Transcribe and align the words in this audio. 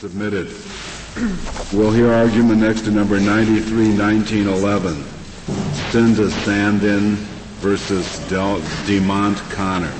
Submitted. 0.00 0.46
We'll 1.72 1.90
hear 1.90 2.12
argument 2.12 2.60
next 2.60 2.82
to 2.82 2.92
number 2.92 3.18
93, 3.18 3.98
1911. 3.98 4.94
Cinda 5.90 6.28
Sandin 6.44 7.16
versus 7.58 8.20
Del- 8.28 8.60
Demont 8.86 9.36
Conner. 9.50 9.92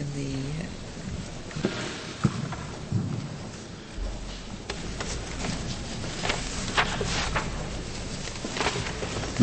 in 0.00 0.06
the 0.14 0.30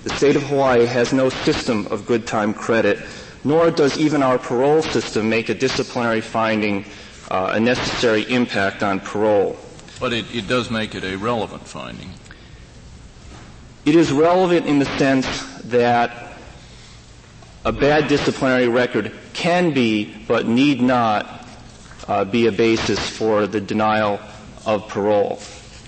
The 0.04 0.16
state 0.16 0.36
of 0.36 0.44
Hawaii 0.44 0.86
has 0.86 1.12
no 1.12 1.28
system 1.28 1.86
of 1.88 2.06
good 2.06 2.26
time 2.26 2.54
credit, 2.54 3.00
nor 3.44 3.70
does 3.70 3.98
even 3.98 4.22
our 4.22 4.38
parole 4.38 4.80
system 4.80 5.28
make 5.28 5.50
a 5.50 5.54
disciplinary 5.54 6.22
finding 6.22 6.86
uh, 7.30 7.52
a 7.52 7.60
necessary 7.60 8.22
impact 8.32 8.82
on 8.82 8.98
parole. 8.98 9.58
But 10.00 10.14
it, 10.14 10.34
it 10.34 10.48
does 10.48 10.70
make 10.70 10.94
it 10.94 11.04
a 11.04 11.16
relevant 11.16 11.68
finding. 11.68 12.10
It 13.84 13.94
is 13.94 14.10
relevant 14.10 14.66
in 14.66 14.78
the 14.78 14.86
sense 14.98 15.26
that 15.64 16.34
a 17.64 17.72
bad 17.72 18.08
disciplinary 18.08 18.68
record 18.68 19.12
can 19.34 19.72
be, 19.72 20.14
but 20.26 20.46
need 20.46 20.80
not, 20.80 21.46
uh, 22.08 22.24
be 22.24 22.46
a 22.46 22.52
basis 22.52 22.98
for 23.08 23.46
the 23.46 23.60
denial 23.60 24.18
of 24.66 24.88
parole. 24.88 25.38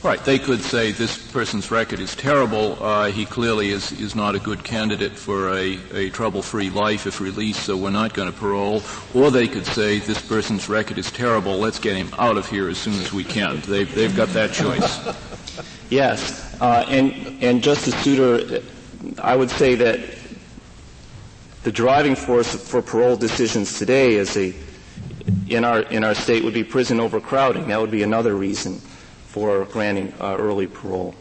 Right. 0.02 0.18
They 0.24 0.40
could 0.40 0.62
say 0.62 0.90
this 0.90 1.16
person's 1.30 1.70
record 1.70 2.00
is 2.00 2.16
terrible. 2.16 2.76
Uh, 2.82 3.12
he 3.12 3.24
clearly 3.24 3.70
is, 3.70 3.92
is 3.92 4.16
not 4.16 4.34
a 4.34 4.40
good 4.40 4.64
candidate 4.64 5.12
for 5.12 5.50
a, 5.54 5.78
a 5.94 6.10
trouble-free 6.10 6.70
life 6.70 7.06
if 7.06 7.20
released, 7.20 7.66
so 7.66 7.76
we're 7.76 7.90
not 7.90 8.12
going 8.12 8.30
to 8.30 8.36
parole. 8.36 8.82
Or 9.14 9.30
they 9.30 9.46
could 9.46 9.64
say 9.64 10.00
this 10.00 10.20
person's 10.20 10.68
record 10.68 10.98
is 10.98 11.12
terrible. 11.12 11.56
Let's 11.56 11.78
get 11.78 11.96
him 11.96 12.08
out 12.18 12.36
of 12.36 12.48
here 12.48 12.68
as 12.68 12.78
soon 12.78 12.94
as 12.94 13.12
we 13.12 13.22
can. 13.22 13.60
They've, 13.60 13.94
they've 13.94 14.14
got 14.16 14.26
that 14.30 14.52
choice. 14.52 14.98
yes. 15.90 16.60
Uh, 16.60 16.84
and, 16.88 17.40
and 17.40 17.62
Justice 17.62 17.94
Souter, 18.02 18.60
I 19.22 19.36
would 19.36 19.50
say 19.50 19.76
that 19.76 20.00
the 21.62 21.70
driving 21.70 22.16
force 22.16 22.52
for 22.68 22.82
parole 22.82 23.16
decisions 23.16 23.78
today 23.78 24.14
is 24.14 24.36
a, 24.36 24.52
in 25.48 25.64
our, 25.64 25.82
in 25.82 26.02
our 26.02 26.14
state 26.14 26.42
would 26.42 26.54
be 26.54 26.64
prison 26.64 26.98
overcrowding. 26.98 27.68
That 27.68 27.80
would 27.80 27.92
be 27.92 28.02
another 28.02 28.34
reason 28.34 28.80
for 29.32 29.64
granting 29.64 30.12
uh, 30.20 30.36
early 30.38 30.66
parole. 30.66 31.14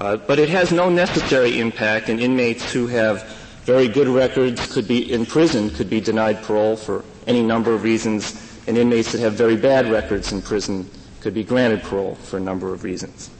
Uh, 0.00 0.16
but 0.16 0.38
it 0.38 0.48
has 0.48 0.70
no 0.70 0.88
necessary 0.88 1.58
impact, 1.58 2.08
and 2.08 2.20
inmates 2.20 2.72
who 2.72 2.86
have 2.86 3.24
very 3.64 3.88
good 3.88 4.06
records 4.06 4.72
could 4.72 4.86
be 4.86 5.12
in 5.12 5.26
prison 5.26 5.68
could 5.70 5.90
be 5.90 6.00
denied 6.00 6.40
parole 6.44 6.76
for 6.76 7.04
any 7.26 7.42
number 7.42 7.74
of 7.74 7.82
reasons, 7.82 8.62
and 8.68 8.78
inmates 8.78 9.10
that 9.10 9.20
have 9.20 9.32
very 9.34 9.56
bad 9.56 9.90
records 9.90 10.30
in 10.30 10.40
prison 10.40 10.88
could 11.20 11.34
be 11.34 11.42
granted 11.42 11.82
parole 11.82 12.14
for 12.14 12.36
a 12.36 12.40
number 12.40 12.72
of 12.72 12.84
reasons. 12.84 13.30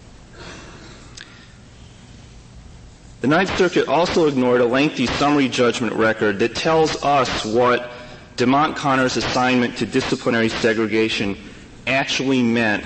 The 3.21 3.29
Ninth 3.29 3.57
Circuit 3.57 3.87
also 3.87 4.27
ignored 4.27 4.61
a 4.61 4.67
lengthy 4.67 5.07
summary 5.07 5.49
judgment 5.49 5.93
record 5.93 6.41
that 6.41 6.57
tells 6.57 7.03
us 7.05 7.45
what 7.45 7.91
DeMont 8.37 8.75
Conner's 8.75 9.17
assignment 9.17 9.79
to 9.79 9.87
disciplinary 9.87 10.49
segregation 10.49 11.37
actually 11.87 12.43
meant 12.43 12.85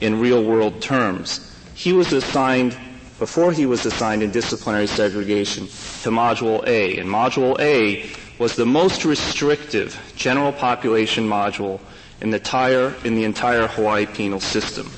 in 0.00 0.20
real 0.20 0.44
world 0.44 0.80
terms. 0.80 1.54
He 1.74 1.92
was 1.92 2.12
assigned, 2.12 2.76
before 3.18 3.52
he 3.52 3.66
was 3.66 3.86
assigned 3.86 4.22
in 4.22 4.30
disciplinary 4.30 4.86
segregation, 4.86 5.66
to 6.02 6.10
Module 6.10 6.66
A. 6.66 6.98
And 6.98 7.08
Module 7.08 7.58
A 7.60 8.10
was 8.38 8.56
the 8.56 8.66
most 8.66 9.04
restrictive 9.04 9.98
general 10.16 10.52
population 10.52 11.28
module 11.28 11.80
in 12.20 12.30
the 12.30 12.36
entire, 12.36 12.94
in 13.04 13.14
the 13.14 13.24
entire 13.24 13.66
Hawaii 13.66 14.06
penal 14.06 14.40
system. 14.40 14.90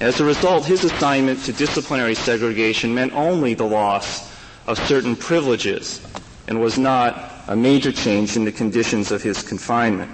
As 0.00 0.20
a 0.20 0.24
result, 0.24 0.64
his 0.64 0.84
assignment 0.84 1.42
to 1.44 1.52
disciplinary 1.52 2.14
segregation 2.14 2.94
meant 2.94 3.12
only 3.14 3.54
the 3.54 3.64
loss 3.64 4.32
of 4.66 4.78
certain 4.86 5.16
privileges 5.16 6.00
and 6.46 6.60
was 6.60 6.78
not 6.78 7.32
a 7.48 7.56
major 7.56 7.90
change 7.90 8.36
in 8.36 8.44
the 8.44 8.52
conditions 8.52 9.10
of 9.10 9.22
his 9.22 9.42
confinement. 9.42 10.10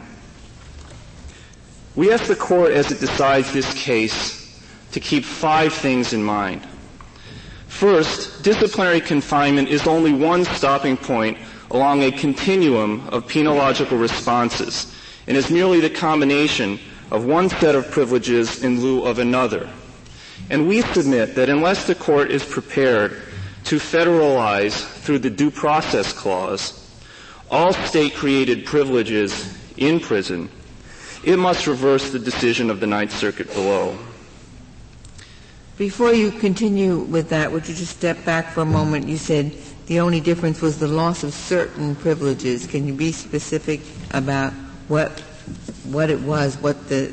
We 1.97 2.13
ask 2.13 2.25
the 2.27 2.35
court 2.35 2.73
as 2.73 2.91
it 2.91 2.99
decides 3.01 3.53
this 3.53 3.73
case 3.75 4.43
to 4.93 5.01
keep 5.01 5.25
five 5.25 5.73
things 5.73 6.13
in 6.13 6.23
mind. 6.25 6.67
First, 7.69 8.43
disciplinary 8.43 9.01
confinement 9.01 9.69
is 9.69 9.87
only 9.87 10.13
one 10.13 10.45
stopping 10.45 10.97
point 10.97 11.39
along 11.71 12.03
a 12.03 12.11
continuum 12.11 13.09
of 13.09 13.27
penological 13.27 14.01
responses 14.01 14.93
and 15.27 15.37
is 15.37 15.51
merely 15.51 15.81
the 15.81 15.91
combination 15.91 16.79
of 17.11 17.25
one 17.25 17.49
set 17.49 17.75
of 17.75 17.91
privileges 17.91 18.63
in 18.65 18.81
lieu 18.81 19.05
of 19.05 19.19
another. 19.19 19.71
And 20.51 20.69
we 20.69 20.83
submit 20.83 21.35
that 21.37 21.49
unless 21.49 21.87
the 21.87 21.95
court 21.95 22.31
is 22.31 22.45
prepared 22.45 23.23
to 23.65 23.77
federalize 23.77 24.85
through 25.01 25.21
the 25.21 25.31
due 25.31 25.51
process 25.51 26.13
clause 26.13 26.81
all 27.51 27.73
state 27.73 28.15
created 28.15 28.67
privileges 28.67 29.57
in 29.77 30.01
prison 30.01 30.49
it 31.25 31.39
must 31.39 31.67
reverse 31.67 32.11
the 32.11 32.19
decision 32.19 32.71
of 32.71 32.81
the 32.81 32.87
Ninth 32.87 33.13
Circuit 33.13 33.53
below. 33.55 33.97
Before 35.77 36.13
you 36.13 36.31
continue 36.31 36.99
with 36.99 37.31
that, 37.31 37.51
would 37.51 37.69
you 37.69 37.75
just 37.75 37.97
step 37.97 38.25
back 38.25 38.53
for 38.53 38.61
a 38.61 38.67
moment? 38.67 39.09
You 39.09 39.17
said 39.17 39.57
the 39.87 40.01
only 40.01 40.21
difference 40.21 40.61
was 40.61 40.79
the 40.79 40.87
loss 40.87 41.25
of 41.25 41.33
certain 41.33 41.97
privileges. 41.97 42.67
Can 42.67 42.87
you 42.87 42.95
be 42.95 43.11
specific 43.11 43.81
about 44.13 44.53
what 44.89 45.21
what 45.91 46.11
it 46.11 46.21
was, 46.21 46.57
what 46.59 46.89
the 46.89 47.13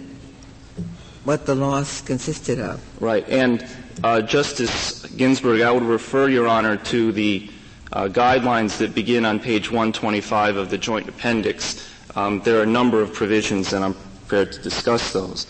what 1.24 1.46
the 1.46 1.56
loss 1.56 2.02
consisted 2.02 2.60
of? 2.60 2.82
Right, 3.02 3.28
and 3.30 3.66
uh, 4.04 4.22
Justice 4.22 5.06
Ginsburg, 5.06 5.62
I 5.62 5.72
would 5.72 5.84
refer 5.84 6.30
Your 6.30 6.48
Honor 6.48 6.78
to 6.78 7.12
the 7.12 7.50
uh, 7.94 8.08
guidelines 8.08 8.78
that 8.78 8.94
begin 8.94 9.26
on 9.26 9.40
page 9.40 9.70
125 9.70 10.56
of 10.56 10.70
the 10.70 10.78
Joint 10.78 11.10
Appendix 11.10 11.88
um, 12.16 12.42
there 12.42 12.60
are 12.60 12.64
a 12.64 12.68
number 12.68 13.02
of 13.02 13.14
provisions, 13.14 13.72
and 13.74 13.86
I'm 13.86 13.96
prepared 14.32 14.54
to 14.54 14.62
discuss 14.62 15.12
those. 15.12 15.46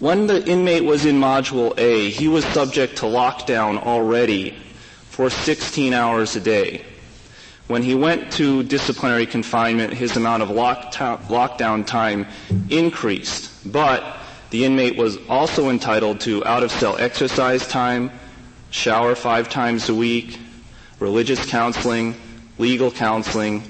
When 0.00 0.26
the 0.26 0.44
inmate 0.44 0.84
was 0.84 1.06
in 1.06 1.20
Module 1.20 1.78
A, 1.78 2.10
he 2.10 2.26
was 2.26 2.44
subject 2.46 2.96
to 2.96 3.04
lockdown 3.06 3.80
already 3.80 4.50
for 5.10 5.30
16 5.30 5.92
hours 5.92 6.34
a 6.34 6.40
day. 6.40 6.84
When 7.68 7.84
he 7.84 7.94
went 7.94 8.32
to 8.32 8.64
disciplinary 8.64 9.26
confinement, 9.26 9.92
his 9.92 10.16
amount 10.16 10.42
of 10.42 10.48
lockdown 10.48 11.86
time 11.86 12.26
increased, 12.68 13.72
but 13.72 14.02
the 14.50 14.64
inmate 14.64 14.96
was 14.96 15.18
also 15.28 15.70
entitled 15.70 16.18
to 16.22 16.44
out 16.44 16.64
of 16.64 16.72
cell 16.72 16.96
exercise 16.98 17.64
time, 17.68 18.10
shower 18.70 19.14
five 19.14 19.48
times 19.48 19.88
a 19.88 19.94
week, 19.94 20.40
religious 20.98 21.48
counseling, 21.48 22.16
legal 22.58 22.90
counseling, 22.90 23.62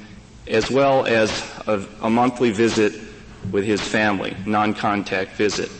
as 0.46 0.70
well 0.70 1.04
as 1.04 1.30
a, 1.66 1.86
a 2.00 2.08
monthly 2.08 2.52
visit 2.52 3.05
with 3.52 3.64
his 3.64 3.80
family, 3.80 4.36
non-contact 4.46 5.32
visit. 5.32 5.70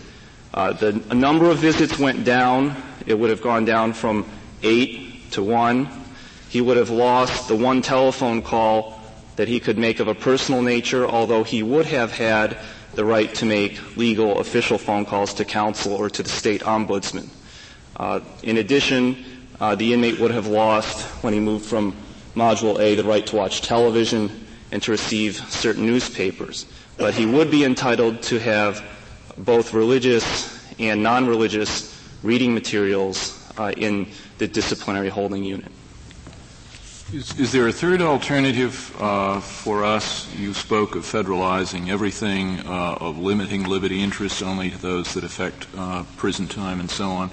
Uh, 0.55 0.73
the 0.73 0.93
number 1.15 1.51
of 1.51 1.59
visits 1.59 1.99
went 1.99 2.25
down. 2.25 2.75
It 3.07 3.19
would 3.19 3.31
have 3.31 3.43
gone 3.43 3.65
down 3.65 3.93
from 3.93 4.27
eight 4.63 5.31
to 5.33 5.43
one. 5.43 5.89
He 6.49 6.61
would 6.61 6.77
have 6.77 6.91
lost 6.91 7.49
the 7.49 7.57
one 7.57 7.83
telephone 7.83 8.43
call 8.43 9.01
that 9.37 9.49
he 9.49 9.61
could 9.61 9.77
make 9.77 10.01
of 10.01 10.09
a 10.09 10.15
personal 10.15 10.63
nature, 10.63 11.07
although 11.07 11.45
he 11.45 11.63
would 11.63 11.87
have 11.87 12.13
had 12.13 12.57
the 12.95 13.05
right 13.05 13.33
to 13.35 13.45
make 13.45 13.97
legal 13.97 14.39
official 14.41 14.79
phone 14.79 15.05
calls 15.05 15.35
to 15.35 15.45
counsel 15.45 15.93
or 15.93 16.09
to 16.09 16.23
the 16.23 16.29
state 16.29 16.63
ombudsman. 16.63 17.29
Uh, 17.97 18.21
in 18.43 18.57
addition, 18.57 19.23
uh, 19.61 19.75
the 19.75 19.93
inmate 19.93 20.19
would 20.19 20.31
have 20.31 20.47
lost, 20.47 21.03
when 21.23 21.35
he 21.35 21.41
moved 21.41 21.67
from 21.67 21.95
Module 22.35 22.81
A, 22.81 22.95
the 22.95 23.05
right 23.05 23.27
to 23.27 23.37
watch 23.37 23.61
television 23.61 24.31
and 24.73 24.83
to 24.83 24.91
receive 24.91 25.37
certain 25.51 25.87
newspapers. 25.87 26.67
But 26.97 27.15
he 27.15 27.27
would 27.27 27.51
be 27.51 27.65
entitled 27.65 28.23
to 28.25 28.39
have 28.39 28.83
both 29.39 29.75
religious 29.75 30.57
and 30.79 31.03
non-religious 31.03 31.95
reading 32.23 32.55
materials 32.55 33.33
uh, 33.59 33.73
in 33.77 34.09
the 34.39 34.49
disciplinary 34.49 35.09
holding 35.09 35.45
unit. 35.45 35.73
Is, 37.13 37.39
is, 37.39 37.53
there 37.53 37.69
a 37.69 37.73
third 37.73 38.03
alternative 38.03 38.95
uh, 39.01 39.39
for 39.41 39.85
us? 39.85 40.27
You 40.35 40.53
spoke 40.53 40.97
of 40.97 41.05
federalizing 41.05 41.89
everything, 41.89 42.59
uh, 42.67 42.99
of 43.01 43.17
limiting 43.17 43.63
liberty 43.63 44.03
interests 44.03 44.43
only 44.43 44.71
to 44.71 44.79
those 44.79 45.15
that 45.15 45.23
affect 45.23 45.69
uh, 45.77 46.03
prison 46.17 46.49
time 46.49 46.81
and 46.81 46.91
so 46.91 47.09
on. 47.11 47.31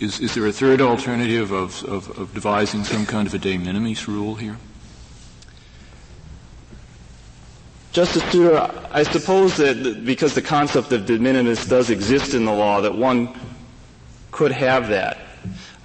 Is, 0.00 0.18
is, 0.18 0.34
there 0.34 0.44
a 0.46 0.52
third 0.52 0.80
alternative 0.80 1.52
of, 1.52 1.84
of, 1.84 2.18
of 2.18 2.34
devising 2.34 2.82
some 2.82 3.06
kind 3.06 3.28
of 3.28 3.34
a 3.34 3.38
de 3.38 3.56
minimis 3.56 4.08
rule 4.08 4.34
here? 4.34 4.56
Justice 7.96 8.30
Souter, 8.30 8.70
I 8.92 9.04
suppose 9.04 9.56
that 9.56 10.04
because 10.04 10.34
the 10.34 10.42
concept 10.42 10.92
of 10.92 11.06
de 11.06 11.18
minimis 11.18 11.64
does 11.64 11.88
exist 11.88 12.34
in 12.34 12.44
the 12.44 12.52
law, 12.52 12.82
that 12.82 12.94
one 12.94 13.30
could 14.30 14.52
have 14.52 14.88
that. 14.88 15.16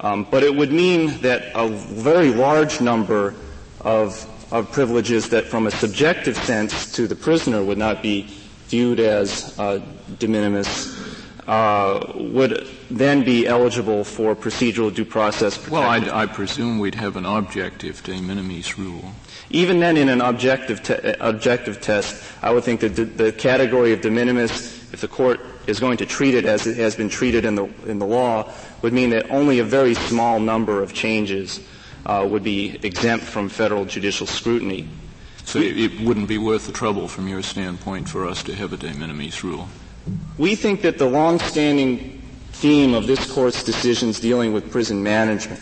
Um, 0.01 0.27
but 0.29 0.43
it 0.43 0.53
would 0.53 0.73
mean 0.73 1.21
that 1.21 1.53
a 1.55 1.69
very 1.69 2.33
large 2.33 2.81
number 2.81 3.33
of, 3.79 4.27
of 4.51 4.69
privileges 4.73 5.29
that 5.29 5.45
from 5.45 5.67
a 5.67 5.71
subjective 5.71 6.35
sense 6.35 6.91
to 6.91 7.07
the 7.07 7.15
prisoner 7.15 7.63
would 7.63 7.77
not 7.77 8.01
be 8.01 8.23
viewed 8.67 8.99
as 8.99 9.57
uh, 9.57 9.79
de 10.19 10.27
minimis 10.27 10.99
uh, 11.47 12.11
would 12.15 12.67
then 12.89 13.23
be 13.23 13.47
eligible 13.47 14.03
for 14.03 14.35
procedural 14.35 14.93
due 14.93 15.05
process 15.05 15.57
protection. 15.57 15.79
Well, 15.79 16.13
I, 16.13 16.23
I 16.23 16.25
presume 16.25 16.77
we'd 16.77 16.95
have 16.95 17.15
an 17.15 17.25
objective 17.25 18.03
de 18.03 18.19
minimis 18.19 18.77
rule. 18.77 19.13
Even 19.53 19.79
then, 19.79 19.97
in 19.97 20.07
an 20.07 20.21
objective, 20.21 20.81
te- 20.81 21.13
objective 21.19 21.81
test, 21.81 22.23
I 22.41 22.51
would 22.51 22.63
think 22.63 22.79
that 22.81 22.95
the, 22.95 23.03
the, 23.03 23.31
category 23.31 23.91
of 23.91 23.99
de 24.01 24.09
minimis, 24.09 24.93
if 24.93 25.01
the 25.01 25.07
court 25.07 25.41
is 25.67 25.79
going 25.79 25.97
to 25.97 26.05
treat 26.05 26.35
it 26.35 26.45
as 26.45 26.67
it 26.67 26.77
has 26.77 26.95
been 26.95 27.09
treated 27.09 27.43
in 27.43 27.55
the, 27.55 27.65
in 27.85 27.99
the 27.99 28.05
law, 28.05 28.49
would 28.81 28.93
mean 28.93 29.09
that 29.09 29.29
only 29.29 29.59
a 29.59 29.63
very 29.63 29.93
small 29.93 30.39
number 30.39 30.81
of 30.81 30.93
changes 30.93 31.59
uh, 32.05 32.25
would 32.29 32.43
be 32.43 32.79
exempt 32.83 33.25
from 33.25 33.49
federal 33.49 33.83
judicial 33.83 34.25
scrutiny. 34.25 34.87
So 35.43 35.59
it, 35.59 35.77
it 35.77 35.99
wouldn't 35.99 36.29
be 36.29 36.37
worth 36.37 36.65
the 36.65 36.71
trouble, 36.71 37.09
from 37.09 37.27
your 37.27 37.43
standpoint, 37.43 38.07
for 38.07 38.25
us 38.25 38.43
to 38.43 38.55
have 38.55 38.71
a 38.71 38.77
de 38.77 38.93
minimis 38.93 39.43
rule. 39.43 39.67
We 40.37 40.55
think 40.55 40.81
that 40.81 40.97
the 40.97 41.09
long-standing 41.09 42.21
theme 42.53 42.93
of 42.93 43.05
this 43.05 43.31
court's 43.31 43.63
decisions 43.63 44.19
dealing 44.19 44.53
with 44.53 44.71
prison 44.71 45.03
management 45.03 45.61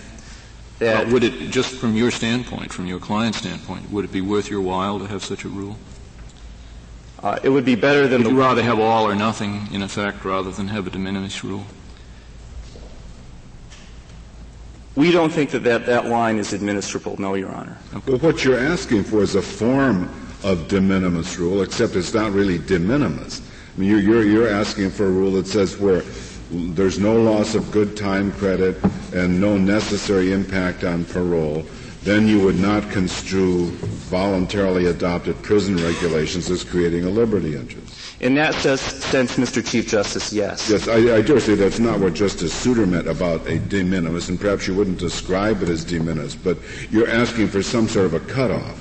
that 0.79 1.07
would 1.07 1.23
it, 1.23 1.51
just 1.51 1.75
from 1.75 1.95
your 1.95 2.11
standpoint, 2.11 2.73
from 2.73 2.87
your 2.87 2.99
client's 2.99 3.39
standpoint, 3.39 3.91
would 3.91 4.05
it 4.05 4.11
be 4.11 4.21
worth 4.21 4.49
your 4.49 4.61
while 4.61 4.99
to 4.99 5.05
have 5.05 5.23
such 5.23 5.43
a 5.43 5.49
rule? 5.49 5.77
Uh, 7.21 7.37
it 7.43 7.49
would 7.49 7.65
be 7.65 7.75
better 7.75 8.07
than. 8.07 8.23
Would 8.23 8.31
you 8.31 8.39
rather 8.39 8.63
have 8.63 8.79
all 8.79 9.05
or 9.05 9.13
nothing 9.13 9.67
in 9.73 9.81
effect 9.81 10.23
rather 10.23 10.51
than 10.51 10.69
have 10.69 10.87
a 10.87 10.89
de 10.89 10.97
minimis 10.97 11.43
rule? 11.43 11.65
We 14.95 15.11
don't 15.11 15.31
think 15.31 15.51
that 15.51 15.63
that, 15.63 15.85
that 15.85 16.07
line 16.07 16.37
is 16.37 16.51
administrable, 16.51 17.19
no, 17.19 17.35
Your 17.35 17.51
Honor. 17.51 17.77
Okay. 17.93 18.11
Well, 18.11 18.19
what 18.19 18.43
you're 18.43 18.59
asking 18.59 19.03
for 19.03 19.21
is 19.21 19.35
a 19.35 19.41
form 19.41 20.09
of 20.43 20.67
de 20.67 20.81
minimis 20.81 21.37
rule, 21.37 21.61
except 21.61 21.95
it's 21.95 22.13
not 22.13 22.31
really 22.31 22.57
de 22.57 22.79
minimis. 22.79 23.41
I 23.41 23.79
mean, 23.79 23.89
you're, 23.89 23.99
you're, 23.99 24.23
you're 24.23 24.47
asking 24.49 24.89
for 24.89 25.05
a 25.05 25.11
rule 25.11 25.31
that 25.33 25.47
says 25.47 25.77
where 25.77 26.01
there's 26.49 26.99
no 26.99 27.15
loss 27.21 27.55
of 27.55 27.71
good 27.71 27.95
time 27.95 28.31
credit 28.33 28.77
and 29.13 29.39
no 29.39 29.57
necessary 29.57 30.31
impact 30.31 30.83
on 30.83 31.05
parole, 31.05 31.65
then 32.03 32.27
you 32.27 32.41
would 32.41 32.57
not 32.57 32.89
construe 32.89 33.69
voluntarily 34.09 34.85
adopted 34.85 35.41
prison 35.43 35.75
regulations 35.75 36.49
as 36.49 36.63
creating 36.63 37.03
a 37.03 37.09
liberty 37.09 37.55
interest. 37.55 37.95
In 38.21 38.35
that 38.35 38.53
sense, 38.55 39.37
Mr. 39.37 39.65
Chief 39.65 39.87
Justice, 39.87 40.33
yes. 40.33 40.69
Yes, 40.69 40.87
I, 40.87 41.17
I 41.17 41.21
dare 41.21 41.39
say 41.39 41.55
that's 41.55 41.79
not 41.79 41.99
what 41.99 42.13
Justice 42.13 42.53
Souter 42.53 42.85
meant 42.85 43.07
about 43.07 43.45
a 43.47 43.59
de 43.59 43.83
minimis, 43.83 44.29
and 44.29 44.39
perhaps 44.39 44.67
you 44.67 44.75
wouldn't 44.75 44.97
describe 44.97 45.61
it 45.61 45.69
as 45.69 45.85
de 45.85 45.99
minimis, 45.99 46.35
but 46.35 46.57
you're 46.89 47.09
asking 47.09 47.47
for 47.47 47.61
some 47.61 47.87
sort 47.87 48.05
of 48.05 48.13
a 48.13 48.19
cutoff. 48.21 48.77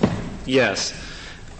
Yes. 0.47 0.93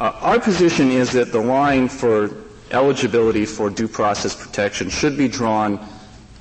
Uh, 0.01 0.13
our 0.21 0.41
position 0.41 0.91
is 0.91 1.13
that 1.13 1.33
the 1.33 1.41
line 1.41 1.89
for 1.89 2.31
eligibility 2.71 3.45
for 3.45 3.71
due 3.71 3.89
process 3.89 4.35
protection 4.35 4.91
should 4.91 5.17
be 5.17 5.29
drawn 5.29 5.79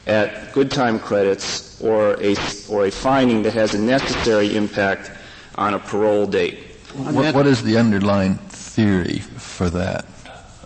at 0.08 0.54
good 0.54 0.72
time 0.72 1.00
credits 1.00 1.80
or 1.82 2.14
a, 2.22 2.36
or 2.70 2.86
a 2.86 2.92
finding 2.92 3.44
that 3.44 3.54
has 3.54 3.76
a 3.76 3.80
necessary 3.80 4.56
impact 4.56 5.12
on 5.56 5.74
a 5.74 5.80
parole 5.80 6.26
date. 6.26 6.60
what, 6.94 7.36
what 7.36 7.48
is 7.48 7.62
the 7.64 7.78
underlying 7.78 8.36
theory 8.36 9.20
for 9.20 9.70
that? 9.70 10.06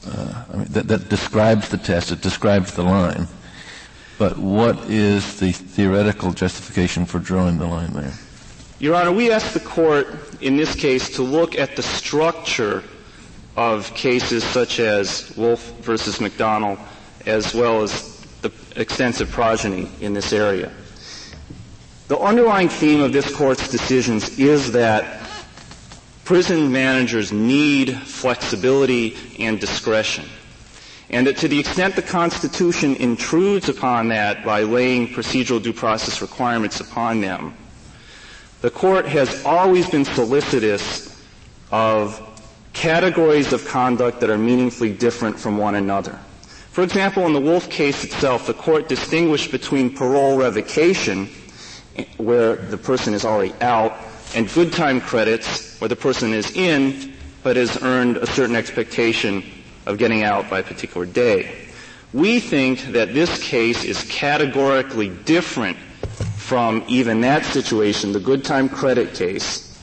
Uh, 0.08 0.44
I 0.54 0.58
mean, 0.58 0.66
that, 0.70 0.88
that 0.88 1.10
describes 1.10 1.70
the 1.70 1.78
test, 1.78 2.12
it 2.12 2.22
describes 2.22 2.74
the 2.74 2.84
line. 2.84 3.28
But 4.18 4.38
what 4.38 4.78
is 4.90 5.40
the 5.40 5.52
theoretical 5.52 6.32
justification 6.32 7.06
for 7.06 7.18
drawing 7.18 7.58
the 7.58 7.66
line 7.66 7.94
there? 7.94 8.14
Your 8.80 8.96
Honor, 8.96 9.12
we 9.12 9.32
asked 9.32 9.54
the 9.54 9.60
court 9.60 10.08
in 10.42 10.58
this 10.58 10.76
case 10.76 11.10
to 11.16 11.24
look 11.24 11.58
at 11.58 11.76
the 11.76 11.84
structure 11.84 12.84
of 13.56 13.94
cases 13.96 14.44
such 14.44 14.80
as 14.80 15.36
Wolff 15.36 15.72
versus 15.82 16.20
McDonnell, 16.20 16.80
as 17.26 17.54
well 17.54 17.82
as 17.82 17.92
the 18.04 18.11
extensive 18.76 19.30
progeny 19.32 19.90
in 20.02 20.14
this 20.14 20.34
area. 20.34 20.72
The 22.08 22.20
underlying 22.20 22.70
theme 22.70 23.02
of 23.02 23.14
this 23.14 23.34
court's 23.34 23.70
decisions 23.70 24.38
is 24.38 24.74
that 24.74 25.28
prison 26.26 26.72
managers 26.72 27.32
need 27.32 27.96
flexibility 27.98 29.16
and 29.40 29.60
discretion. 29.60 30.26
And 31.10 31.28
that 31.28 31.38
to 31.38 31.48
the 31.48 31.60
extent 31.60 31.96
the 31.96 32.02
Constitution 32.02 32.96
intrudes 32.96 33.68
upon 33.68 34.10
that 34.10 34.46
by 34.46 34.64
laying 34.64 35.10
procedural 35.10 35.62
due 35.62 35.74
process 35.74 36.22
requirements 36.22 36.80
upon 36.80 37.22
them, 37.22 37.54
the 38.62 38.70
court 38.70 39.06
has 39.08 39.46
always 39.46 39.90
been 39.90 40.06
solicitous 40.06 41.22
of 41.72 42.22
categories 42.74 43.52
of 43.54 43.68
conduct 43.68 44.20
that 44.22 44.30
are 44.30 44.38
meaningfully 44.38 44.94
different 44.94 45.40
from 45.40 45.58
one 45.58 45.76
another. 45.76 46.18
For 46.72 46.84
example, 46.84 47.26
in 47.26 47.34
the 47.34 47.42
Wolff 47.42 47.70
case 47.70 48.06
itself, 48.06 48.48
the 48.48 48.54
court 48.54 48.88
distinguished 48.88 49.52
between 49.52 49.94
parole 49.94 50.38
revocation, 50.38 51.28
where 52.16 52.56
the 52.56 52.78
person 52.78 53.14
is 53.14 53.26
already 53.26 53.54
out, 53.60 53.94
and 54.36 54.50
good 54.54 54.72
time 54.72 55.02
credits, 55.02 55.78
where 55.82 55.90
the 55.90 55.98
person 55.98 56.32
is 56.32 56.50
in, 56.56 57.12
but 57.44 57.58
has 57.58 57.82
earned 57.84 58.16
a 58.16 58.26
certain 58.26 58.56
expectation 58.56 59.44
of 59.86 59.98
getting 59.98 60.24
out 60.24 60.50
by 60.50 60.60
a 60.60 60.64
particular 60.64 61.06
day. 61.06 61.54
We 62.14 62.40
think 62.40 62.94
that 62.94 63.14
this 63.14 63.44
case 63.44 63.84
is 63.84 64.06
categorically 64.06 65.10
different 65.10 65.76
from 66.38 66.86
even 66.88 67.20
that 67.22 67.44
situation, 67.44 68.14
the 68.14 68.20
good 68.22 68.46
time 68.46 68.70
credit 68.70 69.14
case, 69.14 69.78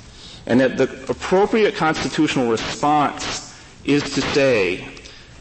and 0.47 0.59
that 0.61 0.79
the 0.79 0.85
appropriate 1.11 1.75
constitutional 1.75 2.51
response 2.51 3.55
is 3.85 4.03
to 4.15 4.23
say 4.23 4.89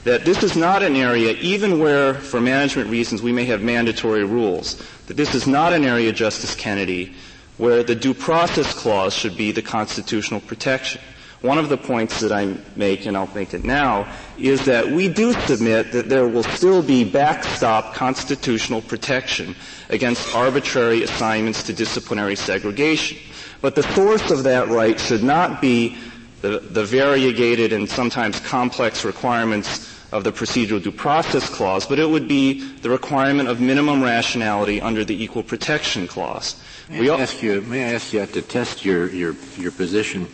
that 0.08 0.24
this 0.24 0.42
is 0.42 0.56
not 0.56 0.84
an 0.84 0.96
area, 0.96 1.34
even 1.42 1.80
where 1.80 2.14
for 2.14 2.40
management 2.40 2.90
reasons 2.90 3.22
we 3.22 3.34
may 3.34 3.44
have 3.44 3.62
mandatory 3.62 4.24
rules, 4.24 4.82
that 5.08 5.18
this 5.18 5.36
is 5.36 5.46
not 5.46 5.74
an 5.74 5.84
area, 5.84 6.14
Justice 6.14 6.56
Kennedy, 6.56 7.14
where 7.58 7.84
the 7.84 7.94
due 7.94 8.14
process 8.14 8.74
clause 8.74 9.14
should 9.14 9.36
be 9.36 9.52
the 9.52 9.62
constitutional 9.62 10.40
protection. 10.40 11.02
One 11.42 11.58
of 11.58 11.68
the 11.68 11.76
points 11.76 12.22
that 12.22 12.32
I 12.32 12.56
make, 12.78 13.06
and 13.06 13.18
I'll 13.18 13.30
make 13.36 13.54
it 13.54 13.66
now, 13.66 14.08
is 14.38 14.64
that 14.64 14.88
we 14.90 15.10
do 15.10 15.34
submit 15.34 15.92
that 15.92 16.08
there 16.08 16.26
will 16.30 16.44
still 16.44 16.82
be 16.82 17.04
backstop 17.04 17.94
constitutional 17.94 18.82
protection 18.82 19.58
against 19.90 20.34
arbitrary 20.34 21.04
assignments 21.04 21.64
to 21.64 21.74
disciplinary 21.74 22.38
segregation. 22.38 23.18
But 23.60 23.76
the 23.76 23.84
source 23.94 24.32
of 24.32 24.44
that 24.44 24.70
right 24.70 24.98
should 24.98 25.24
not 25.24 25.60
be 25.60 25.98
the, 26.42 26.60
the 26.60 26.86
variegated 26.86 27.74
and 27.74 27.90
sometimes 27.90 28.40
complex 28.40 29.04
requirements 29.04 29.97
of 30.12 30.24
the 30.24 30.32
procedural 30.32 30.82
due 30.82 30.92
process 30.92 31.50
clause, 31.50 31.86
but 31.86 32.00
it 32.00 32.10
would 32.10 32.28
be 32.28 32.62
the 32.78 32.90
requirement 32.90 33.50
of 33.50 33.60
minimum 33.60 34.02
rationality 34.02 34.80
under 34.80 35.04
the 35.04 35.22
equal 35.22 35.44
protection 35.44 36.08
clause. 36.08 36.62
May 36.90 37.02
we 37.02 37.10
I 37.10 37.20
ask 37.20 37.44
you, 37.44 37.62
may 37.62 37.84
I 37.86 37.94
ask 37.94 38.14
you 38.14 38.26
to 38.26 38.42
test 38.42 38.86
your, 38.86 39.10
your, 39.10 39.36
your 39.58 39.72
position 39.72 40.26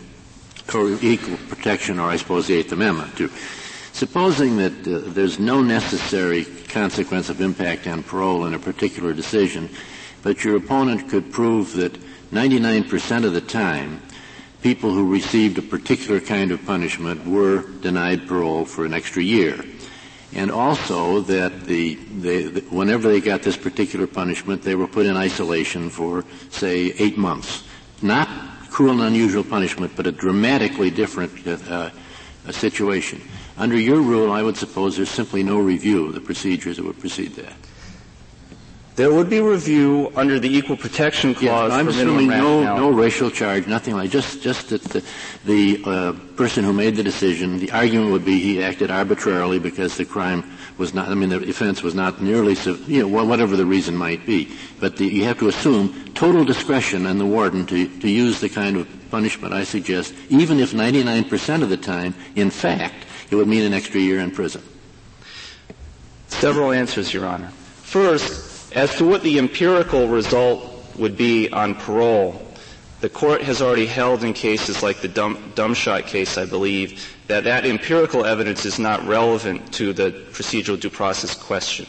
for 0.65 0.89
equal 1.01 1.37
protection 1.49 1.99
or 1.99 2.09
I 2.09 2.17
suppose 2.17 2.47
the 2.47 2.55
Eighth 2.55 2.71
Amendment 2.71 3.17
too. 3.17 3.29
Supposing 3.93 4.57
that 4.57 4.87
uh, 4.87 5.01
there's 5.11 5.39
no 5.39 5.61
necessary 5.61 6.45
consequence 6.45 7.29
of 7.29 7.41
impact 7.41 7.87
on 7.87 8.03
parole 8.03 8.45
in 8.45 8.53
a 8.53 8.59
particular 8.59 9.13
decision, 9.13 9.69
but 10.21 10.43
your 10.43 10.55
opponent 10.55 11.09
could 11.09 11.31
prove 11.31 11.73
that 11.73 11.93
99% 12.31 13.25
of 13.25 13.33
the 13.33 13.41
time 13.41 14.01
people 14.63 14.93
who 14.93 15.11
received 15.11 15.57
a 15.57 15.61
particular 15.61 16.21
kind 16.21 16.51
of 16.51 16.65
punishment 16.65 17.27
were 17.27 17.63
denied 17.81 18.25
parole 18.27 18.63
for 18.63 18.85
an 18.85 18.93
extra 18.93 19.21
year. 19.21 19.63
And 20.33 20.49
also 20.49 21.19
that 21.21 21.65
the, 21.65 21.95
the, 22.21 22.61
whenever 22.71 23.09
they 23.09 23.19
got 23.19 23.43
this 23.43 23.57
particular 23.57 24.07
punishment, 24.07 24.63
they 24.63 24.73
were 24.73 24.87
put 24.87 25.05
in 25.05 25.17
isolation 25.17 25.89
for, 25.89 26.23
say, 26.49 26.93
eight 26.97 27.17
months. 27.17 27.65
Not 28.01 28.27
cruel 28.71 28.93
and 28.93 29.01
unusual 29.01 29.43
punishment, 29.43 29.93
but 29.95 30.07
a 30.07 30.11
dramatically 30.11 30.89
different 30.89 31.45
uh, 31.45 31.91
uh, 32.47 32.51
situation. 32.51 33.21
Under 33.57 33.77
your 33.77 34.01
rule, 34.01 34.31
I 34.31 34.41
would 34.41 34.57
suppose 34.57 34.95
there's 34.95 35.11
simply 35.11 35.43
no 35.43 35.59
review 35.59 36.07
of 36.07 36.15
the 36.15 36.21
procedures 36.21 36.77
that 36.77 36.85
would 36.85 36.99
precede 36.99 37.35
that. 37.35 37.53
There 38.95 39.11
would 39.11 39.27
be 39.27 39.41
review 39.41 40.11
under 40.15 40.39
the 40.39 40.55
Equal 40.55 40.77
Protection 40.77 41.33
Clause. 41.33 41.71
Yes, 41.71 41.79
I'm 41.79 41.87
assuming 41.87 42.27
no, 42.27 42.77
no 42.77 42.91
racial 42.91 43.31
charge, 43.31 43.65
nothing 43.65 43.95
like 43.95 44.11
just 44.11 44.43
just 44.43 44.69
that 44.69 44.83
the, 44.83 45.03
the 45.45 45.83
uh, 45.83 46.13
person 46.35 46.63
who 46.63 46.73
made 46.73 46.95
the 46.95 47.01
decision. 47.01 47.57
The 47.57 47.71
argument 47.71 48.11
would 48.11 48.23
be 48.23 48.39
he 48.39 48.61
acted 48.61 48.91
arbitrarily 48.91 49.57
because 49.57 49.97
the 49.97 50.05
crime 50.05 50.43
was 50.77 50.93
not. 50.93 51.09
I 51.09 51.15
mean, 51.15 51.29
the 51.29 51.37
offense 51.49 51.81
was 51.81 51.95
not 51.95 52.21
nearly 52.21 52.53
so. 52.53 52.75
You 52.85 53.07
know, 53.07 53.25
whatever 53.25 53.57
the 53.57 53.65
reason 53.65 53.97
might 53.97 54.27
be. 54.27 54.55
But 54.79 54.97
the, 54.97 55.07
you 55.07 55.23
have 55.23 55.39
to 55.39 55.47
assume 55.47 56.13
total 56.13 56.45
discretion 56.45 57.07
in 57.07 57.17
the 57.17 57.25
warden 57.25 57.65
to 57.65 57.99
to 57.99 58.07
use 58.07 58.41
the 58.41 58.49
kind 58.49 58.77
of 58.77 58.87
punishment 59.09 59.55
I 59.55 59.63
suggest, 59.63 60.13
even 60.29 60.59
if 60.59 60.71
99% 60.71 61.61
of 61.63 61.69
the 61.69 61.77
time, 61.77 62.13
in 62.35 62.49
fact, 62.51 63.05
it 63.31 63.35
would 63.35 63.47
mean 63.47 63.63
an 63.63 63.73
extra 63.73 63.99
year 63.99 64.19
in 64.19 64.29
prison. 64.29 64.61
Several 66.27 66.71
answers, 66.71 67.11
Your 67.11 67.25
Honor. 67.25 67.49
First 67.83 68.52
as 68.75 68.95
to 68.97 69.05
what 69.05 69.21
the 69.21 69.37
empirical 69.39 70.07
result 70.07 70.69
would 70.97 71.17
be 71.17 71.49
on 71.49 71.75
parole, 71.75 72.41
the 73.01 73.09
court 73.09 73.41
has 73.41 73.61
already 73.61 73.85
held 73.85 74.23
in 74.23 74.33
cases 74.33 74.81
like 74.81 75.01
the 75.01 75.07
dumb, 75.07 75.35
Dumschat 75.55 76.07
case, 76.07 76.37
I 76.37 76.45
believe, 76.45 77.17
that 77.27 77.43
that 77.43 77.65
empirical 77.65 78.25
evidence 78.25 78.65
is 78.65 78.79
not 78.79 79.05
relevant 79.05 79.73
to 79.73 79.93
the 79.93 80.11
procedural 80.31 80.79
due 80.79 80.89
process 80.89 81.35
question. 81.35 81.85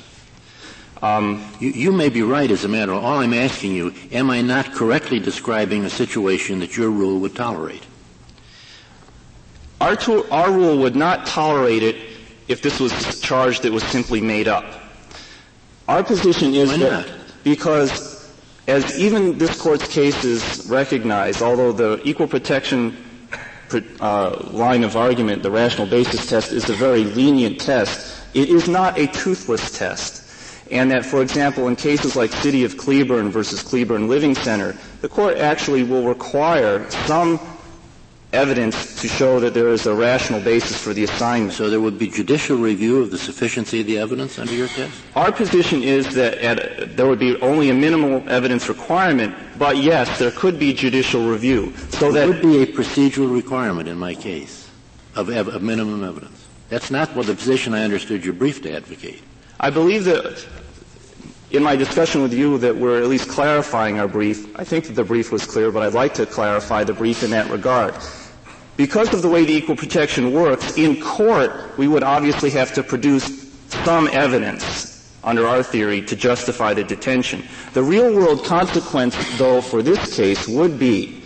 Um, 1.03 1.47
you, 1.61 1.71
you, 1.71 1.93
may 1.93 2.09
be 2.09 2.23
right 2.23 2.51
as 2.51 2.65
a 2.65 2.69
matter 2.69 2.93
of 2.93 3.05
all 3.05 3.19
I'm 3.19 3.35
asking 3.35 3.75
you, 3.75 3.95
am 4.11 4.31
I 4.31 4.41
not 4.41 4.73
correctly 4.73 5.19
describing 5.21 5.85
a 5.85 5.91
situation 5.91 6.61
that 6.61 6.77
your 6.77 6.91
rule 6.91 7.21
would 7.21 7.37
tolerate? 7.37 7.85
Our, 9.81 9.97
to- 9.97 10.31
our 10.31 10.51
rule 10.51 10.79
would 10.79 10.97
not 10.97 11.27
tolerate 11.27 11.83
it 11.83 11.97
if 12.49 12.63
this 12.63 12.81
was 12.81 13.21
charged 13.21 13.63
that 13.63 13.73
was 13.73 13.83
simply 13.85 14.21
made 14.21 14.49
up. 14.49 14.65
Our 15.87 16.03
position 16.03 16.55
is 16.55 16.79
that 16.79 17.07
because 17.43 18.15
as 18.67 18.99
even 18.99 19.37
this 19.37 19.61
court's 19.61 19.87
cases 19.87 20.67
recognize, 20.71 21.43
although 21.43 21.73
the 21.73 22.01
equal 22.09 22.27
protection 22.27 22.97
uh, 24.01 24.49
line 24.51 24.85
of 24.85 24.97
argument, 24.97 25.43
the 25.43 25.51
rational 25.51 25.87
basis 25.87 26.27
test, 26.27 26.53
is 26.53 26.71
a 26.71 26.75
very 26.75 27.05
lenient 27.05 27.61
test, 27.61 28.25
it 28.35 28.49
is 28.49 28.69
not 28.69 28.99
a 28.99 29.07
toothless 29.09 29.77
test. 29.77 30.23
And 30.71 30.91
that, 30.91 31.05
for 31.05 31.21
example, 31.21 31.69
in 31.69 31.77
cases 31.77 32.17
like 32.17 32.33
City 32.33 32.65
of 32.65 32.79
Cleburne 32.79 33.31
versus 33.31 33.63
Cleburne 33.63 34.09
Living 34.09 34.35
Center, 34.35 34.75
the 35.03 35.09
court 35.09 35.37
actually 35.37 35.83
will 35.83 36.07
require 36.07 36.89
some 37.07 37.39
evidence 38.35 39.01
to 39.01 39.09
show 39.09 39.41
that 39.41 39.55
there 39.55 39.69
is 39.69 39.87
a 39.87 39.95
rational 39.95 40.41
basis 40.41 40.77
for 40.77 40.93
the 40.93 41.05
assignment. 41.05 41.53
So 41.55 41.71
there 41.71 41.81
would 41.81 41.99
be 41.99 42.09
judicial 42.09 42.57
review 42.57 43.01
of 43.01 43.11
the 43.11 43.19
sufficiency 43.19 43.81
of 43.81 43.87
the 43.87 43.99
evidence 43.99 44.39
under 44.39 44.53
your 44.53 44.69
test? 44.69 44.93
Our 45.15 45.33
position 45.33 45.83
is 45.83 46.15
that 46.15 46.39
at, 46.39 46.97
there 46.97 47.07
would 47.07 47.19
be 47.19 47.41
only 47.41 47.71
a 47.71 47.75
minimal 47.75 48.23
evidence 48.29 48.69
requirement, 48.69 49.35
but 49.59 49.77
yes, 49.79 50.19
there 50.19 50.33
could 50.33 50.59
be 50.59 50.75
judicial 50.75 51.27
review. 51.27 51.73
So 51.91 52.13
there 52.13 52.27
would 52.27 52.43
be 52.43 52.63
a 52.63 52.67
procedural 52.67 53.33
requirement 53.35 53.89
in 53.89 53.97
my 53.97 54.15
case 54.15 54.69
of, 55.15 55.31
ev- 55.31 55.49
of 55.49 55.63
minimum 55.63 56.05
evidence. 56.05 56.47
That's 56.69 56.91
not 56.91 57.15
what 57.15 57.27
the 57.27 57.35
position 57.35 57.73
I 57.73 57.85
understood 57.85 58.25
your 58.25 58.35
brief 58.35 58.63
to 58.63 58.75
advocate. 58.75 59.23
I 59.61 59.71
believe 59.71 60.05
that 60.05 60.45
in 61.55 61.63
my 61.63 61.77
discussion 61.77 62.21
with 62.21 62.35
you 62.35 62.59
that 62.59 62.75
we're 62.75 63.01
at 63.01 63.09
least 63.09 63.29
clarifying 63.29 64.01
our 64.01 64.09
brief. 64.09 64.59
I 64.59 64.65
think 64.65 64.87
that 64.87 64.95
the 64.95 65.05
brief 65.05 65.31
was 65.31 65.47
clear, 65.47 65.71
but 65.71 65.83
I'd 65.85 65.95
like 65.95 66.13
to 66.15 66.27
clarify 66.27 66.83
the 66.83 66.93
brief 66.93 67.23
in 67.23 67.31
that 67.31 67.49
regard. 67.49 67.95
Because 68.77 69.15
of 69.15 69.23
the 69.23 69.29
way 69.29 69.45
the 69.45 69.53
equal 69.53 69.77
protection 69.77 70.33
works, 70.33 70.77
in 70.77 71.01
court, 71.01 71.79
we 71.79 71.87
would 71.87 72.03
obviously 72.03 72.51
have 72.51 72.73
to 72.75 72.83
produce 72.83 73.53
some 73.85 74.09
evidence 74.09 75.13
under 75.23 75.47
our 75.47 75.63
theory 75.63 76.03
to 76.03 76.17
justify 76.17 76.75
the 76.75 76.85
detention. 76.85 77.45
The 77.73 77.83
real 77.83 78.15
world 78.15 78.45
consequence, 78.45 79.17
though, 79.39 79.61
for 79.61 79.83
this 79.83 80.17
case 80.17 80.49
would 80.49 80.79
be 80.79 81.23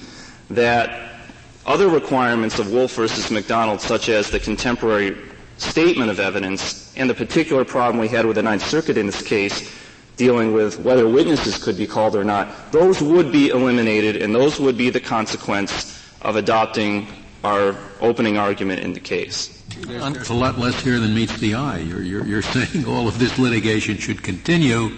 that 0.50 1.20
other 1.66 1.88
requirements 1.88 2.58
of 2.58 2.70
Wolff 2.70 2.94
versus 2.94 3.28
McDonnell, 3.28 3.80
such 3.80 4.08
as 4.08 4.30
the 4.30 4.40
contemporary 4.40 5.16
statement 5.56 6.10
of 6.10 6.20
evidence 6.20 6.94
and 6.96 7.10
the 7.10 7.14
particular 7.14 7.64
problem 7.64 7.98
we 8.00 8.08
had 8.08 8.24
with 8.26 8.36
the 8.36 8.42
Ninth 8.42 8.66
Circuit 8.66 8.96
in 8.96 9.06
this 9.06 9.22
case, 9.22 9.74
dealing 10.16 10.52
with 10.52 10.80
whether 10.80 11.08
witnesses 11.08 11.62
could 11.62 11.76
be 11.76 11.86
called 11.86 12.14
or 12.14 12.24
not, 12.24 12.72
those 12.72 13.00
would 13.00 13.32
be 13.32 13.48
eliminated 13.48 14.16
and 14.16 14.34
those 14.34 14.58
would 14.60 14.76
be 14.76 14.90
the 14.90 15.00
consequence 15.00 15.94
of 16.22 16.36
adopting 16.36 17.06
our 17.44 17.76
opening 18.00 18.36
argument 18.36 18.80
in 18.80 18.92
the 18.92 19.00
case. 19.00 19.54
There's 19.86 20.30
a 20.30 20.34
lot 20.34 20.58
less 20.58 20.82
here 20.82 20.98
than 20.98 21.14
meets 21.14 21.38
the 21.38 21.54
eye. 21.54 21.78
You're, 21.78 22.02
you're, 22.02 22.26
you're 22.26 22.42
saying 22.54 22.86
all 22.86 23.08
of 23.08 23.18
this 23.18 23.38
litigation 23.38 23.96
should 23.96 24.22
continue, 24.22 24.90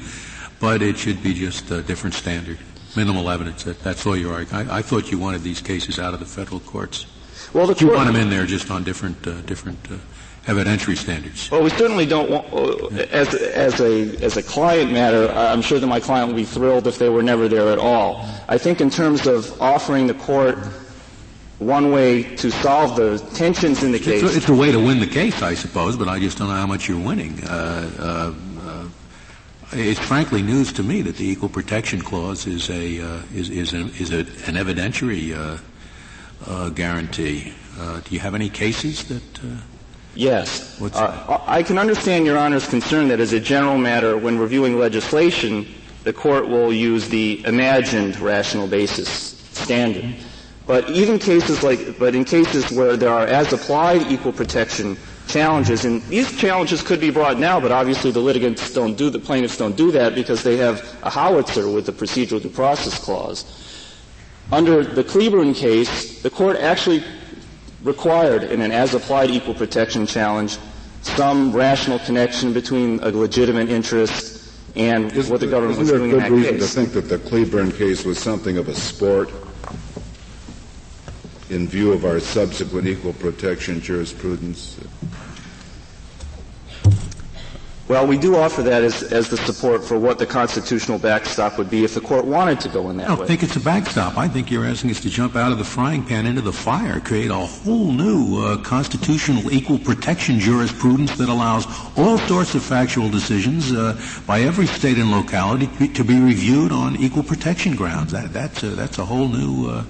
but 0.59 0.83
it 0.83 0.97
should 0.97 1.23
be 1.23 1.35
just 1.35 1.71
a 1.71 1.83
different 1.83 2.15
standard, 2.15 2.59
minimal 2.97 3.29
evidence. 3.31 3.65
That, 3.65 3.81
that's 3.81 4.07
all 4.07 4.17
you're 4.17 4.33
arguing. 4.33 4.71
I, 4.71 4.79
I, 4.79 4.83
thought 4.83 5.11
you 5.11 5.19
wanted 5.19 5.43
these 5.43 5.61
cases 5.61 5.99
out 5.99 6.15
of 6.15 6.21
the 6.21 6.27
federal 6.27 6.61
courts. 6.61 7.07
Well, 7.53 7.67
the 7.67 7.85
you 7.85 7.93
want 7.93 8.07
them 8.07 8.17
in 8.17 8.31
there 8.31 8.47
just 8.47 8.71
on 8.71 8.85
different, 8.85 9.27
uh, 9.27 9.41
different 9.43 9.79
uh, 9.91 9.97
evidentiary 10.47 10.97
standards. 10.97 11.51
Well, 11.51 11.63
we 11.63 11.71
certainly 11.71 12.07
don't 12.07 12.31
want, 12.31 12.53
uh, 12.53 12.87
as, 13.11 13.35
as, 13.35 13.81
a, 13.81 14.17
as 14.25 14.37
a 14.37 14.43
client 14.43 14.93
matter, 14.93 15.29
I'm 15.31 15.63
sure 15.63 15.79
that 15.79 15.87
my 15.87 16.01
client 16.01 16.29
would 16.29 16.37
be 16.37 16.45
thrilled 16.45 16.87
if 16.87 16.99
they 16.99 17.09
were 17.09 17.23
never 17.23 17.49
there 17.49 17.69
at 17.73 17.79
all. 17.79 18.25
I 18.49 18.57
think 18.57 18.81
in 18.81 18.91
terms 18.91 19.27
of 19.27 19.61
offering 19.61 20.07
the 20.07 20.15
court 20.15 20.59
one 21.61 21.93
way 21.93 22.23
to 22.37 22.51
solve 22.51 22.97
the 22.97 23.19
tensions 23.35 23.83
in 23.83 23.93
the 23.93 23.99
case. 23.99 24.23
It's 24.23 24.35
a, 24.35 24.37
it's 24.39 24.49
a, 24.49 24.55
way 24.55 24.73
to 24.73 24.79
win 24.79 24.99
the 24.99 25.07
case, 25.07 25.43
I 25.43 25.55
suppose, 25.55 25.97
but 25.97 26.09
I 26.09 26.19
just 26.19 26.39
don't 26.39 26.49
know 26.49 26.55
how 26.55 26.67
much 26.67 26.89
you're 26.89 26.99
winning. 26.99 27.39
Uh, 27.45 27.91
uh, 27.99 28.35
uh, 28.67 28.89
it's 29.73 30.01
frankly 30.01 30.43
news 30.43 30.73
to 30.73 30.83
me 30.83 31.03
that 31.03 31.17
the 31.17 31.29
Equal 31.29 31.51
Protection 31.51 32.01
Clause 32.01 32.47
is 32.47 32.71
a 32.71 33.01
uh, 33.01 33.23
is 33.35 33.51
is, 33.51 33.75
a, 33.75 33.81
is 34.01 34.11
a, 34.11 34.21
an 34.49 34.57
evidentiary 34.57 35.37
uh, 35.37 35.59
uh, 36.47 36.71
guarantee. 36.71 37.53
do 37.77 38.15
you 38.15 38.21
have 38.21 38.35
any 38.35 38.49
cases 38.49 39.05
that? 39.05 39.23
yes, 40.15 40.81
I 41.47 41.63
can 41.63 41.77
understand 41.77 42.25
Your 42.25 42.39
Honor's 42.39 42.67
concern 42.67 43.09
that, 43.09 43.21
as 43.21 43.35
a 43.35 43.41
general 43.41 43.77
matter, 43.77 44.17
when 44.17 44.39
reviewing 44.39 44.79
legislation, 44.79 45.67
the 46.05 46.13
court 46.15 46.49
will 46.49 46.73
use 46.73 47.11
the 47.11 47.45
imagined 47.45 48.19
rational 48.19 48.67
basis 48.67 49.09
standard. 49.53 50.15
But 50.71 50.89
even 50.89 51.19
cases 51.19 51.65
like, 51.65 51.99
but 51.99 52.15
in 52.15 52.25
cases 52.25 52.71
where 52.71 52.97
there 52.97 53.11
are 53.11 53.27
as 53.27 53.53
applied 53.53 54.03
equal 54.03 54.33
protection 54.33 54.97
challenges, 55.27 55.85
and 55.85 56.01
these 56.03 56.39
challenges 56.39 56.81
could 56.81 57.01
be 57.01 57.11
brought 57.11 57.41
now, 57.41 57.59
but 57.59 57.73
obviously 57.73 58.13
the 58.13 58.21
litigants 58.21 58.73
don't 58.73 58.95
do, 58.95 59.11
the 59.11 59.19
plaintiffs 59.19 59.57
don't 59.57 59.77
do 59.77 59.91
that 59.91 60.15
because 60.15 60.45
they 60.45 60.57
have 60.59 60.97
a 61.03 61.11
howitzer 61.11 61.69
with 61.69 61.87
the 61.87 61.93
procedural 61.93 62.41
due 62.41 62.51
process 62.51 62.97
clause. 63.03 63.45
Under 64.53 64.85
the 64.85 65.03
Cleburne 65.03 65.55
case, 65.55 66.23
the 66.23 66.31
court 66.31 66.57
actually 66.59 67.03
required 67.83 68.45
in 68.45 68.61
an 68.61 68.71
as 68.71 68.95
applied 68.95 69.31
equal 69.31 69.55
protection 69.55 70.07
challenge 70.07 70.57
some 71.03 71.51
rational 71.51 71.99
connection 71.99 72.53
between 72.53 73.01
a 73.01 73.11
legitimate 73.11 73.71
interest 73.71 74.55
and 74.77 75.11
is 75.15 75.29
what 75.29 75.41
the 75.41 75.49
government 75.49 75.81
was 75.81 75.89
doing 75.89 76.13
in 76.13 76.19
that 76.19 76.29
case. 76.29 76.31
Isn't 76.31 76.43
there 76.43 76.53
good 76.53 76.61
reason 76.61 76.85
to 76.85 76.91
think 76.93 76.93
that 76.93 77.09
the 77.09 77.29
Cleburne 77.29 77.73
case 77.73 78.05
was 78.05 78.21
something 78.21 78.57
of 78.57 78.69
a 78.69 78.75
sport 78.77 79.33
in 81.51 81.67
view 81.69 81.93
of 81.93 82.05
our 82.05 82.21
subsequent 82.21 82.87
equal 82.87 83.13
protection 83.13 83.81
jurisprudence? 83.81 84.79
Well, 87.91 88.07
we 88.07 88.19
do 88.19 88.37
offer 88.37 88.63
that 88.63 88.85
as, 88.85 89.03
as 89.03 89.31
the 89.31 89.37
support 89.37 89.83
for 89.83 89.99
what 89.99 90.21
the 90.21 90.25
constitutional 90.25 90.97
backstop 90.97 91.59
would 91.59 91.69
be 91.69 91.83
if 91.83 91.95
the 91.95 92.01
court 92.01 92.25
wanted 92.25 92.61
to 92.61 92.69
go 92.69 92.89
in 92.89 92.99
that 92.99 93.03
way. 93.03 93.05
I 93.05 93.09
don't 93.09 93.19
way. 93.23 93.27
think 93.27 93.43
it's 93.43 93.57
a 93.57 93.61
backstop. 93.61 94.17
I 94.17 94.29
think 94.29 94.49
you're 94.49 94.65
asking 94.65 94.91
us 94.93 95.01
to 95.01 95.11
jump 95.11 95.35
out 95.35 95.51
of 95.51 95.59
the 95.59 95.65
frying 95.65 96.05
pan 96.05 96.25
into 96.25 96.41
the 96.41 96.53
fire, 96.53 97.01
create 97.01 97.33
a 97.33 97.35
whole 97.35 97.91
new 97.91 98.45
uh, 98.45 98.59
constitutional 98.59 99.53
equal 99.53 99.77
protection 99.77 100.39
jurisprudence 100.39 101.19
that 101.19 101.29
allows 101.29 101.67
all 101.97 102.17
sorts 102.19 102.55
of 102.55 102.63
factual 102.63 103.09
decisions 103.09 103.73
uh, 103.73 104.01
by 104.25 104.43
every 104.43 104.67
state 104.67 104.97
and 104.97 105.11
locality 105.11 105.67
to 105.89 106.05
be, 106.05 106.21
reviewed 106.21 106.71
on 106.71 106.95
equal 106.95 107.25
protection 107.25 107.75
grounds. 107.75 108.13
That, 108.13 108.33
that's 108.33 108.63
a, 108.63 108.69
that's 108.69 108.99
a 108.99 109.05
whole 109.05 109.27
new 109.27 109.69
uh, 109.69 109.85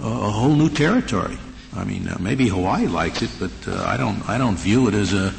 a 0.00 0.30
whole 0.30 0.54
new 0.54 0.68
territory. 0.68 1.38
I 1.76 1.84
mean, 1.84 2.08
uh, 2.08 2.16
maybe 2.20 2.48
Hawaii 2.48 2.86
likes 2.86 3.22
it, 3.22 3.30
but 3.38 3.52
uh, 3.66 3.84
I 3.84 3.96
don't 3.96 4.26
I 4.28 4.38
don't 4.38 4.56
view 4.56 4.88
it 4.88 4.94
as 4.94 5.12
a 5.12 5.34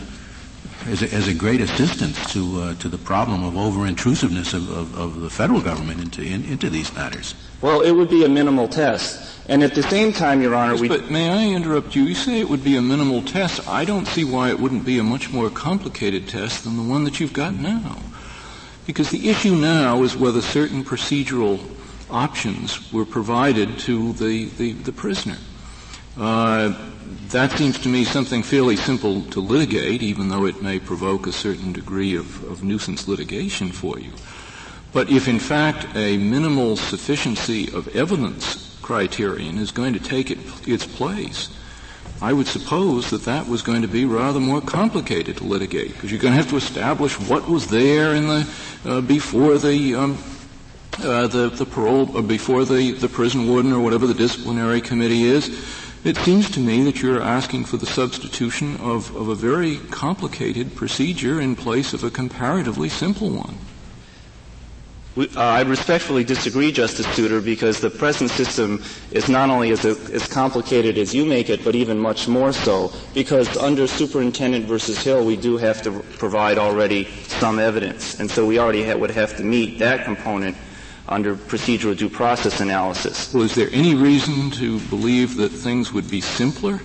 as 0.87 1.01
a, 1.01 1.13
as 1.13 1.27
a 1.27 1.33
great 1.33 1.61
assistance 1.61 2.33
to 2.33 2.61
uh, 2.61 2.73
to 2.75 2.87
the 2.87 2.97
problem 2.97 3.43
of 3.43 3.57
over 3.57 3.85
intrusiveness 3.85 4.53
of, 4.53 4.69
of, 4.69 4.97
of, 4.97 5.21
the 5.21 5.29
federal 5.29 5.61
government 5.61 5.99
into 6.01 6.21
in, 6.21 6.45
into 6.45 6.69
these 6.69 6.93
matters. 6.95 7.35
Well, 7.61 7.81
it 7.81 7.91
would 7.91 8.09
be 8.09 8.23
a 8.23 8.29
minimal 8.29 8.67
test, 8.67 9.41
and 9.49 9.63
at 9.63 9.75
the 9.75 9.83
same 9.83 10.13
time, 10.13 10.41
Your 10.41 10.55
Honor, 10.55 10.73
yes, 10.73 10.81
we. 10.81 10.87
But 10.87 11.09
may 11.09 11.29
I 11.29 11.53
interrupt 11.53 11.95
you? 11.95 12.03
You 12.03 12.15
say 12.15 12.39
it 12.39 12.47
would 12.47 12.63
be 12.63 12.77
a 12.77 12.81
minimal 12.81 13.21
test. 13.21 13.67
I 13.67 13.85
don't 13.85 14.07
see 14.07 14.23
why 14.23 14.49
it 14.49 14.59
wouldn't 14.59 14.85
be 14.85 14.99
a 14.99 15.03
much 15.03 15.31
more 15.31 15.49
complicated 15.49 16.29
test 16.29 16.63
than 16.63 16.77
the 16.77 16.83
one 16.83 17.03
that 17.03 17.19
you've 17.19 17.33
got 17.33 17.55
now, 17.55 17.97
because 18.85 19.09
the 19.09 19.29
issue 19.29 19.55
now 19.55 20.03
is 20.03 20.15
whether 20.15 20.41
certain 20.41 20.83
procedural 20.83 21.59
options 22.09 22.91
were 22.91 23.05
provided 23.05 23.79
to 23.79 24.13
the 24.13 24.45
the, 24.45 24.73
the 24.73 24.91
prisoner. 24.91 25.37
Uh, 26.17 26.73
that 27.29 27.51
seems 27.51 27.79
to 27.79 27.89
me 27.89 28.03
something 28.03 28.43
fairly 28.43 28.75
simple 28.75 29.21
to 29.25 29.39
litigate, 29.39 30.01
even 30.01 30.29
though 30.29 30.45
it 30.45 30.61
may 30.61 30.79
provoke 30.79 31.27
a 31.27 31.31
certain 31.31 31.71
degree 31.71 32.15
of, 32.15 32.43
of, 32.51 32.63
nuisance 32.63 33.07
litigation 33.07 33.71
for 33.71 33.99
you. 33.99 34.11
But 34.91 35.09
if 35.09 35.27
in 35.27 35.39
fact 35.39 35.87
a 35.95 36.17
minimal 36.17 36.75
sufficiency 36.75 37.71
of 37.71 37.95
evidence 37.95 38.77
criterion 38.81 39.57
is 39.57 39.71
going 39.71 39.93
to 39.93 39.99
take 39.99 40.31
it, 40.31 40.39
its 40.67 40.85
place, 40.85 41.49
I 42.21 42.33
would 42.33 42.47
suppose 42.47 43.11
that 43.11 43.23
that 43.23 43.47
was 43.47 43.61
going 43.61 43.83
to 43.83 43.87
be 43.87 44.03
rather 44.05 44.39
more 44.39 44.61
complicated 44.61 45.37
to 45.37 45.45
litigate 45.45 45.93
because 45.93 46.11
you're 46.11 46.19
going 46.19 46.33
to 46.33 46.41
have 46.41 46.49
to 46.49 46.57
establish 46.57 47.17
what 47.17 47.47
was 47.47 47.67
there 47.67 48.13
in 48.15 48.27
the 48.27 48.49
uh, 48.85 49.01
before 49.01 49.57
the 49.57 49.95
um, 49.95 50.17
uh, 51.05 51.27
the, 51.27 51.49
the 51.49 51.65
parole 51.65 52.15
or 52.15 52.21
before 52.21 52.65
the, 52.65 52.91
the 52.91 53.09
prison 53.09 53.47
warden 53.47 53.73
or 53.73 53.79
whatever 53.79 54.07
the 54.07 54.13
disciplinary 54.13 54.81
committee 54.81 55.23
is 55.23 55.49
it 56.03 56.15
seems 56.17 56.49
to 56.51 56.61
me 56.61 56.83
that 56.83 57.01
you're 57.01 57.21
asking 57.21 57.65
for 57.65 57.75
the 57.75 57.85
substitution 57.85 58.77
of, 58.77 59.13
of 59.17 59.27
a 59.27 59.35
very 59.35 59.77
complicated 59.91 60.73
procedure 60.75 61.41
in 61.41 61.57
place 61.57 61.93
of 61.93 62.05
a 62.05 62.09
comparatively 62.09 62.87
simple 62.87 63.29
one. 63.29 63.57
We, 65.17 65.27
uh, 65.35 65.41
I 65.41 65.61
respectfully 65.63 66.23
disagree, 66.23 66.71
Justice 66.71 67.05
Souter, 67.07 67.41
because 67.41 67.81
the 67.81 67.89
present 67.89 68.29
system 68.31 68.81
is 69.11 69.27
not 69.27 69.49
only 69.49 69.71
as, 69.71 69.83
as, 69.83 70.25
complicated 70.27 70.97
as 70.97 71.13
you 71.13 71.25
make 71.25 71.49
it, 71.49 71.65
but 71.65 71.75
even 71.75 71.99
much 71.99 72.29
more 72.29 72.53
so. 72.53 72.93
Because 73.13 73.57
under 73.57 73.85
Superintendent 73.85 74.65
versus 74.65 75.03
Hill, 75.03 75.25
we 75.25 75.35
do 75.35 75.57
have 75.57 75.81
to 75.81 75.99
provide 76.17 76.57
already 76.57 77.05
some 77.27 77.59
evidence, 77.59 78.21
and 78.21 78.31
so 78.31 78.45
we 78.45 78.57
already 78.57 78.85
ha- 78.85 78.95
would 78.95 79.11
have 79.11 79.35
to 79.35 79.43
meet 79.43 79.79
that 79.79 80.05
component 80.05 80.55
under 81.09 81.35
procedural 81.35 81.97
due 81.97 82.09
process 82.09 82.61
analysis. 82.61 83.33
Well, 83.33 83.43
is 83.43 83.55
there 83.55 83.69
any 83.71 83.95
reason 83.95 84.51
to 84.51 84.79
believe 84.89 85.35
that 85.37 85.49
things 85.49 85.91
would 85.91 86.09
be 86.09 86.21
simpler 86.21 86.79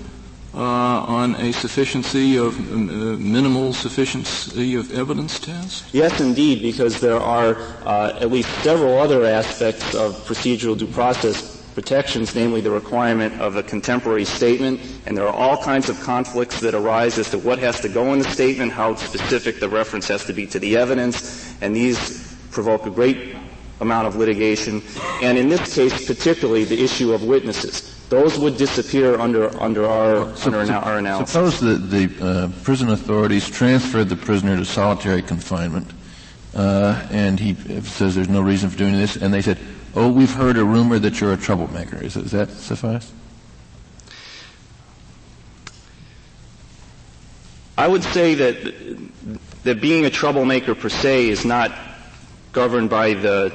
uh, 0.54 0.58
on 0.58 1.34
a 1.36 1.52
sufficiency 1.52 2.38
of 2.38 2.56
uh, 2.58 2.74
minimal 3.18 3.72
sufficiency 3.72 4.74
of 4.76 4.92
evidence 4.92 5.38
test? 5.38 5.92
Yes, 5.92 6.20
indeed, 6.20 6.62
because 6.62 7.00
there 7.00 7.20
are 7.20 7.56
uh, 7.84 8.18
at 8.20 8.30
least 8.30 8.48
several 8.62 8.98
other 8.98 9.24
aspects 9.24 9.94
of 9.94 10.14
procedural 10.26 10.76
due 10.76 10.86
process 10.86 11.54
protections, 11.74 12.34
namely 12.36 12.60
the 12.60 12.70
requirement 12.70 13.40
of 13.40 13.56
a 13.56 13.62
contemporary 13.62 14.24
statement, 14.24 14.80
and 15.06 15.16
there 15.16 15.26
are 15.26 15.34
all 15.34 15.60
kinds 15.60 15.88
of 15.88 16.00
conflicts 16.00 16.60
that 16.60 16.72
arise 16.72 17.18
as 17.18 17.30
to 17.30 17.38
what 17.38 17.58
has 17.58 17.80
to 17.80 17.88
go 17.88 18.12
in 18.12 18.20
the 18.20 18.30
statement, 18.30 18.70
how 18.70 18.94
specific 18.94 19.58
the 19.58 19.68
reference 19.68 20.06
has 20.06 20.24
to 20.24 20.32
be 20.32 20.46
to 20.46 20.60
the 20.60 20.76
evidence, 20.76 21.52
and 21.60 21.74
these 21.74 22.32
provoke 22.52 22.86
a 22.86 22.90
great 22.90 23.33
amount 23.80 24.06
of 24.06 24.16
litigation, 24.16 24.82
and 25.22 25.36
in 25.38 25.48
this 25.48 25.74
case 25.74 26.06
particularly 26.06 26.64
the 26.64 26.82
issue 26.82 27.12
of 27.12 27.22
witnesses. 27.22 27.90
Those 28.08 28.38
would 28.38 28.56
disappear 28.56 29.18
under 29.18 29.50
under 29.60 29.86
our 29.86 30.36
so, 30.36 30.52
under 30.52 30.72
our 30.72 30.98
analysis. 30.98 31.32
Suppose 31.32 31.60
that 31.60 31.90
the 31.90 32.24
uh, 32.24 32.62
prison 32.62 32.90
authorities 32.90 33.48
transferred 33.48 34.08
the 34.08 34.16
prisoner 34.16 34.56
to 34.56 34.64
solitary 34.64 35.22
confinement, 35.22 35.90
uh, 36.54 37.06
and 37.10 37.40
he 37.40 37.54
says 37.82 38.14
there's 38.14 38.28
no 38.28 38.42
reason 38.42 38.70
for 38.70 38.78
doing 38.78 38.92
this, 38.92 39.16
and 39.16 39.32
they 39.32 39.42
said, 39.42 39.58
"Oh, 39.94 40.10
we've 40.10 40.32
heard 40.32 40.58
a 40.58 40.64
rumor 40.64 40.98
that 40.98 41.20
you're 41.20 41.32
a 41.32 41.36
troublemaker." 41.36 41.96
Is, 41.96 42.14
does 42.14 42.30
that 42.32 42.50
suffice? 42.50 43.10
I 47.76 47.88
would 47.88 48.04
say 48.04 48.34
that 48.34 49.34
that 49.64 49.80
being 49.80 50.04
a 50.04 50.10
troublemaker 50.10 50.74
per 50.74 50.88
se 50.88 51.28
is 51.28 51.44
not 51.44 51.72
governed 52.54 52.88
by 52.88 53.12
the 53.12 53.52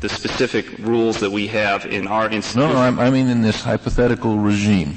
the 0.00 0.08
specific 0.08 0.66
rules 0.78 1.20
that 1.20 1.30
we 1.30 1.46
have 1.46 1.86
in 1.86 2.08
our 2.08 2.28
institution. 2.28 2.68
No, 2.74 2.90
no 2.90 3.00
I 3.00 3.08
mean 3.10 3.28
in 3.28 3.40
this 3.42 3.62
hypothetical 3.62 4.36
regime 4.38 4.96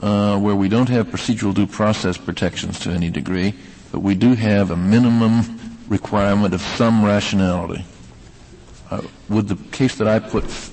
uh, 0.00 0.38
where 0.38 0.56
we 0.56 0.70
don't 0.70 0.88
have 0.88 1.08
procedural 1.08 1.52
due 1.52 1.66
process 1.66 2.16
protections 2.16 2.80
to 2.80 2.90
any 2.90 3.10
degree, 3.10 3.54
but 3.90 4.00
we 4.00 4.14
do 4.14 4.34
have 4.34 4.70
a 4.70 4.76
minimum 4.76 5.60
requirement 5.88 6.54
of 6.54 6.62
some 6.62 7.04
rationality. 7.04 7.84
Uh, 8.90 9.02
would 9.28 9.48
the 9.48 9.56
case 9.70 9.96
that 9.96 10.08
I 10.08 10.18
put 10.18 10.44
f- 10.44 10.70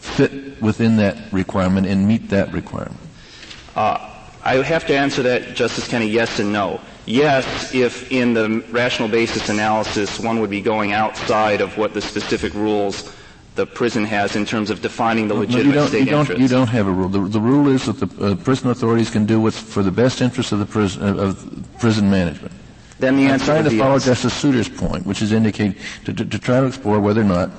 fit 0.00 0.62
within 0.62 0.96
that 0.96 1.30
requirement 1.30 1.86
and 1.86 2.08
meet 2.08 2.30
that 2.30 2.52
requirement? 2.54 3.00
Uh, 3.76 4.14
I 4.42 4.56
would 4.56 4.66
have 4.66 4.86
to 4.86 4.96
answer 4.96 5.22
that, 5.24 5.54
Justice 5.54 5.86
Kennedy, 5.88 6.10
yes 6.10 6.38
and 6.38 6.52
no 6.52 6.80
yes, 7.08 7.74
if 7.74 8.10
in 8.12 8.34
the 8.34 8.64
rational 8.70 9.08
basis 9.08 9.48
analysis 9.48 10.20
one 10.20 10.40
would 10.40 10.50
be 10.50 10.60
going 10.60 10.92
outside 10.92 11.60
of 11.60 11.76
what 11.76 11.94
the 11.94 12.00
specific 12.00 12.54
rules 12.54 13.14
the 13.58 13.66
prison 13.66 14.04
has 14.04 14.36
in 14.36 14.46
terms 14.46 14.70
of 14.70 14.80
defining 14.80 15.26
the 15.26 15.34
legitimate 15.34 15.74
no, 15.74 15.86
state 15.86 16.04
you 16.04 16.10
don't, 16.10 16.20
interest. 16.20 16.40
You 16.40 16.48
don't 16.48 16.68
have 16.68 16.86
a 16.86 16.92
rule. 16.92 17.08
The, 17.08 17.20
the 17.20 17.40
rule 17.40 17.66
is 17.68 17.86
that 17.86 17.98
the 17.98 18.24
uh, 18.24 18.34
prison 18.36 18.70
authorities 18.70 19.10
can 19.10 19.26
do 19.26 19.40
what's 19.40 19.58
for 19.58 19.82
the 19.82 19.90
best 19.90 20.20
interest 20.20 20.52
of 20.52 20.60
the 20.60 20.66
prison, 20.66 21.18
of 21.18 21.66
prison 21.80 22.08
management. 22.08 22.54
Then 23.00 23.16
the 23.16 23.24
answer 23.24 23.52
I'm 23.52 23.62
trying 23.62 23.70
to 23.72 23.78
follow 23.78 23.94
yes. 23.94 24.04
Justice 24.04 24.34
Souter's 24.34 24.68
point, 24.68 25.06
which 25.06 25.22
is 25.22 25.32
indicate 25.32 25.76
to, 26.04 26.12
to, 26.12 26.24
to, 26.24 26.38
try 26.38 26.60
to 26.60 26.66
explore 26.66 27.00
whether 27.00 27.20
or 27.20 27.24
not 27.24 27.50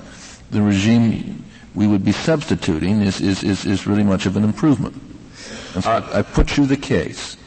the 0.51 0.61
regime 0.61 1.43
we 1.75 1.85
would 1.85 2.03
be 2.03 2.11
substituting 2.13 3.01
is, 3.01 3.19
is, 3.19 3.43
is, 3.43 3.65
is 3.65 3.85
really 3.85 4.03
much 4.03 4.25
of 4.25 4.37
an 4.37 4.43
improvement. 4.43 4.95
So 5.81 5.89
uh, 5.89 6.09
I 6.13 6.21
put 6.21 6.57
you 6.57 6.65
the 6.65 6.77
case 6.77 7.37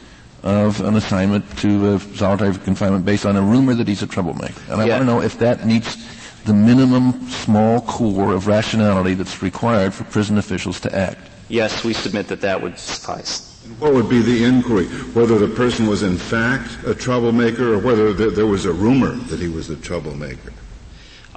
of 0.43 0.81
an 0.81 0.95
assignment 0.95 1.45
to 1.57 1.99
solitary 2.15 2.53
confinement 2.57 3.05
based 3.05 3.25
on 3.25 3.35
a 3.35 3.41
rumor 3.41 3.73
that 3.73 3.87
he's 3.87 4.03
a 4.03 4.07
troublemaker. 4.07 4.61
And 4.69 4.81
I 4.81 4.85
yeah. 4.85 4.97
want 4.97 5.01
to 5.01 5.05
know 5.05 5.21
if 5.21 5.39
that 5.39 5.65
meets 5.65 5.97
the 6.43 6.53
minimum 6.53 7.27
small 7.29 7.81
core 7.81 8.33
of 8.33 8.47
rationality 8.47 9.13
that's 9.13 9.41
required 9.41 9.93
for 9.93 10.03
prison 10.05 10.37
officials 10.37 10.79
to 10.81 10.93
act. 10.93 11.19
Yes, 11.47 11.83
we 11.83 11.93
submit 11.93 12.27
that 12.27 12.41
that 12.41 12.61
would 12.61 12.77
suffice. 12.77 13.49
What 13.79 13.93
would 13.93 14.09
be 14.09 14.21
the 14.21 14.43
inquiry? 14.43 14.87
Whether 15.13 15.37
the 15.37 15.47
person 15.47 15.87
was 15.87 16.03
in 16.03 16.17
fact 16.17 16.77
a 16.85 16.93
troublemaker 16.93 17.73
or 17.73 17.79
whether 17.79 18.11
there 18.13 18.47
was 18.47 18.65
a 18.65 18.73
rumor 18.73 19.11
that 19.11 19.39
he 19.39 19.47
was 19.47 19.69
a 19.69 19.77
troublemaker? 19.77 20.51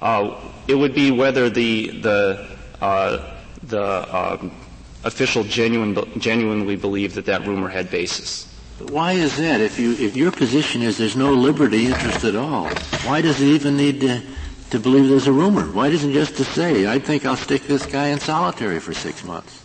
Uh, 0.01 0.37
it 0.67 0.75
would 0.75 0.95
be 0.95 1.13
whether 1.13 1.49
the, 1.49 2.01
the, 2.01 2.49
uh, 2.81 3.37
the 3.63 4.17
um, 4.17 4.51
official 5.05 5.45
genuine, 5.45 5.97
genuinely 6.19 6.75
believed 6.75 7.15
that 7.15 7.27
that 7.27 7.47
rumor 7.47 7.69
had 7.69 7.91
basis. 7.91 8.46
But 8.79 8.91
why 8.91 9.13
is 9.13 9.37
that? 9.39 9.61
If 9.61 9.79
you 9.79 9.93
if 9.93 10.17
your 10.17 10.31
position 10.31 10.83
is 10.83 10.99
there's 10.99 11.17
no 11.17 11.33
liberty 11.33 11.87
interest 11.87 12.25
at 12.25 12.37
all, 12.37 12.69
why 13.05 13.23
does 13.23 13.41
it 13.41 13.47
even 13.47 13.77
need 13.77 14.01
to 14.03 14.23
to 14.71 14.79
believe 14.79 15.09
there's 15.09 15.27
a 15.27 15.33
rumor? 15.33 15.65
Why 15.73 15.91
doesn't 15.91 16.13
just 16.13 16.37
to 16.37 16.45
say, 16.45 16.87
I 16.87 16.99
think 16.99 17.25
I'll 17.25 17.37
stick 17.37 17.63
this 17.63 17.87
guy 17.87 18.09
in 18.09 18.19
solitary 18.19 18.81
for 18.81 18.93
six 18.93 19.25
months? 19.25 19.63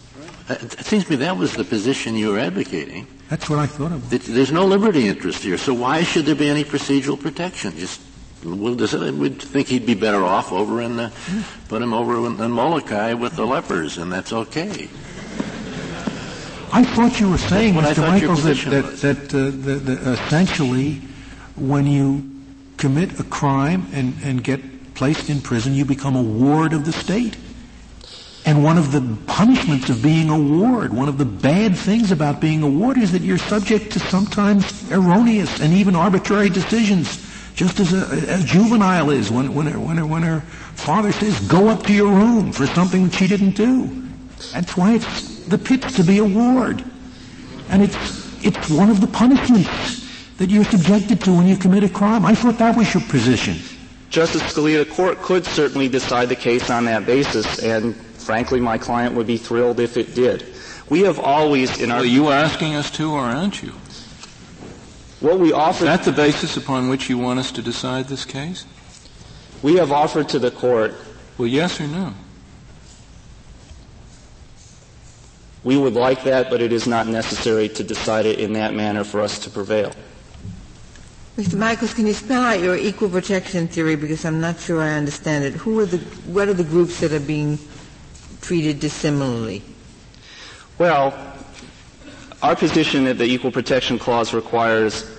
Uh, 0.50 0.54
it 0.62 0.86
seems 0.86 1.06
to 1.06 1.12
me 1.12 1.16
that 1.18 1.38
was 1.38 1.54
the 1.54 1.64
position 1.64 2.16
you 2.16 2.30
were 2.30 2.40
advocating. 2.40 3.08
That's 3.30 3.50
what 3.50 3.60
I 3.60 3.66
thought 3.66 3.92
of. 3.92 4.10
There's 4.10 4.52
no 4.52 4.66
liberty 4.66 5.08
interest 5.08 5.44
here, 5.44 5.58
so 5.58 5.74
why 5.74 6.04
should 6.04 6.26
there 6.26 6.36
be 6.36 6.50
any 6.50 6.64
procedural 6.64 7.20
protection? 7.20 7.78
Just 7.78 8.02
we'll 8.44 8.76
decide, 8.76 9.14
we'd 9.14 9.42
think 9.42 9.68
he'd 9.68 9.86
be 9.86 9.94
better 9.94 10.24
off 10.24 10.52
over 10.52 10.82
in 10.82 10.98
the, 10.98 11.12
put 11.70 11.82
him 11.82 11.94
over 11.94 12.28
in, 12.28 12.40
in 12.40 12.52
Molokai 12.52 13.14
with 13.14 13.36
the 13.36 13.46
lepers, 13.46 13.98
and 13.98 14.12
that's 14.12 14.34
okay. 14.34 14.90
I 16.74 16.84
thought 16.84 17.20
you 17.20 17.30
were 17.30 17.38
saying, 17.38 17.74
Mr. 17.74 18.08
Michaels, 18.08 18.44
that, 18.44 18.58
that, 18.70 18.98
that, 19.02 19.34
uh, 19.34 19.52
that, 19.52 19.86
that 19.86 20.20
essentially 20.20 21.02
when 21.56 21.86
you 21.86 22.30
commit 22.78 23.20
a 23.20 23.24
crime 23.24 23.88
and, 23.94 24.16
and 24.24 24.44
get 24.44 24.94
placed 24.96 25.30
in 25.30 25.42
prison, 25.42 25.74
you 25.74 25.84
become 25.84 26.16
a 26.16 26.22
ward 26.22 26.74
of 26.74 26.86
the 26.86 26.94
state. 26.94 27.38
And 28.46 28.64
one 28.64 28.78
of 28.78 28.92
the 28.92 29.18
punishments 29.28 29.90
of 29.90 30.02
being 30.02 30.30
a 30.30 30.40
ward, 30.40 30.94
one 30.94 31.08
of 31.08 31.18
the 31.18 31.26
bad 31.26 31.78
things 31.78 32.12
about 32.12 32.40
being 32.40 32.64
a 32.64 32.70
ward 32.70 32.98
is 32.98 33.12
that 33.12 33.22
you're 33.22 33.38
subject 33.38 33.92
to 33.92 34.00
sometimes 34.00 34.92
erroneous 34.92 35.60
and 35.60 35.74
even 35.74 35.96
arbitrary 35.96 36.50
decisions 36.50 37.28
just 37.54 37.80
as 37.80 37.94
a, 37.94 38.40
a 38.40 38.44
juvenile 38.44 39.12
is 39.12 39.30
when, 39.30 39.54
when, 39.54 39.68
her, 39.68 39.80
when, 39.80 39.98
her, 39.98 40.06
when 40.06 40.24
her 40.24 40.40
father 40.40 41.12
says, 41.12 41.40
go 41.48 41.68
up 41.68 41.84
to 41.84 41.94
your 41.94 42.12
room 42.12 42.52
for 42.52 42.66
something 42.66 43.04
that 43.04 43.14
she 43.14 43.28
didn't 43.28 43.52
do. 43.52 44.08
That's 44.54 44.76
why 44.76 44.94
it's 44.94 45.41
the 45.52 45.58
pit's 45.58 45.96
to 45.98 46.04
be 46.04 46.18
a 46.18 46.26
ward. 46.26 46.84
And 47.70 47.84
it's, 47.84 48.44
it's 48.44 48.70
one 48.70 48.90
of 48.90 49.02
the 49.02 49.08
punishments 49.08 50.08
that 50.38 50.50
you're 50.50 50.66
subjected 50.66 51.22
to 51.22 51.34
when 51.34 51.48
you 51.48 51.56
commit 51.56 51.84
a 51.84 51.90
crime. 51.90 52.26
I 52.26 52.34
thought 52.34 52.58
that 52.58 52.76
was 52.76 52.94
your 52.94 53.04
position. 53.04 53.58
Justice 54.10 54.42
Scalia, 54.42 54.84
the 54.84 54.92
court 54.92 55.20
could 55.20 55.46
certainly 55.46 55.88
decide 55.88 56.30
the 56.30 56.36
case 56.36 56.70
on 56.70 56.86
that 56.86 57.06
basis, 57.06 57.60
and 57.60 57.96
frankly, 57.96 58.60
my 58.60 58.78
client 58.78 59.16
would 59.16 59.28
be 59.28 59.38
thrilled 59.38 59.80
if 59.80 59.96
it 59.96 60.16
did. 60.16 60.46
We 60.90 61.02
have 61.02 61.20
always, 61.20 61.80
in 61.80 61.92
our... 61.92 62.00
Are 62.00 62.06
you 62.06 62.30
asking 62.30 62.76
us 62.76 62.92
to, 62.92 63.12
or 63.12 63.22
aren't 63.22 63.64
you? 63.64 63.72
What 65.22 65.40
we 65.40 65.54
offer... 65.54 65.86
Is 65.86 65.90
that 65.90 66.04
the 66.04 66.12
basis 66.12 66.58
upon 66.58 66.90
which 66.90 67.10
you 67.10 67.18
want 67.18 67.40
us 67.40 67.52
to 67.54 67.62
decide 67.62 68.08
this 68.08 68.26
case? 68.26 68.66
We 69.62 69.76
have 69.76 69.92
offered 69.92 70.28
to 70.30 70.40
the 70.40 70.52
court... 70.52 70.94
Well, 71.38 71.48
yes 71.48 71.80
or 71.80 71.88
no? 71.88 72.14
We 75.64 75.78
would 75.78 75.94
like 75.94 76.24
that, 76.24 76.50
but 76.50 76.62
it 76.62 76.72
is 76.74 76.88
not 76.88 77.08
necessary 77.08 77.70
to 77.70 77.84
decide 77.84 78.26
it 78.26 78.40
in 78.40 78.54
that 78.54 78.74
manner 78.74 79.04
for 79.04 79.22
us 79.22 79.38
to 79.40 79.50
prevail. 79.50 79.92
Mr. 81.38 81.58
Michaels, 81.58 81.94
can 81.94 82.08
you 82.08 82.14
spell 82.14 82.44
out 82.44 82.60
your 82.60 82.76
equal 82.76 83.10
protection 83.10 83.68
theory 83.68 83.96
because 83.96 84.26
I'm 84.26 84.42
not 84.42 84.60
sure 84.60 84.82
I 84.82 84.90
understand 84.94 85.44
it. 85.46 85.54
Who 85.54 85.80
are 85.80 85.86
the 85.86 85.98
what 86.30 86.48
are 86.50 86.54
the 86.54 86.64
groups 86.64 87.00
that 87.00 87.14
are 87.14 87.20
being 87.20 87.58
treated 88.42 88.80
dissimilarly? 88.80 89.64
Well, 90.78 91.14
our 92.42 92.56
position 92.56 93.06
that 93.06 93.18
the 93.18 93.26
equal 93.26 93.52
protection 93.52 94.00
clause 94.00 94.34
requires 94.34 95.10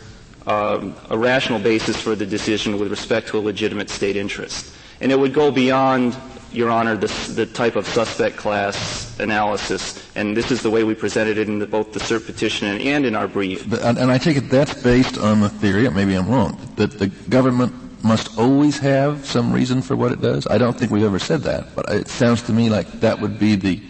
um, 0.47 0.95
a 1.09 1.17
rational 1.17 1.61
basis 1.61 1.97
for 2.01 2.15
the 2.15 2.27
decision 2.27 2.79
with 2.79 2.91
respect 2.91 3.29
to 3.29 3.39
a 3.39 3.41
legitimate 3.41 3.89
state 3.89 4.17
interest. 4.17 4.75
And 5.01 5.13
it 5.13 5.19
would 5.19 5.33
go 5.33 5.51
beyond 5.51 6.17
your 6.53 6.71
Honor, 6.71 6.97
this, 6.97 7.35
the 7.35 7.47
type 7.47 7.77
of 7.77 7.87
suspect 7.87 8.37
class 8.37 9.19
analysis, 9.19 10.03
and 10.15 10.37
this 10.37 10.51
is 10.51 10.63
the 10.63 10.71
way 10.71 10.85
we 10.85 10.95
presented 10.95 11.39
it 11.39 11.49
in 11.49 11.59
the, 11.59 11.67
both 11.67 11.93
the 11.93 12.01
cert 12.01 12.27
petition 12.27 12.69
and, 12.69 12.81
and 12.83 13.07
in 13.07 13.15
our 13.15 13.29
brief. 13.29 13.69
But, 13.69 13.83
and 13.83 14.11
I 14.11 14.19
take 14.19 14.37
it 14.37 14.51
that's 14.51 14.83
based 14.83 15.19
on 15.19 15.41
the 15.41 15.49
theory, 15.49 15.89
maybe 15.91 16.15
I'm 16.15 16.29
wrong, 16.29 16.59
that 16.77 16.99
the 16.99 17.09
government 17.09 17.75
must 18.05 18.37
always 18.39 18.79
have 18.79 19.25
some 19.25 19.53
reason 19.53 19.81
for 19.81 19.97
what 19.97 20.13
it 20.13 20.21
does. 20.21 20.47
I 20.49 20.59
don't 20.59 20.77
think 20.77 20.91
we've 20.91 21.05
ever 21.05 21.19
said 21.19 21.43
that, 21.43 21.75
but 21.75 21.89
it 21.89 22.09
sounds 22.09 22.43
to 22.43 22.53
me 22.53 22.69
like 22.69 22.91
that 23.01 23.21
would 23.21 23.39
be 23.39 23.55
the 23.55 23.81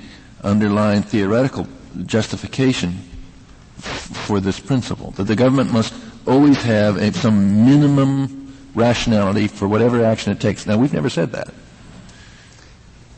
underlying 0.44 1.02
theoretical 1.02 1.66
justification 2.06 2.92
for 3.78 4.40
this 4.40 4.60
principle, 4.60 5.10
that 5.12 5.24
the 5.24 5.36
government 5.36 5.72
must 5.72 5.94
always 6.26 6.62
have 6.62 6.96
a, 6.96 7.12
some 7.12 7.64
minimum 7.64 8.54
rationality 8.74 9.48
for 9.48 9.66
whatever 9.66 10.04
action 10.04 10.32
it 10.32 10.40
takes. 10.40 10.66
Now, 10.66 10.78
we've 10.78 10.92
never 10.92 11.10
said 11.10 11.32
that. 11.32 11.52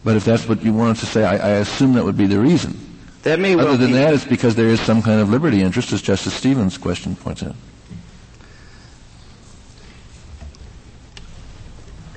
But 0.04 0.16
if 0.16 0.24
that's 0.24 0.46
what 0.46 0.62
you 0.62 0.74
wanted 0.74 0.98
to 0.98 1.06
say, 1.06 1.24
I, 1.24 1.36
I 1.36 1.50
assume 1.54 1.94
that 1.94 2.04
would 2.04 2.16
be 2.16 2.26
the 2.26 2.38
reason. 2.38 2.78
That 3.22 3.40
may 3.40 3.54
Other 3.54 3.64
well 3.64 3.76
than 3.78 3.88
be. 3.88 3.94
that, 3.94 4.12
it's 4.12 4.24
because 4.24 4.54
there 4.54 4.68
is 4.68 4.80
some 4.80 5.00
kind 5.00 5.18
of 5.20 5.30
liberty 5.30 5.62
interest, 5.62 5.92
as 5.92 6.02
Justice 6.02 6.34
Stevens' 6.34 6.76
question 6.76 7.16
points 7.16 7.42
out. 7.42 7.56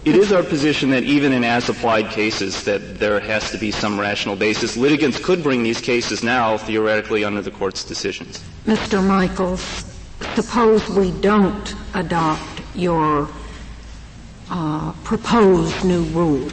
It 0.04 0.16
is 0.16 0.32
our 0.32 0.44
position 0.44 0.90
that 0.92 1.04
even 1.04 1.34
in 1.34 1.44
as-applied 1.44 2.10
cases 2.12 2.64
that 2.64 3.00
there 3.00 3.20
has 3.20 3.52
to 3.52 3.58
be 3.58 3.72
some 3.72 4.00
rational 4.00 4.36
basis. 4.38 4.78
Litigants 4.78 5.20
could 5.20 5.44
bring 5.44 5.64
these 5.64 5.82
cases 5.82 6.24
now 6.24 6.58
theoretically 6.58 7.26
under 7.26 7.42
the 7.42 7.52
court's 7.52 7.84
decisions. 7.84 8.42
Mr. 8.66 9.06
Michaels, 9.06 9.84
suppose 10.36 10.88
we 10.90 11.12
don't 11.20 11.76
adopt 11.94 12.62
your 12.74 13.28
uh, 14.50 14.94
proposed 15.04 15.84
new 15.84 16.04
rule. 16.04 16.50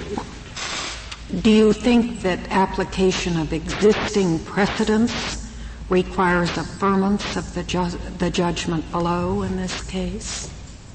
Do 1.42 1.50
you 1.50 1.72
think 1.72 2.20
that 2.22 2.38
application 2.50 3.38
of 3.38 3.52
existing 3.52 4.38
precedents 4.40 5.50
requires 5.88 6.50
affirmance 6.50 7.36
of 7.36 7.52
the, 7.54 7.62
ju- 7.62 7.98
the 8.18 8.30
judgment 8.30 8.90
below 8.92 9.42
in 9.42 9.56
this 9.56 9.82
case? 9.84 10.50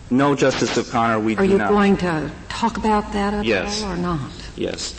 No, 0.09 0.35
Justice 0.35 0.77
O'Connor, 0.77 1.19
we 1.19 1.35
Are 1.35 1.45
do 1.45 1.51
you 1.51 1.57
not. 1.57 1.69
going 1.69 1.97
to 1.97 2.31
talk 2.47 2.77
about 2.77 3.11
that 3.13 3.33
at 3.33 3.45
Yes. 3.45 3.83
all 3.83 3.91
or 3.93 3.97
not? 3.97 4.31
Yes. 4.55 4.93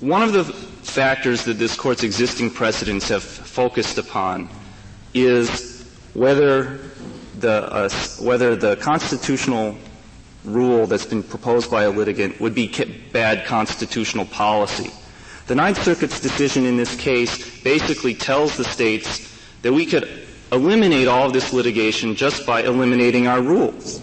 One 0.00 0.22
of 0.22 0.32
the 0.32 0.44
factors 0.44 1.44
that 1.44 1.54
this 1.58 1.76
court's 1.76 2.02
existing 2.02 2.50
precedents 2.50 3.08
have 3.08 3.22
focused 3.50 3.98
upon 3.98 4.48
is 5.12 5.82
whether 6.14 6.78
the 7.38 7.50
uh, 7.72 7.88
whether 8.20 8.54
the 8.54 8.76
constitutional 8.76 9.76
rule 10.44 10.86
that's 10.86 11.04
been 11.04 11.22
proposed 11.22 11.70
by 11.70 11.82
a 11.82 11.90
litigant 11.90 12.40
would 12.40 12.54
be 12.54 12.68
bad 13.12 13.44
constitutional 13.46 14.24
policy. 14.26 14.90
The 15.48 15.54
Ninth 15.54 15.82
Circuit's 15.82 16.20
decision 16.20 16.64
in 16.64 16.76
this 16.76 16.94
case 16.96 17.62
basically 17.62 18.14
tells 18.14 18.56
the 18.56 18.64
states 18.64 19.28
that 19.62 19.72
we 19.72 19.84
could 19.84 20.08
eliminate 20.52 21.08
all 21.08 21.26
of 21.26 21.32
this 21.32 21.52
litigation 21.52 22.14
just 22.14 22.46
by 22.46 22.62
eliminating 22.62 23.26
our 23.26 23.42
rules. 23.42 24.00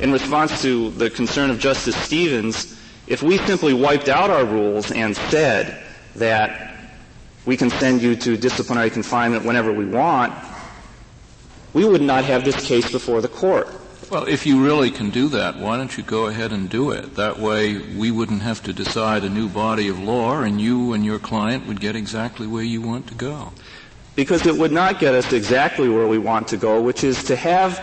In 0.00 0.12
response 0.12 0.62
to 0.62 0.90
the 0.92 1.10
concern 1.10 1.50
of 1.50 1.58
Justice 1.58 1.96
Stevens, 1.96 2.78
if 3.06 3.22
we 3.22 3.38
simply 3.38 3.74
wiped 3.74 4.08
out 4.08 4.30
our 4.30 4.44
rules 4.44 4.90
and 4.90 5.14
said 5.16 5.82
that 6.16 6.67
we 7.48 7.56
can 7.56 7.70
send 7.70 8.02
you 8.02 8.14
to 8.14 8.36
disciplinary 8.36 8.90
confinement 8.90 9.42
whenever 9.42 9.72
we 9.72 9.86
want, 9.86 10.34
we 11.72 11.82
would 11.82 12.02
not 12.02 12.22
have 12.22 12.44
this 12.44 12.62
case 12.66 12.92
before 12.92 13.22
the 13.22 13.28
court. 13.28 13.66
Well, 14.10 14.28
if 14.28 14.44
you 14.44 14.62
really 14.62 14.90
can 14.90 15.08
do 15.08 15.28
that, 15.28 15.56
why 15.56 15.78
don't 15.78 15.96
you 15.96 16.02
go 16.02 16.26
ahead 16.26 16.52
and 16.52 16.68
do 16.68 16.90
it? 16.90 17.14
That 17.16 17.38
way 17.38 17.78
we 17.78 18.10
wouldn't 18.10 18.42
have 18.42 18.62
to 18.64 18.74
decide 18.74 19.24
a 19.24 19.30
new 19.30 19.48
body 19.48 19.88
of 19.88 19.98
law 19.98 20.42
and 20.42 20.60
you 20.60 20.92
and 20.92 21.06
your 21.06 21.18
client 21.18 21.66
would 21.66 21.80
get 21.80 21.96
exactly 21.96 22.46
where 22.46 22.62
you 22.62 22.82
want 22.82 23.06
to 23.06 23.14
go. 23.14 23.52
Because 24.14 24.44
it 24.44 24.54
would 24.54 24.72
not 24.72 24.98
get 24.98 25.14
us 25.14 25.32
exactly 25.32 25.88
where 25.88 26.06
we 26.06 26.18
want 26.18 26.48
to 26.48 26.58
go, 26.58 26.82
which 26.82 27.02
is 27.02 27.24
to 27.24 27.36
have 27.36 27.80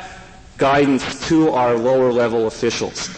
guidance 0.57 1.27
to 1.27 1.49
our 1.49 1.73
lower 1.73 2.13
level 2.13 2.45
officials. 2.45 3.09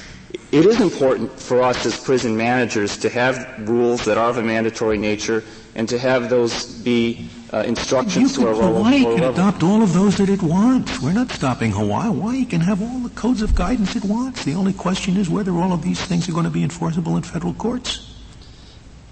It 0.53 0.65
is 0.65 0.79
important 0.79 1.38
for 1.38 1.62
us 1.62 1.86
as 1.86 1.99
prison 1.99 2.38
managers 2.38 2.95
to 2.99 3.10
have 3.10 3.67
rules 3.67 4.05
that 4.05 4.17
are 4.17 4.29
of 4.29 4.38
a 4.38 4.43
mandatory 4.43 4.97
nature 4.97 5.43
and 5.77 5.87
to 5.87 5.97
have 5.97 6.29
those 6.29 6.65
be 6.83 7.29
uh, 7.53 7.63
instructions 7.65 8.35
you 8.35 8.43
to 8.43 8.49
our 8.49 8.55
lower, 8.55 8.73
Hawaii 8.73 9.03
can 9.03 9.21
level. 9.21 9.29
adopt 9.29 9.63
all 9.63 9.81
of 9.81 9.93
those 9.93 10.17
that 10.17 10.27
it 10.27 10.41
wants. 10.41 10.99
We're 11.01 11.13
not 11.13 11.29
stopping 11.31 11.71
Hawaii. 11.71 12.07
Hawaii 12.07 12.45
can 12.45 12.59
have 12.61 12.81
all 12.81 12.99
the 12.99 13.13
codes 13.15 13.41
of 13.41 13.55
guidance 13.55 13.95
it 13.95 14.03
wants. 14.03 14.43
The 14.43 14.55
only 14.55 14.73
question 14.73 15.15
is 15.15 15.29
whether 15.29 15.53
all 15.53 15.71
of 15.71 15.81
these 15.83 16.01
things 16.01 16.27
are 16.27 16.33
going 16.33 16.45
to 16.45 16.51
be 16.51 16.63
enforceable 16.63 17.15
in 17.15 17.23
federal 17.23 17.53
courts. 17.53 18.15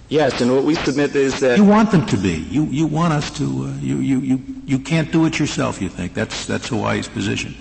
Yes, 0.08 0.40
and 0.40 0.52
what 0.54 0.64
we 0.64 0.74
submit 0.76 1.16
is 1.16 1.40
that 1.40 1.56
You 1.56 1.64
want 1.64 1.90
them 1.90 2.04
to 2.06 2.16
be. 2.16 2.34
You, 2.50 2.64
you 2.66 2.86
want 2.86 3.12
us 3.12 3.30
to, 3.38 3.44
uh, 3.44 3.72
you, 3.80 3.96
you, 3.98 4.20
you, 4.20 4.42
you 4.64 4.78
can't 4.78 5.10
do 5.10 5.24
it 5.26 5.38
yourself, 5.38 5.80
you 5.82 5.88
think. 5.88 6.14
That's, 6.14 6.46
that's 6.46 6.68
Hawaii's 6.68 7.08
position. 7.08 7.54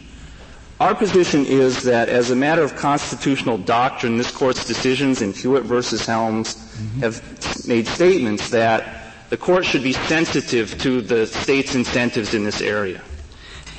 Our 0.80 0.94
position 0.94 1.46
is 1.46 1.84
that 1.84 2.10
as 2.10 2.32
a 2.32 2.36
matter 2.36 2.62
of 2.62 2.76
constitutional 2.76 3.58
doctrine, 3.58 4.18
this 4.18 4.30
court's 4.30 4.66
decisions 4.66 5.22
in 5.22 5.32
Hewitt 5.32 5.64
versus 5.64 6.06
Helms 6.06 6.56
Mm-hmm. 6.76 7.00
have 7.00 7.68
made 7.70 7.88
statements 7.88 8.50
that 8.50 9.14
the 9.30 9.38
court 9.38 9.64
should 9.64 9.82
be 9.82 9.94
sensitive 9.94 10.78
to 10.80 11.00
the 11.00 11.26
state's 11.26 11.74
incentives 11.74 12.34
in 12.34 12.44
this 12.44 12.60
area. 12.60 13.02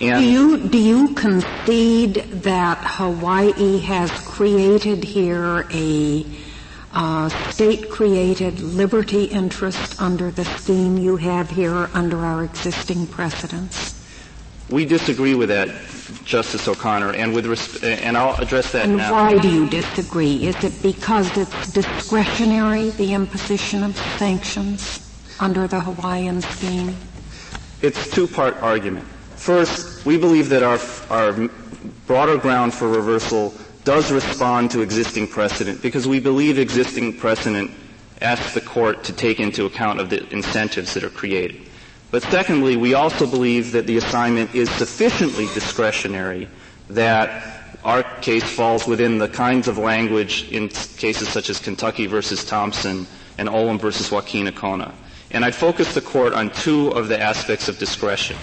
And 0.00 0.22
Do 0.22 0.30
you, 0.30 0.68
do 0.68 0.78
you 0.78 1.08
concede 1.14 2.14
that 2.42 2.78
Hawaii 2.78 3.78
has 3.80 4.10
created 4.10 5.04
here 5.04 5.66
a 5.70 6.24
uh, 6.92 7.28
state-created 7.50 8.60
liberty 8.60 9.24
interest 9.24 10.00
under 10.00 10.30
the 10.30 10.44
scheme 10.44 10.96
you 10.96 11.16
have 11.16 11.50
here 11.50 11.90
under 11.92 12.18
our 12.18 12.44
existing 12.44 13.06
precedents? 13.06 13.95
We 14.68 14.84
disagree 14.84 15.34
with 15.34 15.48
that, 15.50 15.68
Justice 16.24 16.66
O'Connor, 16.66 17.12
and 17.14 17.34
with 17.34 17.46
res- 17.46 17.82
and 17.82 18.16
I'll 18.16 18.34
address 18.36 18.72
that 18.72 18.86
And 18.86 18.96
now. 18.96 19.12
why 19.12 19.38
do 19.38 19.48
you 19.48 19.68
disagree? 19.68 20.46
Is 20.46 20.56
it 20.64 20.82
because 20.82 21.34
it's 21.36 21.72
discretionary, 21.72 22.90
the 22.90 23.14
imposition 23.14 23.84
of 23.84 23.96
sanctions 24.18 25.00
under 25.38 25.66
the 25.68 25.80
Hawaiian 25.80 26.40
scheme? 26.42 26.96
It's 27.82 28.10
two-part 28.10 28.56
argument. 28.62 29.06
First, 29.36 30.04
we 30.04 30.16
believe 30.18 30.48
that 30.48 30.62
our, 30.62 30.78
our 31.10 31.48
broader 32.06 32.38
ground 32.38 32.74
for 32.74 32.88
reversal 32.88 33.54
does 33.84 34.10
respond 34.10 34.70
to 34.72 34.80
existing 34.80 35.28
precedent 35.28 35.80
because 35.82 36.08
we 36.08 36.18
believe 36.18 36.58
existing 36.58 37.18
precedent 37.18 37.70
asks 38.20 38.54
the 38.54 38.60
court 38.60 39.04
to 39.04 39.12
take 39.12 39.38
into 39.38 39.66
account 39.66 40.00
of 40.00 40.10
the 40.10 40.26
incentives 40.32 40.94
that 40.94 41.04
are 41.04 41.10
created. 41.10 41.65
But 42.10 42.22
secondly, 42.24 42.76
we 42.76 42.94
also 42.94 43.26
believe 43.26 43.72
that 43.72 43.86
the 43.86 43.96
assignment 43.96 44.54
is 44.54 44.70
sufficiently 44.70 45.46
discretionary 45.54 46.48
that 46.88 47.56
our 47.84 48.02
case 48.20 48.44
falls 48.44 48.86
within 48.86 49.18
the 49.18 49.28
kinds 49.28 49.68
of 49.68 49.78
language 49.78 50.50
in 50.50 50.68
cases 50.68 51.28
such 51.28 51.50
as 51.50 51.58
Kentucky 51.58 52.06
versus 52.06 52.44
Thompson 52.44 53.06
and 53.38 53.48
Olim 53.48 53.78
versus 53.78 54.10
Wakinekona. 54.10 54.92
And 55.30 55.44
I'd 55.44 55.54
focus 55.54 55.94
the 55.94 56.00
court 56.00 56.32
on 56.32 56.50
two 56.50 56.88
of 56.88 57.08
the 57.08 57.20
aspects 57.20 57.68
of 57.68 57.78
discretion. 57.78 58.36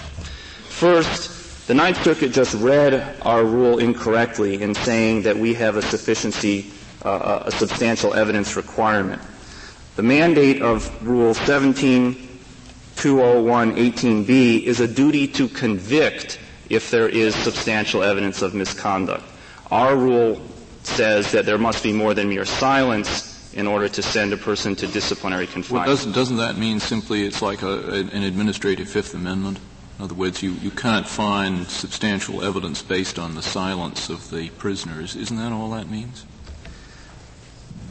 First, 0.68 1.66
the 1.66 1.74
Ninth 1.74 2.02
Circuit 2.04 2.32
just 2.32 2.54
read 2.54 3.16
our 3.22 3.44
rule 3.44 3.78
incorrectly 3.78 4.62
in 4.62 4.74
saying 4.74 5.22
that 5.22 5.36
we 5.36 5.54
have 5.54 5.76
a 5.76 5.82
sufficiency, 5.82 6.70
uh, 7.04 7.44
a 7.46 7.50
substantial 7.50 8.12
evidence 8.12 8.56
requirement. 8.56 9.22
The 9.96 10.02
mandate 10.02 10.60
of 10.60 10.90
Rule 11.06 11.32
1720118B 12.96 14.62
is 14.62 14.80
a 14.80 14.88
duty 14.88 15.26
to 15.28 15.48
convict 15.48 16.38
if 16.70 16.90
there 16.90 17.08
is 17.08 17.34
substantial 17.34 18.02
evidence 18.02 18.42
of 18.42 18.54
misconduct. 18.54 19.24
Our 19.70 19.96
rule 19.96 20.40
says 20.82 21.32
that 21.32 21.46
there 21.46 21.58
must 21.58 21.82
be 21.82 21.92
more 21.92 22.14
than 22.14 22.28
mere 22.28 22.44
silence 22.44 23.52
in 23.54 23.66
order 23.66 23.88
to 23.88 24.02
send 24.02 24.32
a 24.32 24.36
person 24.36 24.74
to 24.76 24.86
disciplinary 24.86 25.46
confinement. 25.46 25.86
Well, 25.86 25.96
doesn't, 25.96 26.12
doesn't 26.12 26.36
that 26.38 26.56
mean 26.56 26.80
simply 26.80 27.24
it's 27.24 27.40
like 27.40 27.62
a, 27.62 27.90
an 28.12 28.22
administrative 28.22 28.88
Fifth 28.88 29.14
Amendment? 29.14 29.58
In 29.98 30.04
other 30.04 30.14
words, 30.14 30.42
you, 30.42 30.52
you 30.52 30.70
can't 30.70 31.06
find 31.06 31.66
substantial 31.66 32.42
evidence 32.42 32.82
based 32.82 33.18
on 33.18 33.36
the 33.36 33.42
silence 33.42 34.10
of 34.10 34.30
the 34.30 34.50
prisoners. 34.50 35.14
Isn't 35.14 35.36
that 35.36 35.52
all 35.52 35.70
that 35.70 35.88
means? 35.88 36.26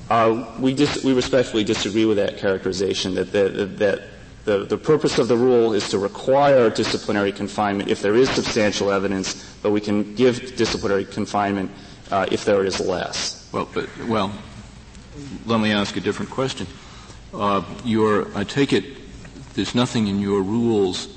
Uh, 0.09 0.51
we, 0.59 0.73
dis- 0.73 1.03
we 1.03 1.13
respectfully 1.13 1.63
disagree 1.63 2.03
with 2.03 2.17
that 2.17 2.37
characterization 2.37 3.15
that, 3.15 3.31
the, 3.31 3.47
that 3.65 4.01
the, 4.45 4.65
the 4.65 4.77
purpose 4.77 5.19
of 5.19 5.27
the 5.27 5.37
rule 5.37 5.73
is 5.73 5.89
to 5.89 5.97
require 5.97 6.69
disciplinary 6.69 7.31
confinement 7.31 7.89
if 7.89 8.01
there 8.01 8.15
is 8.15 8.29
substantial 8.29 8.91
evidence, 8.91 9.57
but 9.61 9.71
we 9.71 9.79
can 9.81 10.15
give 10.15 10.55
disciplinary 10.55 11.05
confinement 11.05 11.71
uh, 12.11 12.25
if 12.31 12.45
there 12.45 12.65
is 12.65 12.79
less. 12.79 13.49
Well, 13.51 13.69
but, 13.73 13.87
well, 14.07 14.33
let 15.45 15.59
me 15.59 15.71
ask 15.71 15.95
a 15.95 16.01
different 16.01 16.31
question. 16.31 16.67
Uh, 17.33 17.63
your, 17.83 18.27
I 18.37 18.43
take 18.43 18.73
it 18.73 18.83
there's 19.53 19.75
nothing 19.75 20.07
in 20.07 20.19
your 20.19 20.41
rules 20.41 21.07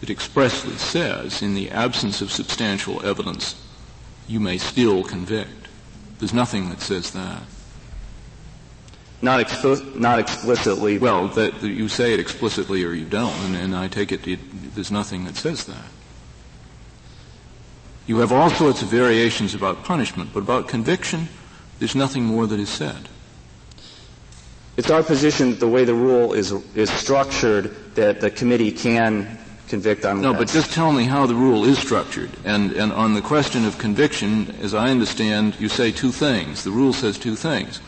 that 0.00 0.10
expressly 0.10 0.76
says, 0.76 1.42
in 1.42 1.54
the 1.54 1.70
absence 1.70 2.22
of 2.22 2.32
substantial 2.32 3.04
evidence, 3.04 3.54
you 4.26 4.40
may 4.40 4.58
still 4.58 5.04
convict. 5.04 5.68
There's 6.18 6.32
nothing 6.32 6.70
that 6.70 6.80
says 6.80 7.10
that. 7.12 7.42
Not, 9.22 9.46
not 9.94 10.18
explicitly. 10.18 10.98
Well, 10.98 11.28
that, 11.28 11.60
that, 11.60 11.68
you 11.68 11.88
say 11.88 12.12
it 12.12 12.18
explicitly 12.18 12.84
or 12.84 12.92
you 12.92 13.04
don't, 13.04 13.32
and, 13.44 13.56
and 13.56 13.76
I 13.76 13.86
take 13.86 14.10
it, 14.10 14.26
it 14.26 14.40
there's 14.74 14.90
nothing 14.90 15.24
that 15.26 15.36
says 15.36 15.64
that. 15.66 15.84
You 18.06 18.18
have 18.18 18.32
all 18.32 18.50
sorts 18.50 18.82
of 18.82 18.88
variations 18.88 19.54
about 19.54 19.84
punishment, 19.84 20.30
but 20.34 20.40
about 20.40 20.66
conviction, 20.66 21.28
there's 21.78 21.94
nothing 21.94 22.24
more 22.24 22.48
that 22.48 22.58
is 22.58 22.68
said. 22.68 23.08
It's 24.76 24.90
our 24.90 25.04
position 25.04 25.50
that 25.50 25.60
the 25.60 25.68
way 25.68 25.84
the 25.84 25.94
rule 25.94 26.32
is, 26.32 26.50
is 26.74 26.90
structured 26.90 27.94
that 27.94 28.20
the 28.20 28.30
committee 28.30 28.72
can 28.72 29.38
convict 29.68 30.04
on 30.04 30.20
No, 30.20 30.34
but 30.34 30.48
just 30.48 30.72
tell 30.72 30.92
me 30.92 31.04
how 31.04 31.26
the 31.26 31.34
rule 31.34 31.64
is 31.64 31.78
structured. 31.78 32.30
And, 32.44 32.72
and 32.72 32.92
on 32.92 33.14
the 33.14 33.20
question 33.20 33.64
of 33.64 33.78
conviction, 33.78 34.54
as 34.60 34.74
I 34.74 34.90
understand, 34.90 35.60
you 35.60 35.68
say 35.68 35.92
two 35.92 36.10
things. 36.10 36.64
The 36.64 36.70
rule 36.70 36.92
says 36.92 37.18
two 37.18 37.36
things. 37.36 37.80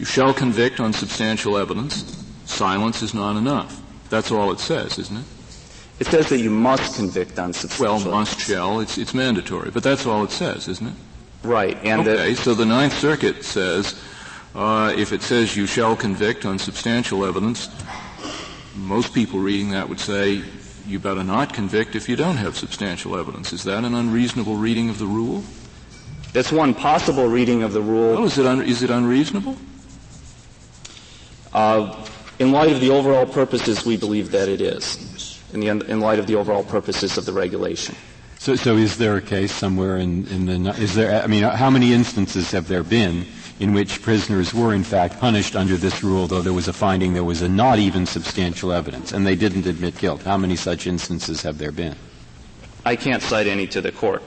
You 0.00 0.06
shall 0.06 0.32
convict 0.32 0.80
on 0.80 0.94
substantial 0.94 1.58
evidence. 1.58 2.24
Silence 2.46 3.02
is 3.02 3.12
not 3.12 3.36
enough. 3.36 3.82
That's 4.08 4.32
all 4.32 4.50
it 4.50 4.58
says, 4.58 4.98
isn't 4.98 5.18
it? 5.18 5.24
It 5.98 6.06
says 6.06 6.30
that 6.30 6.38
you 6.38 6.48
must 6.48 6.96
convict 6.96 7.38
on 7.38 7.52
substantial. 7.52 8.10
Well, 8.10 8.20
must, 8.20 8.40
shall. 8.40 8.80
It's, 8.80 8.96
it's 8.96 9.12
mandatory. 9.12 9.70
But 9.70 9.82
that's 9.82 10.06
all 10.06 10.24
it 10.24 10.30
says, 10.30 10.68
isn't 10.68 10.86
it? 10.86 10.94
Right. 11.42 11.76
And 11.84 12.08
okay. 12.08 12.34
so 12.34 12.54
the 12.54 12.64
Ninth 12.64 12.94
Circuit 12.94 13.44
says 13.44 14.02
uh, 14.54 14.94
if 14.96 15.12
it 15.12 15.20
says 15.20 15.54
you 15.54 15.66
shall 15.66 15.94
convict 15.94 16.46
on 16.46 16.58
substantial 16.58 17.26
evidence, 17.26 17.68
most 18.74 19.12
people 19.12 19.38
reading 19.38 19.72
that 19.72 19.86
would 19.86 20.00
say 20.00 20.42
you 20.86 20.98
better 20.98 21.22
not 21.22 21.52
convict 21.52 21.94
if 21.94 22.08
you 22.08 22.16
don't 22.16 22.36
have 22.36 22.56
substantial 22.56 23.18
evidence. 23.18 23.52
Is 23.52 23.64
that 23.64 23.84
an 23.84 23.94
unreasonable 23.94 24.56
reading 24.56 24.88
of 24.88 24.98
the 24.98 25.04
rule? 25.04 25.44
That's 26.32 26.50
one 26.50 26.72
possible 26.72 27.26
reading 27.26 27.62
of 27.62 27.74
the 27.74 27.82
rule. 27.82 28.16
Oh, 28.16 28.24
is 28.24 28.38
it, 28.38 28.46
un- 28.46 28.62
is 28.62 28.82
it 28.82 28.88
unreasonable? 28.88 29.58
Uh, 31.52 32.06
in 32.38 32.52
light 32.52 32.72
of 32.72 32.80
the 32.80 32.90
overall 32.90 33.26
purposes, 33.26 33.84
we 33.84 33.96
believe 33.96 34.30
that 34.30 34.48
it 34.48 34.60
is. 34.60 35.38
In, 35.52 35.60
the, 35.60 35.68
in 35.68 36.00
light 36.00 36.18
of 36.18 36.26
the 36.26 36.36
overall 36.36 36.62
purposes 36.62 37.18
of 37.18 37.26
the 37.26 37.32
regulation. 37.32 37.96
So, 38.38 38.54
so 38.56 38.76
is 38.76 38.96
there 38.96 39.16
a 39.16 39.20
case 39.20 39.52
somewhere 39.52 39.98
in, 39.98 40.26
in 40.28 40.46
the, 40.46 40.70
is 40.80 40.94
there, 40.94 41.22
I 41.22 41.26
mean, 41.26 41.42
how 41.42 41.68
many 41.68 41.92
instances 41.92 42.52
have 42.52 42.68
there 42.68 42.82
been 42.82 43.26
in 43.58 43.74
which 43.74 44.00
prisoners 44.00 44.54
were 44.54 44.72
in 44.72 44.82
fact 44.82 45.20
punished 45.20 45.54
under 45.54 45.76
this 45.76 46.02
rule, 46.02 46.26
though 46.26 46.40
there 46.40 46.54
was 46.54 46.66
a 46.66 46.72
finding 46.72 47.12
there 47.12 47.24
was 47.24 47.42
a 47.42 47.48
not 47.48 47.78
even 47.78 48.06
substantial 48.06 48.72
evidence, 48.72 49.12
and 49.12 49.26
they 49.26 49.36
didn't 49.36 49.66
admit 49.66 49.98
guilt. 49.98 50.22
How 50.22 50.38
many 50.38 50.56
such 50.56 50.86
instances 50.86 51.42
have 51.42 51.58
there 51.58 51.70
been? 51.70 51.94
I 52.86 52.96
can't 52.96 53.22
cite 53.22 53.46
any 53.46 53.66
to 53.66 53.82
the 53.82 53.92
court. 53.92 54.22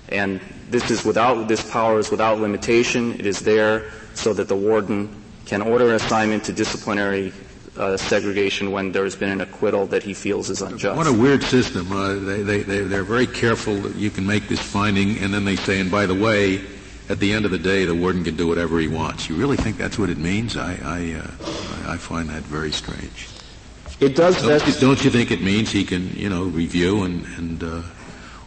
And 0.09 0.41
this 0.69 0.91
is 0.91 1.05
without, 1.05 1.49
this 1.49 1.69
power 1.71 1.99
is 1.99 2.11
without 2.11 2.39
limitation. 2.39 3.15
It 3.15 3.27
is 3.27 3.41
there 3.41 3.91
so 4.15 4.33
that 4.35 4.49
the 4.49 4.57
warden 4.57 5.23
can 5.47 5.63
order 5.63 5.89
an 5.89 5.95
assignment 5.95 6.45
to 6.45 6.53
disciplinary 6.53 7.33
uh, 7.77 7.97
segregation 7.97 8.71
when 8.71 8.93
there 8.93 9.05
has 9.05 9.17
been 9.17 9.31
an 9.31 9.41
acquittal 9.41 9.87
that 9.87 10.03
he 10.03 10.13
feels 10.13 10.51
is 10.51 10.61
unjust. 10.61 10.97
What 10.97 11.07
a 11.07 11.13
weird 11.13 11.43
system. 11.43 11.91
Uh, 11.91 12.15
they, 12.15 12.43
they, 12.43 12.63
they, 12.63 12.81
they're 12.81 13.05
very 13.05 13.27
careful 13.27 13.75
that 13.77 13.97
you 13.97 14.11
can 14.11 14.27
make 14.27 14.49
this 14.49 14.61
finding, 14.61 15.19
and 15.19 15.33
then 15.33 15.45
they 15.45 15.57
say, 15.57 15.81
and 15.81 15.91
by 15.91 16.05
the 16.05 16.15
way, 16.15 16.61
at 17.13 17.21
the 17.21 17.31
end 17.31 17.45
of 17.45 17.51
the 17.51 17.59
day, 17.59 17.85
the 17.85 17.95
warden 17.95 18.25
can 18.25 18.37
do 18.37 18.49
whatever 18.49 18.81
he 18.81 18.89
wants. 18.89 19.29
You 19.29 19.37
really 19.37 19.59
think 19.59 19.77
that's 19.77 19.99
what 19.99 20.09
it 20.09 20.17
means? 20.17 20.57
I, 20.57 20.79
I, 20.83 21.21
uh, 21.21 21.93
I 21.93 21.97
find 21.99 22.31
that 22.31 22.43
very 22.45 22.73
strange. 22.73 23.29
It 24.01 24.17
does. 24.17 24.41
Don't, 24.41 24.67
you, 24.67 24.73
don't 24.81 25.05
you 25.05 25.11
think 25.11 25.31
it 25.31 25.43
means 25.43 25.71
he 25.71 25.85
can, 25.85 26.11
you 26.17 26.31
know, 26.31 26.45
review 26.45 27.03
and, 27.03 27.27
and 27.37 27.63
uh, 27.63 27.83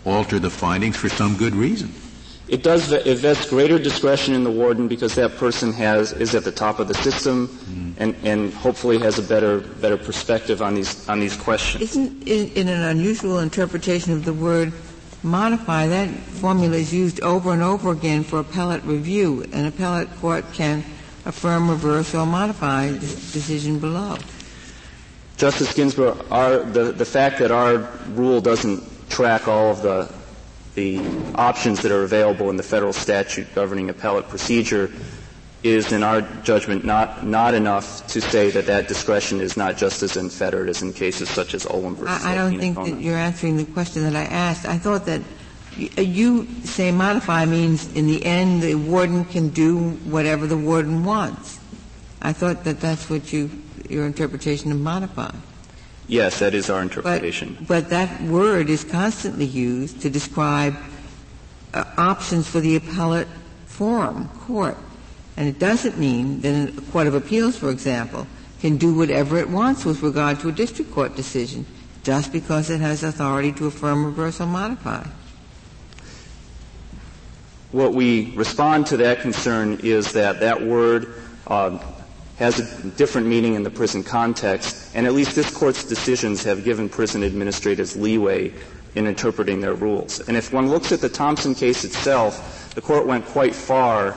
alter 0.03 0.39
the 0.39 0.49
findings 0.49 0.97
for 0.97 1.09
some 1.09 1.37
good 1.37 1.53
reason. 1.53 1.93
It 2.47 2.63
does 2.63 2.91
it 2.91 3.17
vests 3.17 3.49
greater 3.49 3.79
discretion 3.79 4.35
in 4.35 4.43
the 4.43 4.51
warden 4.51 4.87
because 4.87 5.15
that 5.15 5.35
person 5.37 5.73
has 5.73 6.13
is 6.13 6.35
at 6.35 6.43
the 6.43 6.51
top 6.51 6.77
of 6.77 6.87
the 6.87 6.93
system 6.93 7.47
mm. 7.47 7.93
and, 7.97 8.15
and 8.23 8.53
hopefully 8.53 8.99
has 8.99 9.17
a 9.17 9.23
better 9.23 9.61
better 9.81 9.97
perspective 9.97 10.61
on 10.61 10.75
these 10.75 11.09
on 11.09 11.19
these 11.19 11.35
questions. 11.35 11.81
Isn't 11.81 12.27
in 12.27 12.67
an 12.67 12.83
unusual 12.83 13.39
interpretation 13.39 14.13
of 14.13 14.25
the 14.25 14.33
word 14.33 14.73
modify 15.25 15.87
that 15.87 16.09
formula 16.09 16.77
is 16.77 16.93
used 16.93 17.19
over 17.21 17.51
and 17.51 17.61
over 17.61 17.91
again 17.91 18.23
for 18.23 18.39
appellate 18.39 18.83
review. 18.83 19.43
An 19.51 19.65
appellate 19.65 20.09
court 20.17 20.45
can 20.53 20.83
affirm, 21.25 21.69
reverse, 21.69 22.13
or 22.13 22.25
modify 22.25 22.89
the 22.91 22.99
decision 22.99 23.79
below. 23.79 24.17
Justice 25.37 25.73
Ginsburg, 25.73 26.23
our, 26.31 26.59
the, 26.59 26.91
the 26.91 27.05
fact 27.05 27.39
that 27.39 27.51
our 27.51 27.89
rule 28.13 28.39
doesn't 28.39 28.81
track 29.09 29.47
all 29.47 29.71
of 29.71 29.81
the, 29.81 30.13
the 30.75 30.99
options 31.35 31.81
that 31.81 31.91
are 31.91 32.03
available 32.03 32.49
in 32.49 32.55
the 32.55 32.63
federal 32.63 32.93
statute 32.93 33.47
governing 33.55 33.89
appellate 33.89 34.29
procedure 34.29 34.91
is, 35.65 35.91
in 35.91 36.03
our 36.03 36.21
judgment, 36.43 36.85
not, 36.85 37.25
not 37.25 37.55
enough 37.55 38.05
to 38.07 38.21
say 38.21 38.51
that 38.51 38.67
that 38.67 38.87
discretion 38.87 39.41
is 39.41 39.57
not 39.57 39.75
just 39.75 40.03
as 40.03 40.15
unfettered 40.15 40.69
as 40.69 40.83
in 40.83 40.93
cases 40.93 41.27
such 41.27 41.55
as 41.55 41.65
Olim 41.65 41.95
versus 41.95 42.23
I, 42.23 42.33
I 42.33 42.35
don't 42.35 42.59
think 42.59 42.75
that 42.75 43.01
you're 43.01 43.17
answering 43.17 43.57
the 43.57 43.65
question 43.65 44.03
that 44.03 44.15
I 44.15 44.25
asked. 44.25 44.67
I 44.67 44.77
thought 44.77 45.05
that 45.07 45.21
you 45.75 46.47
say 46.63 46.91
modify 46.91 47.45
means 47.45 47.91
in 47.95 48.05
the 48.05 48.23
end 48.23 48.61
the 48.61 48.75
warden 48.75 49.25
can 49.25 49.49
do 49.49 49.89
whatever 50.05 50.45
the 50.45 50.57
warden 50.57 51.03
wants. 51.03 51.59
I 52.21 52.31
thought 52.31 52.63
that 52.65 52.79
that's 52.79 53.09
what 53.09 53.33
you, 53.33 53.49
your 53.89 54.05
interpretation 54.05 54.71
of 54.71 54.79
modify. 54.79 55.31
Yes, 56.07 56.39
that 56.39 56.53
is 56.53 56.69
our 56.69 56.83
interpretation. 56.83 57.55
But, 57.61 57.67
but 57.67 57.89
that 57.89 58.21
word 58.21 58.69
is 58.69 58.83
constantly 58.83 59.45
used 59.45 60.01
to 60.01 60.11
describe 60.11 60.77
uh, 61.73 61.83
options 61.97 62.47
for 62.47 62.59
the 62.59 62.75
appellate 62.75 63.27
forum, 63.65 64.29
court. 64.41 64.77
And 65.37 65.49
it 65.49 65.59
doesn't 65.59 65.97
mean 65.97 66.41
that 66.41 66.77
a 66.77 66.81
court 66.91 67.07
of 67.07 67.13
appeals, 67.13 67.57
for 67.57 67.69
example, 67.69 68.25
can 68.61 68.77
do 68.77 68.93
whatever 68.93 69.37
it 69.37 69.49
wants 69.49 69.83
with 69.83 70.01
regard 70.01 70.39
to 70.39 70.49
a 70.49 70.51
district 70.51 70.91
court 70.91 71.15
decision 71.15 71.65
just 72.03 72.31
because 72.31 72.69
it 72.69 72.79
has 72.79 73.03
authority 73.03 73.51
to 73.51 73.67
affirm, 73.67 74.05
reverse, 74.05 74.39
or 74.39 74.45
modify. 74.45 75.03
What 77.71 77.93
we 77.93 78.33
respond 78.35 78.87
to 78.87 78.97
that 78.97 79.21
concern 79.21 79.79
is 79.83 80.13
that 80.13 80.39
that 80.39 80.61
word 80.61 81.15
uh, 81.47 81.77
has 82.37 82.59
a 82.59 82.87
different 82.91 83.27
meaning 83.27 83.55
in 83.55 83.63
the 83.63 83.69
prison 83.69 84.03
context, 84.03 84.91
and 84.95 85.05
at 85.05 85.13
least 85.13 85.35
this 85.35 85.51
court's 85.51 85.83
decisions 85.83 86.43
have 86.43 86.63
given 86.63 86.87
prison 86.87 87.23
administrators 87.23 87.97
leeway 87.97 88.53
in 88.95 89.07
interpreting 89.07 89.59
their 89.59 89.73
rules. 89.73 90.21
And 90.27 90.37
if 90.37 90.53
one 90.53 90.69
looks 90.69 90.91
at 90.91 91.01
the 91.01 91.09
Thompson 91.09 91.53
case 91.53 91.83
itself, 91.83 92.73
the 92.75 92.81
court 92.81 93.05
went 93.05 93.25
quite 93.25 93.53
far 93.55 94.15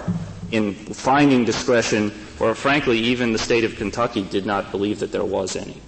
in 0.50 0.74
finding 0.74 1.44
discretion 1.44 2.12
or 2.40 2.54
frankly, 2.54 2.98
even 2.98 3.32
the 3.32 3.38
state 3.38 3.64
of 3.64 3.76
Kentucky 3.76 4.22
did 4.22 4.46
not 4.46 4.70
believe 4.70 5.00
that 5.00 5.12
there 5.12 5.24
was 5.24 5.56
any. 5.56 5.80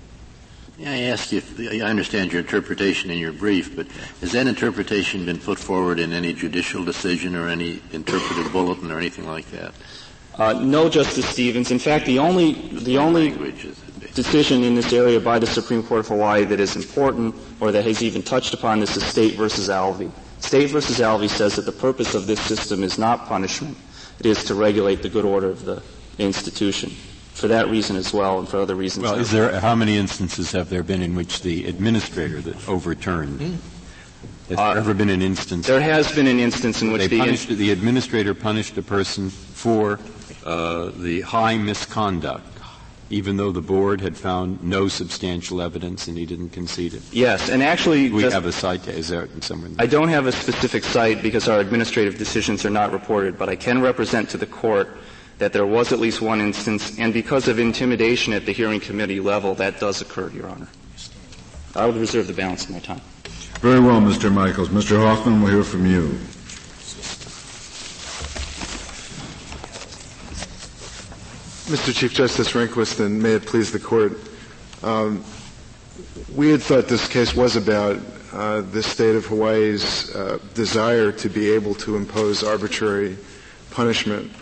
May 0.78 1.08
I 1.08 1.10
ask 1.10 1.30
you, 1.30 1.38
if, 1.38 1.60
I 1.60 1.84
understand 1.84 2.32
your 2.32 2.40
interpretation 2.40 3.10
in 3.10 3.18
your 3.18 3.32
brief, 3.32 3.76
but 3.76 3.86
has 4.20 4.32
that 4.32 4.46
interpretation 4.46 5.26
been 5.26 5.38
put 5.38 5.58
forward 5.58 6.00
in 6.00 6.12
any 6.12 6.32
judicial 6.32 6.84
decision 6.84 7.36
or 7.36 7.48
any 7.48 7.82
interpretive 7.92 8.50
bulletin 8.50 8.90
or 8.90 8.98
anything 8.98 9.26
like 9.26 9.44
that? 9.50 9.74
Uh, 10.36 10.54
no, 10.54 10.88
Justice 10.88 11.28
Stevens. 11.28 11.70
In 11.70 11.78
fact, 11.78 12.06
the 12.06 12.18
only 12.18 12.54
the 12.78 12.96
only 12.96 13.30
decision 14.14 14.64
in 14.64 14.74
this 14.74 14.92
area 14.92 15.20
by 15.20 15.38
the 15.38 15.46
Supreme 15.46 15.82
Court 15.82 16.00
of 16.00 16.08
Hawaii 16.08 16.44
that 16.44 16.60
is 16.60 16.76
important 16.76 17.34
or 17.60 17.72
that 17.72 17.84
has 17.84 18.02
even 18.02 18.22
touched 18.22 18.54
upon 18.54 18.80
this 18.80 18.96
is 18.96 19.04
State 19.04 19.34
versus 19.34 19.68
Alvey. 19.68 20.10
State 20.38 20.70
versus 20.70 20.98
Alvey 20.98 21.28
says 21.28 21.56
that 21.56 21.66
the 21.66 21.72
purpose 21.72 22.14
of 22.14 22.26
this 22.26 22.40
system 22.40 22.82
is 22.82 22.96
not 22.98 23.26
punishment; 23.26 23.76
it 24.20 24.26
is 24.26 24.44
to 24.44 24.54
regulate 24.54 25.02
the 25.02 25.08
good 25.08 25.24
order 25.24 25.48
of 25.48 25.64
the 25.64 25.82
institution 26.18 26.90
for 27.32 27.48
that 27.48 27.68
reason 27.68 27.96
as 27.96 28.12
well 28.12 28.38
and 28.38 28.48
for 28.48 28.58
other 28.58 28.74
reasons. 28.74 29.04
Well, 29.04 29.14
is 29.14 29.30
there, 29.30 29.58
how 29.60 29.74
many 29.74 29.96
instances 29.96 30.52
have 30.52 30.68
there 30.68 30.82
been 30.82 31.02
in 31.02 31.14
which 31.14 31.40
the 31.40 31.66
administrator 31.66 32.40
that 32.42 32.68
overturned? 32.68 33.40
Mm. 33.40 33.56
Has 34.50 34.58
uh, 34.58 34.74
there 34.74 34.82
ever 34.82 34.94
been 34.94 35.08
an 35.08 35.22
instance? 35.22 35.66
There 35.66 35.80
has 35.80 36.12
been 36.12 36.26
an 36.26 36.38
instance 36.38 36.82
in 36.82 36.92
which 36.92 37.08
the, 37.08 37.18
punished, 37.18 37.50
in- 37.50 37.56
the 37.56 37.70
administrator 37.70 38.34
punished 38.34 38.76
a 38.76 38.82
person 38.82 39.30
for 39.30 39.98
uh, 40.44 40.90
the 40.96 41.22
high 41.22 41.56
misconduct, 41.56 42.59
even 43.10 43.36
though 43.36 43.50
the 43.50 43.60
board 43.60 44.00
had 44.00 44.16
found 44.16 44.62
no 44.62 44.86
substantial 44.88 45.60
evidence 45.60 46.06
and 46.06 46.16
he 46.16 46.24
didn't 46.24 46.50
concede 46.50 46.94
it. 46.94 47.02
Yes, 47.12 47.50
and 47.50 47.62
actually, 47.62 48.08
we 48.10 48.22
have 48.22 48.46
a 48.46 48.52
cite. 48.52 48.86
Is 48.86 49.08
there 49.08 49.28
somewhere? 49.40 49.70
I 49.78 49.86
don't 49.86 50.08
have 50.08 50.26
a 50.26 50.32
specific 50.32 50.84
cite 50.84 51.20
because 51.20 51.48
our 51.48 51.58
administrative 51.58 52.16
decisions 52.16 52.64
are 52.64 52.70
not 52.70 52.92
reported, 52.92 53.36
but 53.36 53.48
I 53.48 53.56
can 53.56 53.82
represent 53.82 54.30
to 54.30 54.38
the 54.38 54.46
court 54.46 54.96
that 55.38 55.52
there 55.52 55.66
was 55.66 55.90
at 55.90 55.98
least 55.98 56.20
one 56.20 56.40
instance, 56.40 56.98
and 56.98 57.12
because 57.12 57.48
of 57.48 57.58
intimidation 57.58 58.32
at 58.32 58.46
the 58.46 58.52
hearing 58.52 58.78
committee 58.78 59.20
level, 59.20 59.54
that 59.56 59.80
does 59.80 60.00
occur, 60.00 60.30
Your 60.30 60.46
Honor. 60.48 60.68
I 61.74 61.86
would 61.86 61.96
reserve 61.96 62.26
the 62.26 62.34
balance 62.34 62.64
of 62.64 62.70
my 62.70 62.78
time. 62.78 63.00
Very 63.60 63.80
well, 63.80 64.00
Mr. 64.00 64.32
Michaels. 64.32 64.68
Mr. 64.68 64.98
Hoffman, 64.98 65.42
we'll 65.42 65.52
hear 65.52 65.64
from 65.64 65.86
you. 65.86 66.18
Mr. 71.70 71.94
Chief 71.94 72.12
Justice 72.12 72.50
Rehnquist, 72.50 72.98
and 72.98 73.22
may 73.22 73.34
it 73.34 73.46
please 73.46 73.70
the 73.70 73.78
court, 73.78 74.18
um, 74.82 75.24
we 76.34 76.50
had 76.50 76.60
thought 76.60 76.88
this 76.88 77.06
case 77.06 77.32
was 77.32 77.54
about 77.54 77.96
uh, 78.32 78.62
the 78.62 78.82
state 78.82 79.14
of 79.14 79.24
Hawaii's 79.26 80.12
uh, 80.16 80.40
desire 80.52 81.12
to 81.12 81.28
be 81.28 81.48
able 81.52 81.76
to 81.76 81.94
impose 81.94 82.42
arbitrary 82.42 83.16
punishment 83.70 84.32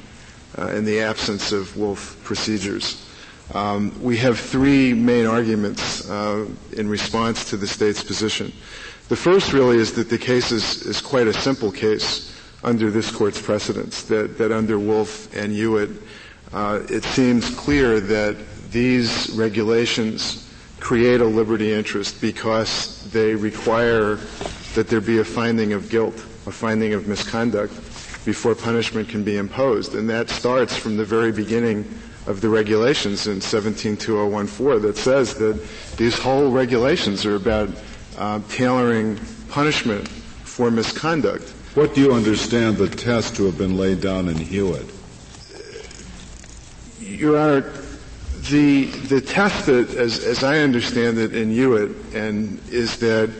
uh, 0.56 0.68
in 0.68 0.86
the 0.86 1.02
absence 1.02 1.52
of 1.52 1.76
Wolff 1.76 2.18
procedures. 2.24 3.06
Um, 3.52 4.02
we 4.02 4.16
have 4.16 4.40
three 4.40 4.94
main 4.94 5.26
arguments 5.26 6.08
uh, 6.08 6.48
in 6.78 6.88
response 6.88 7.50
to 7.50 7.58
the 7.58 7.66
state's 7.66 8.02
position. 8.02 8.54
The 9.10 9.16
first 9.16 9.52
really 9.52 9.76
is 9.76 9.92
that 9.96 10.08
the 10.08 10.16
case 10.16 10.50
is, 10.50 10.80
is 10.86 11.02
quite 11.02 11.26
a 11.26 11.34
simple 11.34 11.72
case 11.72 12.34
under 12.64 12.90
this 12.90 13.10
court's 13.10 13.40
precedents, 13.42 14.04
that, 14.04 14.38
that 14.38 14.50
under 14.50 14.78
Wolff 14.78 15.34
and 15.36 15.52
Hewitt, 15.52 15.90
uh, 16.52 16.80
it 16.88 17.04
seems 17.04 17.54
clear 17.54 18.00
that 18.00 18.36
these 18.70 19.30
regulations 19.30 20.48
create 20.80 21.20
a 21.20 21.24
liberty 21.24 21.72
interest 21.72 22.20
because 22.20 23.10
they 23.10 23.34
require 23.34 24.16
that 24.74 24.88
there 24.88 25.00
be 25.00 25.18
a 25.18 25.24
finding 25.24 25.72
of 25.72 25.90
guilt, 25.90 26.14
a 26.46 26.52
finding 26.52 26.94
of 26.94 27.08
misconduct, 27.08 27.74
before 28.24 28.54
punishment 28.54 29.08
can 29.08 29.24
be 29.24 29.36
imposed. 29.36 29.94
And 29.94 30.08
that 30.10 30.28
starts 30.30 30.76
from 30.76 30.96
the 30.96 31.04
very 31.04 31.32
beginning 31.32 31.84
of 32.26 32.40
the 32.40 32.48
regulations 32.48 33.26
in 33.26 33.40
172014 33.40 34.82
that 34.82 34.96
says 34.96 35.34
that 35.34 35.58
these 35.96 36.18
whole 36.18 36.50
regulations 36.50 37.24
are 37.24 37.36
about 37.36 37.70
uh, 38.18 38.40
tailoring 38.50 39.18
punishment 39.48 40.06
for 40.08 40.70
misconduct. 40.70 41.48
What 41.74 41.94
do 41.94 42.02
you 42.02 42.12
understand 42.12 42.76
the 42.76 42.88
test 42.88 43.36
to 43.36 43.46
have 43.46 43.56
been 43.56 43.76
laid 43.76 44.00
down 44.00 44.28
in 44.28 44.36
Hewitt? 44.36 44.97
Your 47.08 47.38
Honor, 47.38 47.72
the 48.50 48.84
the 48.84 49.20
test 49.20 49.66
that, 49.66 49.94
as, 49.94 50.22
as 50.24 50.44
I 50.44 50.58
understand 50.58 51.18
it 51.18 51.34
in 51.34 51.50
Hewitt, 51.50 51.90
and 52.14 52.60
is 52.68 52.98
that 52.98 53.30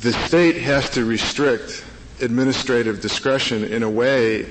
the 0.00 0.12
state 0.12 0.56
has 0.56 0.90
to 0.90 1.04
restrict 1.04 1.84
administrative 2.20 3.00
discretion 3.00 3.64
in 3.64 3.82
a 3.82 3.90
way 3.90 4.46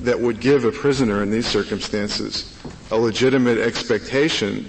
that 0.00 0.20
would 0.20 0.40
give 0.40 0.64
a 0.64 0.72
prisoner 0.72 1.22
in 1.22 1.30
these 1.30 1.46
circumstances 1.46 2.56
a 2.90 2.96
legitimate 2.96 3.58
expectation 3.58 4.66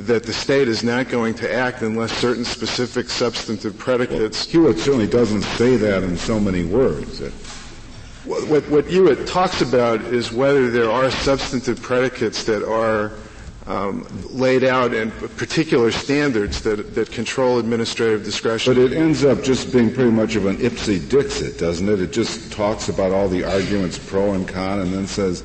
that 0.00 0.24
the 0.24 0.32
state 0.32 0.66
is 0.66 0.82
not 0.82 1.08
going 1.08 1.34
to 1.34 1.54
act 1.54 1.82
unless 1.82 2.12
certain 2.12 2.44
specific 2.44 3.08
substantive 3.08 3.78
predicates. 3.78 4.46
Well, 4.46 4.64
Hewitt 4.64 4.78
certainly 4.78 5.06
doesn't 5.06 5.42
say 5.42 5.76
that 5.76 6.02
in 6.02 6.16
so 6.16 6.40
many 6.40 6.64
words. 6.64 7.20
What, 7.20 7.32
what, 8.24 8.68
what 8.70 8.86
Hewitt 8.86 9.26
talks 9.26 9.60
about 9.60 10.00
is 10.02 10.32
whether 10.32 10.70
there 10.70 10.90
are 10.90 11.10
substantive 11.10 11.80
predicates 11.82 12.44
that 12.44 12.66
are 12.66 13.12
um, 13.66 14.06
laid 14.30 14.64
out 14.64 14.92
in 14.92 15.10
particular 15.10 15.90
standards 15.90 16.62
that, 16.62 16.94
that 16.94 17.10
control 17.10 17.58
administrative 17.58 18.24
discretion. 18.24 18.74
But 18.74 18.80
it 18.80 18.92
ends 18.92 19.24
up 19.24 19.42
just 19.42 19.72
being 19.72 19.92
pretty 19.92 20.10
much 20.10 20.36
of 20.36 20.46
an 20.46 20.60
ipse 20.60 20.86
dixit, 20.86 21.58
doesn't 21.58 21.88
it? 21.88 22.00
It 22.00 22.12
just 22.12 22.52
talks 22.52 22.88
about 22.88 23.12
all 23.12 23.28
the 23.28 23.44
arguments 23.44 23.98
pro 23.98 24.32
and 24.32 24.46
con 24.46 24.80
and 24.80 24.92
then 24.92 25.06
says, 25.06 25.42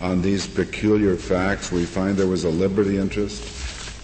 on 0.00 0.20
these 0.20 0.46
peculiar 0.46 1.16
facts, 1.16 1.70
we 1.70 1.84
find 1.84 2.16
there 2.16 2.26
was 2.26 2.44
a 2.44 2.50
liberty 2.50 2.98
interest. 2.98 3.42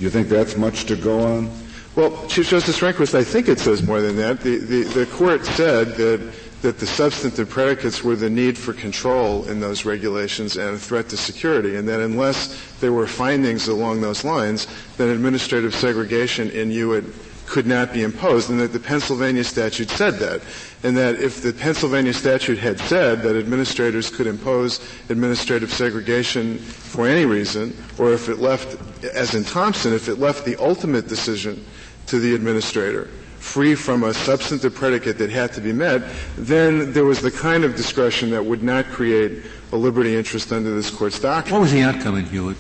You 0.01 0.11
think 0.11 0.29
that's 0.29 0.57
much 0.57 0.85
to 0.87 0.97
go 0.97 1.21
on? 1.21 1.51
Well, 1.97 2.27
Chief 2.29 2.49
Justice 2.49 2.79
Rehnquist, 2.79 3.15
I 3.17 3.25
think 3.25 3.49
it 3.49 3.59
says 3.59 3.83
more 3.83 4.01
than 4.01 4.17
that. 4.17 4.41
The, 4.41 4.59
the, 4.59 4.85
the 4.85 5.07
court 5.07 5.45
said 5.45 5.97
that 5.97 6.33
that 6.63 6.79
the 6.79 6.87
substantive 6.87 7.49
predicates 7.49 8.03
were 8.03 8.17
the 8.17 8.31
need 8.31 8.59
for 8.59 8.73
control 8.73 9.45
in 9.49 9.61
those 9.61 9.85
regulations 9.85 10.57
and 10.57 10.75
a 10.75 10.79
threat 10.79 11.09
to 11.09 11.17
security, 11.17 11.77
and 11.77 11.89
that 11.89 12.01
unless 12.01 12.59
there 12.81 12.93
were 12.93 13.07
findings 13.07 13.69
along 13.69 14.01
those 14.01 14.25
lines, 14.25 14.67
then 14.97 15.09
administrative 15.09 15.75
segregation 15.75 16.51
in 16.51 16.71
Hewitt 16.71 17.05
could 17.47 17.67
not 17.67 17.93
be 17.93 18.03
imposed, 18.03 18.51
and 18.51 18.61
that 18.61 18.73
the 18.73 18.81
Pennsylvania 18.81 19.43
statute 19.43 19.89
said 19.89 20.15
that. 20.15 20.43
And 20.83 20.97
that 20.97 21.17
if 21.17 21.43
the 21.43 21.53
Pennsylvania 21.53 22.13
statute 22.13 22.59
had 22.59 22.79
said 22.79 23.23
that 23.23 23.37
administrators 23.37 24.11
could 24.11 24.27
impose 24.27 24.81
administrative 25.09 25.73
segregation 25.73 26.59
for 26.59 27.09
any 27.09 27.25
reason, 27.25 27.75
or 27.99 28.13
if 28.13 28.29
it 28.29 28.39
left, 28.39 28.77
as 29.05 29.35
in 29.35 29.45
Thompson, 29.45 29.95
if 29.95 30.09
it 30.09 30.17
left 30.17 30.45
the 30.45 30.57
ultimate 30.63 31.09
decision 31.09 31.65
to 32.07 32.19
the 32.19 32.35
administrator, 32.35 33.09
free 33.39 33.75
from 33.75 34.05
a 34.05 34.13
substantive 34.13 34.75
predicate 34.75 35.19
that 35.19 35.31
had 35.31 35.53
to 35.53 35.61
be 35.61 35.73
met, 35.73 36.03
then 36.37 36.93
there 36.93 37.05
was 37.05 37.21
the 37.21 37.31
kind 37.31 37.65
of 37.65 37.77
discretion 37.77 38.31
that 38.31 38.45
would 38.45 38.63
not 38.63 38.87
create 38.87 39.45
a 39.73 39.77
liberty 39.77 40.17
interest 40.17 40.53
under 40.53 40.75
this 40.75 40.91
court's 40.91 41.19
doctrine. 41.19 41.55
What 41.55 41.63
was 41.63 41.73
the 41.73 41.83
outcome 41.83 42.17
in 42.17 42.25
Hewitt? 42.27 42.57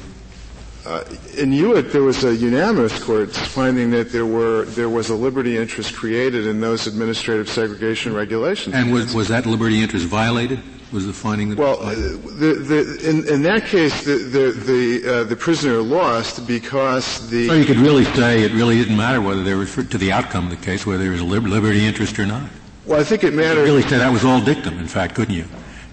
Uh, 0.86 1.04
in 1.36 1.52
Hewitt, 1.52 1.92
there 1.92 2.02
was 2.02 2.24
a 2.24 2.34
unanimous 2.34 3.02
court 3.02 3.30
finding 3.32 3.90
that 3.90 4.10
there 4.10 4.24
were 4.24 4.64
there 4.66 4.88
was 4.88 5.10
a 5.10 5.14
liberty 5.14 5.58
interest 5.58 5.94
created 5.94 6.46
in 6.46 6.60
those 6.60 6.86
administrative 6.86 7.48
segregation 7.48 8.14
regulations. 8.14 8.74
And 8.74 8.92
was, 8.92 9.14
was 9.14 9.28
that 9.28 9.44
liberty 9.44 9.82
interest 9.82 10.06
violated? 10.06 10.60
Was 10.92 11.06
the 11.06 11.12
finding 11.12 11.50
that? 11.50 11.58
Well, 11.58 11.76
the, 11.76 12.54
the, 12.54 13.08
in, 13.08 13.28
in, 13.28 13.42
that 13.42 13.66
case, 13.66 14.04
the 14.04 14.16
the 14.16 14.52
the, 14.52 15.14
uh, 15.20 15.24
the, 15.24 15.36
prisoner 15.36 15.80
lost 15.80 16.46
because 16.46 17.28
the. 17.30 17.46
So 17.46 17.54
you 17.54 17.64
could 17.64 17.76
really 17.76 18.04
say 18.04 18.42
it 18.42 18.52
really 18.52 18.76
didn't 18.76 18.96
matter 18.96 19.20
whether 19.20 19.42
there 19.42 19.56
was 19.56 19.74
to 19.74 19.98
the 19.98 20.12
outcome 20.12 20.44
of 20.44 20.50
the 20.50 20.64
case 20.64 20.86
whether 20.86 21.02
there 21.02 21.12
was 21.12 21.20
a 21.20 21.24
liberty 21.24 21.84
interest 21.84 22.18
or 22.18 22.26
not. 22.26 22.48
Well, 22.86 23.00
I 23.00 23.04
think 23.04 23.24
it 23.24 23.34
mattered. 23.34 23.60
You 23.60 23.64
really 23.64 23.82
say 23.82 23.98
that 23.98 24.12
was 24.12 24.24
all 24.24 24.40
dictum. 24.40 24.78
In 24.78 24.88
fact, 24.88 25.14
couldn't 25.14 25.34
you? 25.34 25.44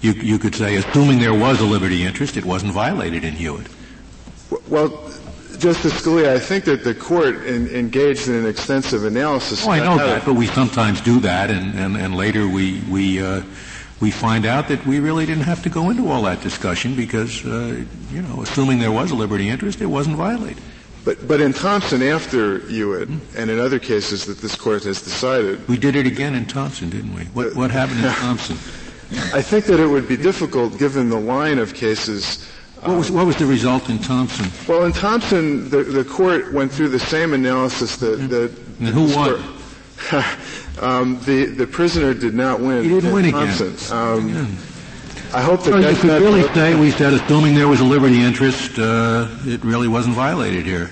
You 0.02 0.14
you 0.14 0.40
could 0.40 0.56
say, 0.56 0.76
assuming 0.76 1.20
there 1.20 1.34
was 1.34 1.60
a 1.62 1.66
liberty 1.66 2.04
interest, 2.04 2.38
it 2.38 2.46
wasn't 2.46 2.74
violated 2.74 3.24
in 3.24 3.34
Hewitt. 3.34 3.68
Well. 4.68 5.12
Justice 5.58 5.94
Scalia, 6.02 6.36
I 6.36 6.40
think 6.40 6.66
that 6.66 6.84
the 6.84 6.94
court 6.94 7.46
in, 7.46 7.70
engaged 7.70 8.28
in 8.28 8.36
an 8.36 8.46
extensive 8.46 9.06
analysis. 9.06 9.66
Oh, 9.66 9.72
I 9.72 9.80
know 9.80 9.98
that, 9.98 10.26
but 10.26 10.34
we 10.34 10.48
sometimes 10.48 11.00
do 11.00 11.22
that, 11.22 11.50
and, 11.50 11.74
and, 11.80 11.96
and 11.96 12.14
later 12.14 12.46
we, 12.46 12.82
we 12.90 13.24
uh, 13.24 13.42
we 14.02 14.12
find 14.12 14.46
out 14.46 14.68
that 14.68 14.86
we 14.86 15.00
really 15.00 15.26
didn't 15.26 15.44
have 15.44 15.64
to 15.64 15.70
go 15.70 15.90
into 15.90 16.10
all 16.10 16.24
that 16.24 16.42
discussion 16.42 16.96
because, 16.96 17.46
uh, 17.46 17.84
you 18.12 18.22
know, 18.22 18.42
assuming 18.42 18.80
there 18.80 18.92
was 18.92 19.12
a 19.12 19.16
liberty 19.16 19.50
interest, 19.50 19.82
it 19.82 19.86
wasn't 19.86 20.16
violated. 20.18 20.62
But, 21.06 21.28
but 21.28 21.40
in 21.40 21.54
Thompson, 21.54 22.02
after 22.02 22.60
Hewitt, 22.68 23.08
hmm. 23.08 23.20
and 23.38 23.50
in 23.50 23.60
other 23.60 23.80
cases 23.80 24.26
that 24.26 24.40
this 24.40 24.56
court 24.56 24.84
has 24.84 25.02
decided, 25.02 25.66
we 25.68 25.78
did 25.78 25.96
it 25.96 26.08
again 26.08 26.34
in 26.34 26.46
Thompson, 26.46 26.90
didn't 26.90 27.14
we? 27.14 27.26
What, 27.26 27.56
what 27.56 27.72
happened 27.72 28.04
in 28.04 28.12
Thompson? 28.14 28.56
I 29.34 29.42
think 29.42 29.66
that 29.66 29.80
it 29.80 29.86
would 29.86 30.08
be 30.08 30.18
difficult, 30.18 30.80
given 30.80 31.10
the 31.10 31.20
line 31.20 31.60
of 31.60 31.76
cases. 31.76 32.50
Uh, 32.82 32.90
what 32.90 32.98
was, 32.98 33.12
what 33.12 33.26
was 33.28 33.36
the 33.38 33.46
result 33.46 33.88
in 33.88 34.00
Thompson? 34.00 34.48
Well, 34.68 34.84
in 34.86 34.94
Thompson, 34.94 35.70
the, 35.70 35.84
the 35.84 36.04
court 36.04 36.52
went 36.54 36.72
through 36.72 36.90
the 36.90 37.00
same 37.00 37.34
analysis 37.34 37.98
that. 37.98 38.20
Hmm. 38.20 38.28
that 38.28 38.52
and 38.80 38.88
who 38.90 39.16
won? 39.16 39.55
Um, 40.82 41.22
the 41.22 41.46
the 41.46 41.66
prisoner 41.66 42.14
did 42.14 42.34
not 42.34 42.60
win. 42.60 42.84
He 42.84 42.90
didn't 42.90 43.14
win 43.14 43.26
again. 43.26 43.76
Um, 43.92 44.58
I 45.34 45.42
hope 45.42 45.64
that 45.64 45.72
So 45.72 45.78
you 45.90 45.96
could 45.96 46.22
really 46.22 46.44
say 46.54 46.76
we 46.78 46.92
said, 46.92 47.14
assuming 47.14 47.56
there 47.56 47.70
was 47.70 47.80
a 47.80 47.86
liberty 47.86 48.22
interest, 48.22 48.78
uh, 48.78 49.28
it 49.46 49.64
really 49.64 49.88
wasn't 49.88 50.16
violated 50.16 50.66
here. 50.66 50.92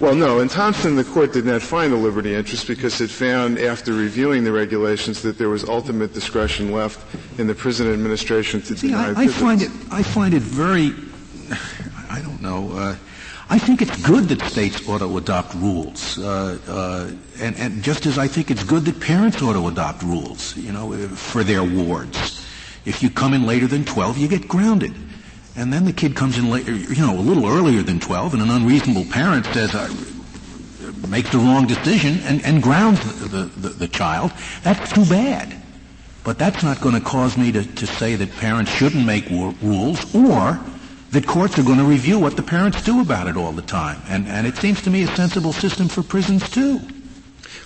Well, 0.00 0.14
no. 0.14 0.40
In 0.40 0.48
Thompson, 0.48 0.94
the 0.94 1.04
court 1.04 1.32
did 1.32 1.44
not 1.44 1.60
find 1.60 1.92
a 1.92 1.96
liberty 1.96 2.34
interest 2.34 2.68
because 2.68 3.00
it 3.00 3.10
found, 3.10 3.58
after 3.58 3.92
reviewing 3.92 4.44
the 4.44 4.52
regulations, 4.52 5.22
that 5.22 5.38
there 5.38 5.48
was 5.48 5.64
ultimate 5.64 6.14
discretion 6.14 6.70
left 6.70 7.00
in 7.38 7.48
the 7.48 7.54
prison 7.54 7.92
administration 7.92 8.62
to 8.62 8.76
See, 8.76 8.88
deny 8.88 9.08
I, 9.10 9.24
I 9.24 9.26
find 9.26 9.60
it, 9.60 9.70
I 9.90 10.02
find 10.02 10.34
it 10.34 10.42
very, 10.42 10.94
I 12.10 12.20
don't 12.20 12.40
know, 12.40 12.70
uh, 12.72 12.96
I 13.50 13.58
think 13.58 13.80
it's 13.80 13.96
good 14.04 14.24
that 14.28 14.42
states 14.42 14.86
ought 14.86 14.98
to 14.98 15.16
adopt 15.16 15.54
rules, 15.54 16.18
uh, 16.18 16.58
uh, 16.68 17.10
and, 17.40 17.56
and 17.56 17.82
just 17.82 18.04
as 18.04 18.18
I 18.18 18.28
think 18.28 18.50
it's 18.50 18.62
good 18.62 18.84
that 18.84 19.00
parents 19.00 19.40
ought 19.40 19.54
to 19.54 19.68
adopt 19.68 20.02
rules, 20.02 20.54
you 20.56 20.70
know, 20.70 20.92
for 21.08 21.42
their 21.42 21.64
wards. 21.64 22.46
If 22.84 23.02
you 23.02 23.08
come 23.08 23.32
in 23.32 23.46
later 23.46 23.66
than 23.66 23.86
12, 23.86 24.18
you 24.18 24.28
get 24.28 24.48
grounded. 24.48 24.94
And 25.56 25.72
then 25.72 25.86
the 25.86 25.94
kid 25.94 26.14
comes 26.14 26.36
in 26.36 26.50
later, 26.50 26.72
you 26.72 27.00
know, 27.00 27.18
a 27.18 27.20
little 27.20 27.46
earlier 27.46 27.82
than 27.82 28.00
12, 28.00 28.34
and 28.34 28.42
an 28.42 28.50
unreasonable 28.50 29.06
parent 29.10 29.46
says, 29.46 29.74
uh, 29.74 29.88
makes 31.08 31.30
the 31.30 31.38
wrong 31.38 31.66
decision 31.66 32.20
and, 32.24 32.44
and 32.44 32.62
grounds 32.62 33.00
the, 33.30 33.44
the, 33.44 33.68
the 33.70 33.88
child. 33.88 34.30
That's 34.62 34.92
too 34.92 35.06
bad. 35.06 35.56
But 36.22 36.38
that's 36.38 36.62
not 36.62 36.82
going 36.82 36.94
to 36.94 37.00
cause 37.00 37.38
me 37.38 37.50
to, 37.52 37.64
to 37.64 37.86
say 37.86 38.14
that 38.14 38.30
parents 38.36 38.70
shouldn't 38.70 39.06
make 39.06 39.30
rules 39.30 40.14
or 40.14 40.60
that 41.10 41.26
courts 41.26 41.58
are 41.58 41.62
going 41.62 41.78
to 41.78 41.84
review 41.84 42.18
what 42.18 42.36
the 42.36 42.42
parents 42.42 42.82
do 42.82 43.00
about 43.00 43.26
it 43.28 43.36
all 43.36 43.52
the 43.52 43.62
time. 43.62 44.00
And, 44.08 44.26
and 44.26 44.46
it 44.46 44.56
seems 44.56 44.82
to 44.82 44.90
me 44.90 45.02
a 45.02 45.06
sensible 45.16 45.52
system 45.52 45.88
for 45.88 46.02
prisons 46.02 46.48
too. 46.50 46.80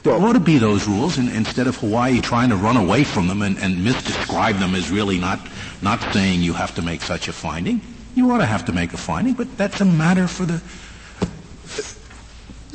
There 0.02 0.14
ought 0.14 0.32
to 0.32 0.40
be 0.40 0.58
those 0.58 0.86
rules 0.86 1.18
and, 1.18 1.28
instead 1.28 1.66
of 1.66 1.76
Hawaii 1.76 2.20
trying 2.20 2.50
to 2.50 2.56
run 2.56 2.76
away 2.76 3.04
from 3.04 3.28
them 3.28 3.42
and, 3.42 3.58
and 3.58 3.76
misdescribe 3.76 4.58
them 4.58 4.74
as 4.74 4.90
really 4.90 5.18
not, 5.18 5.40
not 5.80 6.00
saying 6.12 6.42
you 6.42 6.52
have 6.52 6.74
to 6.76 6.82
make 6.82 7.02
such 7.02 7.28
a 7.28 7.32
finding. 7.32 7.80
You 8.14 8.30
ought 8.32 8.38
to 8.38 8.46
have 8.46 8.64
to 8.66 8.72
make 8.72 8.92
a 8.92 8.96
finding, 8.96 9.34
but 9.34 9.56
that's 9.56 9.80
a 9.80 9.84
matter 9.84 10.26
for 10.26 10.44
the 10.44 10.60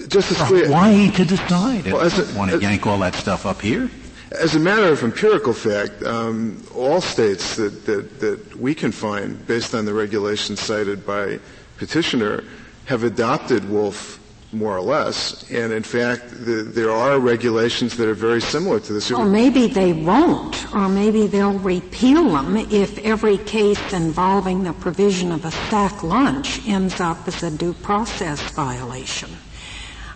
Justice 0.07 0.37
for 0.37 0.43
Scalia, 0.45 0.67
Hawaii 0.67 1.11
to 1.11 1.25
decide. 1.25 1.85
Well, 1.85 2.05
I 2.05 2.09
don't 2.09 2.35
want 2.35 2.51
to 2.51 2.59
yank 2.59 2.87
all 2.87 2.99
that 2.99 3.15
stuff 3.15 3.45
up 3.45 3.61
here. 3.61 3.89
As 4.31 4.55
a 4.55 4.59
matter 4.59 4.91
of 4.91 5.03
empirical 5.03 5.53
fact, 5.53 6.03
um, 6.03 6.61
all 6.75 6.99
states 6.99 7.55
that, 7.55 7.85
that, 7.85 8.19
that 8.19 8.55
we 8.57 8.75
can 8.75 8.91
find, 8.91 9.45
based 9.47 9.73
on 9.73 9.85
the 9.85 9.93
regulations 9.93 10.59
cited 10.59 11.05
by 11.05 11.39
petitioner, 11.77 12.43
have 12.85 13.03
adopted 13.03 13.69
Wolff 13.69 14.19
more 14.51 14.77
or 14.77 14.81
less. 14.81 15.49
And 15.51 15.73
in 15.73 15.83
fact, 15.83 16.29
the, 16.29 16.63
there 16.63 16.91
are 16.91 17.19
regulations 17.19 17.97
that 17.97 18.07
are 18.07 18.13
very 18.13 18.41
similar 18.41 18.79
to 18.81 18.93
this. 18.93 19.11
Well, 19.11 19.27
maybe 19.27 19.67
they 19.67 19.93
won't, 19.93 20.73
or 20.73 20.87
maybe 20.89 21.27
they'll 21.27 21.59
repeal 21.59 22.29
them 22.29 22.57
if 22.57 22.97
every 22.99 23.37
case 23.39 23.93
involving 23.93 24.63
the 24.63 24.73
provision 24.73 25.31
of 25.31 25.45
a 25.45 25.51
stack 25.51 26.03
lunch 26.03 26.65
ends 26.67 26.99
up 26.99 27.27
as 27.27 27.43
a 27.43 27.51
due 27.51 27.73
process 27.73 28.41
violation. 28.51 29.29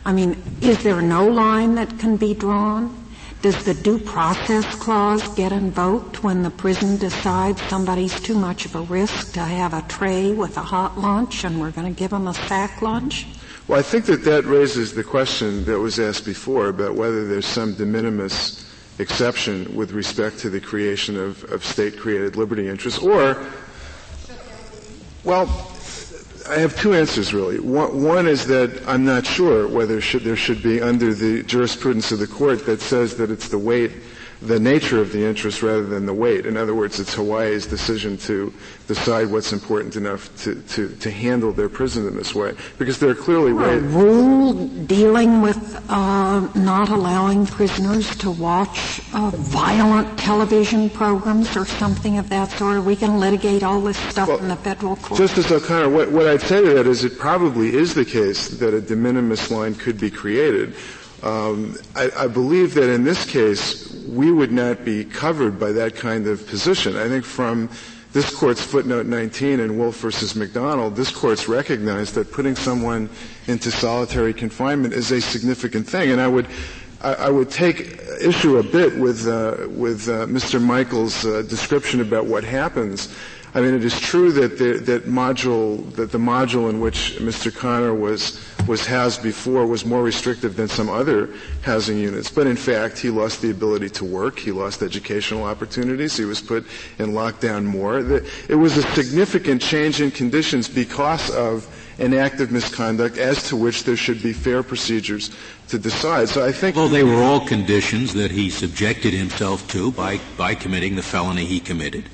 I 0.05 0.13
mean, 0.13 0.41
is 0.61 0.81
there 0.83 1.01
no 1.01 1.27
line 1.27 1.75
that 1.75 1.99
can 1.99 2.17
be 2.17 2.33
drawn? 2.33 3.00
Does 3.41 3.65
the 3.65 3.73
due 3.73 3.97
process 3.97 4.65
clause 4.75 5.27
get 5.29 5.51
invoked 5.51 6.23
when 6.23 6.43
the 6.43 6.51
prison 6.51 6.97
decides 6.97 7.59
somebody's 7.63 8.19
too 8.21 8.35
much 8.35 8.65
of 8.65 8.75
a 8.75 8.81
risk 8.81 9.33
to 9.33 9.39
have 9.39 9.73
a 9.73 9.81
tray 9.87 10.31
with 10.31 10.57
a 10.57 10.61
hot 10.61 10.99
lunch 10.99 11.43
and 11.43 11.59
we're 11.59 11.71
going 11.71 11.91
to 11.91 11.99
give 11.99 12.11
them 12.11 12.27
a 12.27 12.35
sack 12.35 12.83
lunch? 12.83 13.25
Well, 13.67 13.79
I 13.79 13.81
think 13.81 14.05
that 14.05 14.23
that 14.25 14.45
raises 14.45 14.93
the 14.93 15.03
question 15.03 15.65
that 15.65 15.79
was 15.79 15.99
asked 15.99 16.23
before 16.23 16.67
about 16.67 16.93
whether 16.93 17.27
there's 17.27 17.47
some 17.47 17.73
de 17.73 17.85
minimis 17.85 18.69
exception 18.99 19.75
with 19.75 19.91
respect 19.91 20.37
to 20.39 20.51
the 20.51 20.61
creation 20.61 21.17
of, 21.17 21.43
of 21.45 21.65
state-created 21.65 22.35
liberty 22.35 22.67
interests, 22.67 22.99
or, 22.99 23.43
well, 25.23 25.70
I 26.51 26.57
have 26.57 26.77
two 26.77 26.93
answers 26.93 27.33
really. 27.33 27.61
One, 27.61 28.27
is 28.27 28.45
that 28.47 28.85
I'm 28.85 29.05
not 29.05 29.25
sure 29.25 29.69
whether 29.69 30.01
should, 30.01 30.23
there 30.23 30.35
should 30.35 30.61
be 30.61 30.81
under 30.81 31.13
the 31.13 31.43
jurisprudence 31.43 32.11
of 32.11 32.19
the 32.19 32.27
court 32.27 32.65
that 32.65 32.81
says 32.81 33.15
that 33.15 33.31
it's 33.31 33.47
the 33.47 33.57
weight, 33.57 33.93
the 34.41 34.59
nature 34.59 34.99
of 34.99 35.11
the 35.11 35.23
interest 35.23 35.61
rather 35.61 35.85
than 35.85 36.05
the 36.07 36.13
weight. 36.13 36.47
In 36.47 36.57
other 36.57 36.73
words, 36.73 36.99
it's 36.99 37.13
Hawaii's 37.13 37.67
decision 37.67 38.17
to 38.19 38.51
decide 38.87 39.27
what's 39.27 39.53
important 39.53 39.95
enough 39.95 40.35
to, 40.43 40.55
to, 40.63 40.89
to 40.95 41.11
handle 41.11 41.51
their 41.51 41.69
prison 41.69 42.07
in 42.07 42.15
this 42.15 42.33
way. 42.33 42.53
Because 42.79 42.99
there 42.99 43.11
are 43.11 43.15
clearly 43.15 43.51
A 43.51 43.55
ways. 43.55 43.83
rule 43.83 44.67
dealing 44.85 45.41
with 45.41 45.85
uh, 45.89 46.39
not 46.55 46.89
allowing 46.89 47.45
prisoners 47.45 48.15
to 48.17 48.31
watch 48.31 49.01
uh, 49.13 49.29
violent 49.29 50.17
television 50.17 50.89
programs 50.89 51.55
or 51.55 51.65
something 51.65 52.17
of 52.17 52.27
that 52.29 52.49
sort? 52.51 52.83
We 52.83 52.95
can 52.95 53.19
litigate 53.19 53.61
all 53.61 53.79
this 53.79 53.97
stuff 53.97 54.41
in 54.41 54.47
the 54.47 54.55
federal 54.55 54.95
court. 54.95 55.19
Justice 55.19 55.51
O'Connor, 55.51 55.89
what, 55.89 56.11
what 56.11 56.25
I'd 56.27 56.41
say 56.41 56.61
to 56.61 56.73
that 56.73 56.87
is 56.87 57.03
it 57.03 57.19
probably 57.19 57.75
is 57.75 57.93
the 57.93 58.05
case 58.05 58.47
that 58.57 58.73
a 58.73 58.81
de 58.81 58.95
minimis 58.95 59.51
line 59.51 59.75
could 59.75 59.99
be 59.99 60.09
created. 60.09 60.73
Um, 61.23 61.77
I, 61.95 62.09
I 62.17 62.27
believe 62.27 62.73
that 62.73 62.91
in 62.91 63.03
this 63.03 63.29
case, 63.29 63.90
we 64.11 64.31
would 64.31 64.51
not 64.51 64.83
be 64.83 65.05
covered 65.05 65.57
by 65.57 65.71
that 65.71 65.95
kind 65.95 66.27
of 66.27 66.45
position. 66.47 66.97
I 66.97 67.07
think 67.07 67.23
from 67.23 67.69
this 68.11 68.29
court's 68.35 68.61
footnote 68.61 69.05
19 69.05 69.61
in 69.61 69.77
Wolff 69.77 70.01
versus 70.01 70.33
McDonnell, 70.33 70.93
this 70.93 71.09
court's 71.11 71.47
recognized 71.47 72.15
that 72.15 72.29
putting 72.29 72.55
someone 72.55 73.09
into 73.47 73.71
solitary 73.71 74.33
confinement 74.33 74.93
is 74.93 75.11
a 75.11 75.21
significant 75.21 75.87
thing. 75.87 76.11
And 76.11 76.19
I 76.19 76.27
would, 76.27 76.47
I, 77.01 77.13
I 77.13 77.29
would 77.29 77.49
take 77.49 78.01
issue 78.19 78.57
a 78.57 78.63
bit 78.63 78.97
with, 78.97 79.27
uh, 79.27 79.67
with 79.69 80.09
uh, 80.09 80.25
Mr. 80.25 80.61
Michael's 80.61 81.25
uh, 81.25 81.43
description 81.43 82.01
about 82.01 82.25
what 82.25 82.43
happens. 82.43 83.15
I 83.53 83.59
mean, 83.59 83.73
it 83.73 83.83
is 83.83 83.99
true 83.99 84.31
that 84.31 84.57
the, 84.57 84.77
that 84.79 85.07
module, 85.07 85.93
that 85.95 86.11
the 86.13 86.17
module 86.17 86.69
in 86.69 86.79
which 86.79 87.17
Mr. 87.19 87.53
Conner 87.53 87.93
was, 87.93 88.39
was 88.65 88.85
housed 88.85 89.21
before 89.21 89.65
was 89.65 89.83
more 89.85 90.01
restrictive 90.01 90.55
than 90.55 90.69
some 90.69 90.89
other 90.89 91.29
housing 91.61 91.97
units. 91.97 92.31
But 92.31 92.47
in 92.47 92.55
fact, 92.55 92.97
he 92.97 93.09
lost 93.09 93.41
the 93.41 93.51
ability 93.51 93.89
to 93.89 94.05
work. 94.05 94.39
He 94.39 94.53
lost 94.53 94.81
educational 94.81 95.43
opportunities. 95.43 96.15
He 96.15 96.23
was 96.23 96.39
put 96.39 96.65
in 96.97 97.07
lockdown 97.11 97.65
more. 97.65 97.99
It 97.99 98.55
was 98.57 98.77
a 98.77 98.83
significant 98.93 99.61
change 99.61 99.99
in 99.99 100.11
conditions 100.11 100.69
because 100.69 101.29
of 101.31 101.67
an 101.99 102.13
act 102.13 102.39
of 102.39 102.53
misconduct 102.53 103.17
as 103.17 103.43
to 103.49 103.57
which 103.57 103.83
there 103.83 103.97
should 103.97 104.23
be 104.23 104.31
fair 104.31 104.63
procedures 104.63 105.29
to 105.67 105.77
decide. 105.77 106.29
So 106.29 106.45
I 106.45 106.53
think 106.53 106.77
Well, 106.77 106.87
they 106.87 107.03
were 107.03 107.21
all 107.21 107.45
conditions 107.45 108.13
that 108.13 108.31
he 108.31 108.49
subjected 108.49 109.13
himself 109.13 109.67
to 109.71 109.91
by, 109.91 110.21
by 110.37 110.55
committing 110.55 110.95
the 110.95 111.03
felony 111.03 111.43
he 111.43 111.59
committed. 111.59 112.05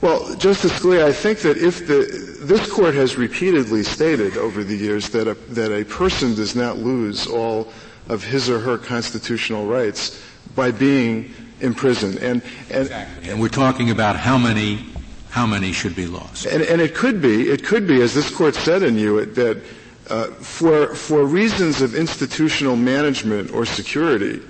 Well, 0.00 0.34
Justice 0.36 0.72
Scalia, 0.72 1.04
I 1.04 1.12
think 1.12 1.40
that 1.40 1.58
if 1.58 1.86
the 1.86 2.06
this 2.40 2.72
court 2.72 2.94
has 2.94 3.16
repeatedly 3.16 3.82
stated 3.82 4.38
over 4.38 4.64
the 4.64 4.76
years 4.76 5.10
that 5.10 5.28
a, 5.28 5.34
that 5.52 5.72
a 5.72 5.84
person 5.84 6.34
does 6.34 6.56
not 6.56 6.78
lose 6.78 7.26
all 7.26 7.70
of 8.08 8.24
his 8.24 8.48
or 8.48 8.58
her 8.60 8.78
constitutional 8.78 9.66
rights 9.66 10.22
by 10.56 10.70
being 10.70 11.34
imprisoned, 11.60 12.16
and 12.18 12.42
and 12.70 12.90
And 13.24 13.40
we're 13.40 13.48
talking 13.48 13.90
about 13.90 14.16
how 14.16 14.38
many, 14.38 14.86
how 15.28 15.46
many 15.46 15.70
should 15.72 15.94
be 15.94 16.06
lost. 16.06 16.46
and, 16.46 16.62
and 16.62 16.80
it 16.80 16.94
could 16.94 17.20
be 17.20 17.50
it 17.50 17.62
could 17.62 17.86
be 17.86 18.00
as 18.00 18.14
this 18.14 18.30
court 18.34 18.54
said 18.54 18.82
in 18.82 18.96
Hewitt 18.96 19.34
that 19.34 19.62
uh, 20.08 20.28
for 20.40 20.94
for 20.94 21.26
reasons 21.26 21.82
of 21.82 21.94
institutional 21.94 22.74
management 22.74 23.52
or 23.52 23.66
security 23.66 24.40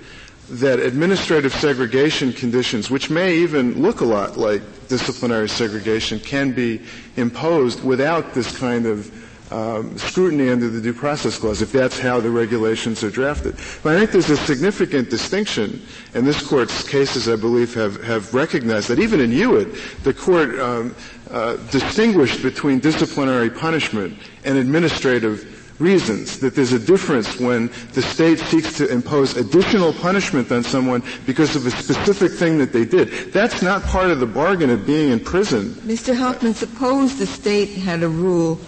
that 0.59 0.79
administrative 0.79 1.53
segregation 1.53 2.33
conditions, 2.33 2.89
which 2.89 3.09
may 3.09 3.35
even 3.37 3.81
look 3.81 4.01
a 4.01 4.05
lot 4.05 4.37
like 4.37 4.61
disciplinary 4.87 5.47
segregation, 5.47 6.19
can 6.19 6.51
be 6.51 6.81
imposed 7.15 7.83
without 7.83 8.33
this 8.33 8.57
kind 8.57 8.85
of 8.85 9.09
um, 9.51 9.97
scrutiny 9.97 10.49
under 10.49 10.69
the 10.69 10.79
due 10.79 10.93
process 10.93 11.37
clause, 11.37 11.61
if 11.61 11.71
that's 11.71 11.99
how 11.99 12.19
the 12.19 12.29
regulations 12.29 13.03
are 13.03 13.09
drafted. 13.09 13.55
But 13.83 13.95
I 13.95 13.99
think 13.99 14.11
there's 14.11 14.29
a 14.29 14.37
significant 14.37 15.09
distinction, 15.09 15.81
and 16.13 16.25
this 16.25 16.45
court's 16.45 16.87
cases, 16.87 17.27
I 17.27 17.35
believe, 17.35 17.73
have, 17.73 18.01
have 18.03 18.33
recognized 18.33 18.87
that 18.89 18.99
even 18.99 19.19
in 19.19 19.31
Hewitt, 19.31 19.75
the 20.03 20.13
court 20.13 20.57
um, 20.59 20.95
uh, 21.29 21.57
distinguished 21.69 22.41
between 22.41 22.79
disciplinary 22.79 23.49
punishment 23.49 24.17
and 24.43 24.57
administrative 24.57 25.60
reasons, 25.81 26.39
that 26.39 26.55
there's 26.55 26.71
a 26.73 26.79
difference 26.79 27.39
when 27.39 27.67
the 27.93 28.01
state 28.01 28.39
seeks 28.39 28.77
to 28.77 28.87
impose 28.87 29.35
additional 29.35 29.91
punishment 29.93 30.51
on 30.51 30.63
someone 30.63 31.03
because 31.25 31.55
of 31.55 31.65
a 31.65 31.71
specific 31.71 32.31
thing 32.31 32.57
that 32.59 32.71
they 32.71 32.85
did. 32.85 33.33
That's 33.33 33.61
not 33.61 33.81
part 33.83 34.11
of 34.11 34.19
the 34.19 34.25
bargain 34.27 34.69
of 34.69 34.85
being 34.85 35.11
in 35.11 35.19
prison. 35.19 35.69
Mr. 35.85 36.15
Hoffman, 36.15 36.53
suppose 36.53 37.17
the 37.17 37.25
state 37.27 37.69
had 37.69 38.03
a 38.03 38.07
rule 38.09 38.59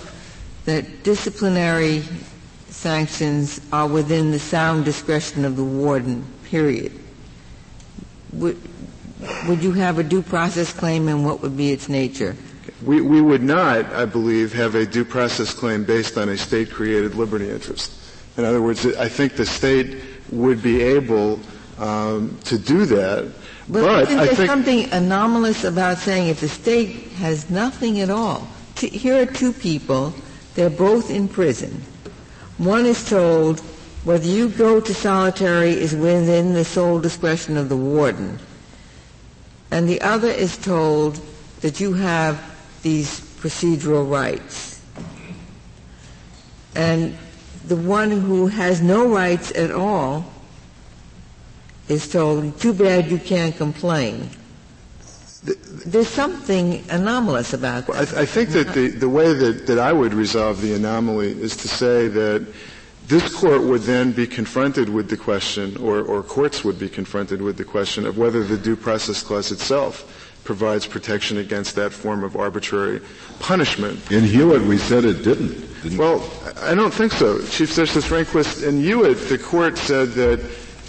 that 0.66 1.04
disciplinary 1.04 2.04
sanctions 2.70 3.62
are 3.72 3.88
within 3.88 4.32
the 4.32 4.40
sound 4.40 4.84
discretion 4.84 5.46
of 5.46 5.56
the 5.56 5.64
warden, 5.64 6.26
period. 6.46 6.92
Would, 8.34 8.58
would 9.48 9.64
you 9.64 9.72
have 9.74 10.00
a 10.00 10.04
due 10.04 10.22
process 10.24 10.74
claim 10.74 11.08
and 11.08 11.26
what 11.26 11.42
would 11.42 11.56
be 11.56 11.72
its 11.72 11.88
nature? 11.88 12.36
We, 12.86 13.02
we 13.02 13.22
would 13.22 13.44
not, 13.44 13.86
I 13.94 14.06
believe, 14.06 14.54
have 14.54 14.76
a 14.76 14.86
due 14.86 15.06
process 15.06 15.54
claim 15.54 15.86
based 15.86 16.18
on 16.18 16.30
a 16.30 16.38
state-created 16.38 17.16
liberty 17.16 17.50
interest. 17.50 17.92
In 18.38 18.46
other 18.46 18.62
words, 18.62 18.86
I 18.86 19.08
think 19.08 19.36
the 19.36 19.46
state 19.46 20.02
would 20.32 20.62
be 20.62 20.82
able 20.82 21.40
um, 21.80 22.38
to 22.46 22.58
do 22.58 22.86
that. 22.86 23.32
Well, 23.70 23.86
but 23.86 24.10
isn't 24.10 24.20
I 24.20 24.26
there 24.26 24.48
something 24.48 24.92
anomalous 24.92 25.64
about 25.64 25.98
saying 25.98 26.28
if 26.28 26.42
the 26.42 26.50
state 26.50 27.12
has 27.14 27.50
nothing 27.50 28.02
at 28.02 28.10
all? 28.10 28.48
T- 28.76 28.90
here 28.90 29.22
are 29.22 29.26
two 29.26 29.54
people, 29.54 30.14
they're 30.56 30.70
both 30.70 31.10
in 31.10 31.28
prison. 31.28 31.82
One 32.58 32.86
is 32.86 33.08
told 33.08 33.62
whether 34.04 34.28
you 34.28 34.50
go 34.50 34.82
to 34.82 34.94
solitary 34.94 35.72
is 35.72 35.96
within 35.96 36.54
the 36.54 36.66
sole 36.66 37.00
discretion 37.00 37.56
of 37.56 37.70
the 37.70 37.78
warden. 37.78 38.40
And 39.72 39.88
the 39.88 40.02
other 40.02 40.28
is 40.28 40.58
told 40.58 41.22
that 41.62 41.80
you 41.80 41.94
have 41.94 42.53
these 42.84 43.20
procedural 43.42 44.10
rights. 44.10 44.82
And 46.76 47.18
the 47.66 47.76
one 47.76 48.12
who 48.12 48.48
has 48.48 48.82
no 48.82 49.08
rights 49.08 49.52
at 49.56 49.72
all 49.72 50.26
is 51.88 52.10
told, 52.10 52.60
too 52.60 52.74
bad 52.74 53.10
you 53.10 53.18
can't 53.18 53.56
complain. 53.56 54.30
There's 55.86 56.08
something 56.08 56.84
anomalous 56.90 57.54
about 57.54 57.88
that. 57.88 58.14
I, 58.16 58.22
I 58.22 58.26
think 58.26 58.50
that 58.50 58.74
the, 58.74 58.88
the 58.90 59.10
way 59.10 59.34
that, 59.34 59.68
that 59.68 59.80
I 59.80 59.92
would 59.92 60.14
resolve 60.14 60.62
the 60.62 60.74
anomaly 60.74 61.32
is 61.32 61.58
to 61.58 61.68
say 61.68 62.08
that 62.08 62.48
this 63.08 63.34
court 63.36 63.62
would 63.62 63.82
then 63.82 64.14
be 64.14 64.26
confronted 64.26 64.88
with 64.88 65.10
the 65.10 65.18
question, 65.18 65.76
or, 65.78 66.02
or 66.02 66.24
courts 66.24 66.64
would 66.64 66.80
be 66.80 66.88
confronted 66.88 67.42
with 67.42 67.58
the 67.58 67.66
question 67.66 68.06
of 68.06 68.18
whether 68.18 68.44
the 68.44 68.58
due 68.58 68.78
process 68.78 69.22
clause 69.22 69.52
itself 69.52 70.23
provides 70.44 70.86
protection 70.86 71.38
against 71.38 71.76
that 71.76 71.94
form 71.94 72.24
of 72.24 72.36
arbitrary 72.36 73.02
punishment. 73.40 74.12
In 74.12 74.24
Hewitt, 74.24 74.64
we 74.64 74.78
said 74.78 75.06
it 75.06 75.24
didn't. 75.24 75.82
didn't 75.82 75.98
Well, 75.98 76.30
I 76.62 76.76
don't 76.76 76.94
think 76.94 77.12
so. 77.12 77.42
Chief 77.48 77.74
Justice 77.74 78.08
Rehnquist, 78.08 78.68
in 78.68 78.82
Hewitt, 78.82 79.30
the 79.30 79.38
court 79.38 79.78
said 79.78 80.10
that 80.12 80.40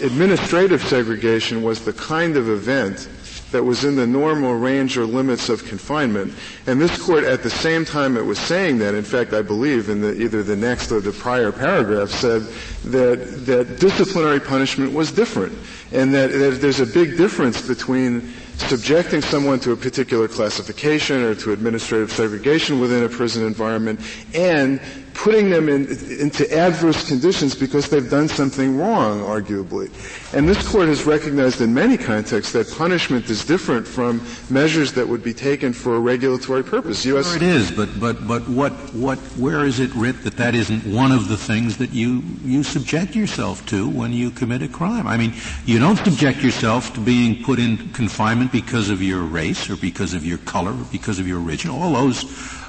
administrative 0.01 0.81
segregation 0.83 1.63
was 1.63 1.83
the 1.85 1.93
kind 1.93 2.35
of 2.35 2.49
event 2.49 3.07
that 3.51 3.63
was 3.63 3.85
in 3.85 3.95
the 3.95 4.05
normal 4.05 4.55
range 4.55 4.97
or 4.97 5.05
limits 5.05 5.47
of 5.47 5.63
confinement. 5.65 6.33
And 6.67 6.81
this 6.81 7.01
court, 7.01 7.23
at 7.23 7.41
the 7.41 7.49
same 7.49 7.85
time 7.85 8.17
it 8.17 8.25
was 8.25 8.37
saying 8.37 8.79
that, 8.79 8.95
in 8.95 9.03
fact, 9.03 9.33
I 9.33 9.41
believe 9.41 9.87
in 9.87 10.01
the, 10.01 10.13
either 10.21 10.43
the 10.43 10.57
next 10.57 10.91
or 10.91 10.99
the 10.99 11.13
prior 11.13 11.53
paragraph, 11.53 12.09
said 12.09 12.41
that, 12.85 13.45
that 13.45 13.79
disciplinary 13.79 14.41
punishment 14.41 14.91
was 14.91 15.11
different. 15.11 15.57
And 15.93 16.13
that, 16.13 16.31
that 16.31 16.59
there's 16.59 16.81
a 16.81 16.85
big 16.85 17.15
difference 17.15 17.65
between 17.65 18.33
subjecting 18.57 19.21
someone 19.21 19.59
to 19.59 19.71
a 19.71 19.77
particular 19.77 20.27
classification 20.27 21.21
or 21.21 21.35
to 21.35 21.51
administrative 21.51 22.11
segregation 22.11 22.79
within 22.79 23.03
a 23.03 23.09
prison 23.09 23.45
environment 23.45 23.99
and 24.33 24.79
putting 25.15 25.49
them 25.49 25.69
in, 25.69 25.87
into 26.19 26.45
adverse 26.55 27.07
conditions 27.07 27.55
because 27.55 27.89
they've 27.89 28.09
done 28.09 28.27
something 28.27 28.77
wrong, 28.77 29.21
arguably. 29.21 29.89
And 30.35 30.47
this 30.47 30.67
court 30.67 30.89
has 30.89 31.05
recognized 31.05 31.61
in 31.61 31.73
many 31.73 31.97
contexts 31.97 32.51
that 32.53 32.69
punishment 32.71 33.29
is 33.29 33.43
different 33.45 33.87
from 33.87 34.21
measures 34.49 34.93
that 34.93 35.07
would 35.07 35.23
be 35.23 35.33
taken 35.33 35.73
for 35.73 35.95
a 35.95 35.99
regulatory 35.99 36.63
purpose. 36.63 37.05
U.S. 37.05 37.35
It 37.35 37.41
is, 37.41 37.71
but 37.71 37.99
but 37.99 38.27
but 38.27 38.47
what 38.49 38.73
what 38.93 39.17
where 39.37 39.65
is 39.65 39.79
it 39.79 39.93
writ 39.95 40.21
that 40.23 40.37
that 40.37 40.53
isn't 40.53 40.85
one 40.85 41.11
of 41.11 41.29
the 41.29 41.37
things 41.37 41.77
that 41.77 41.91
you 41.91 42.21
you 42.43 42.61
subject 42.63 43.15
yourself 43.15 43.65
to 43.67 43.89
when 43.89 44.11
you 44.11 44.29
commit 44.29 44.61
a 44.61 44.67
crime? 44.67 45.07
I 45.07 45.17
mean, 45.17 45.33
you 45.65 45.79
don't 45.79 45.97
subject 45.97 46.43
yourself 46.43 46.93
to 46.93 46.99
being 46.99 47.41
put 47.43 47.57
in 47.57 47.89
confinement 47.93 48.51
because 48.51 48.89
of 48.89 49.01
your 49.01 49.21
race 49.21 49.69
or 49.69 49.77
because 49.77 50.13
of 50.13 50.25
your 50.25 50.39
color 50.39 50.71
or 50.71 50.85
because 50.91 51.19
of 51.19 51.27
your 51.27 51.39
origin. 51.39 51.71
All 51.71 51.93
those 51.93 52.25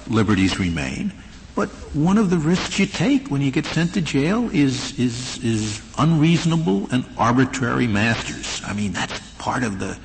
liberties 0.09 0.61
remain. 0.61 1.13
But 1.57 1.71
one 1.95 2.19
of 2.19 2.29
the 2.29 2.37
risks 2.37 2.79
you 2.79 2.85
take 2.85 3.29
when 3.29 3.41
you 3.41 3.51
get 3.51 3.65
sent 3.65 3.95
to 3.95 4.03
jail 4.03 4.51
is, 4.53 4.97
is, 4.99 5.43
is 5.43 5.81
unreasonable 5.97 6.87
and 6.93 7.07
arbitrary 7.17 7.87
masters. 7.87 8.61
I 8.65 8.75
mean, 8.75 8.93
that's 8.93 9.19
part 9.39 9.65
of 9.65 9.79
the, 9.79 9.99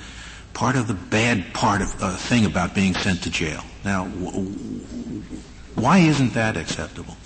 part 0.54 0.78
of 0.78 0.88
the 0.88 0.93
bad 0.93 1.54
part 1.54 1.82
of, 1.82 2.02
uh, 2.02 2.16
thing 2.16 2.45
about 2.45 2.74
being 2.74 2.95
sent 2.95 3.24
to 3.24 3.30
jail. 3.30 3.62
Now, 3.84 4.06
w- 4.06 4.49
why 5.76 5.99
isn't 5.99 6.34
that 6.36 6.56
acceptable? 6.56 7.18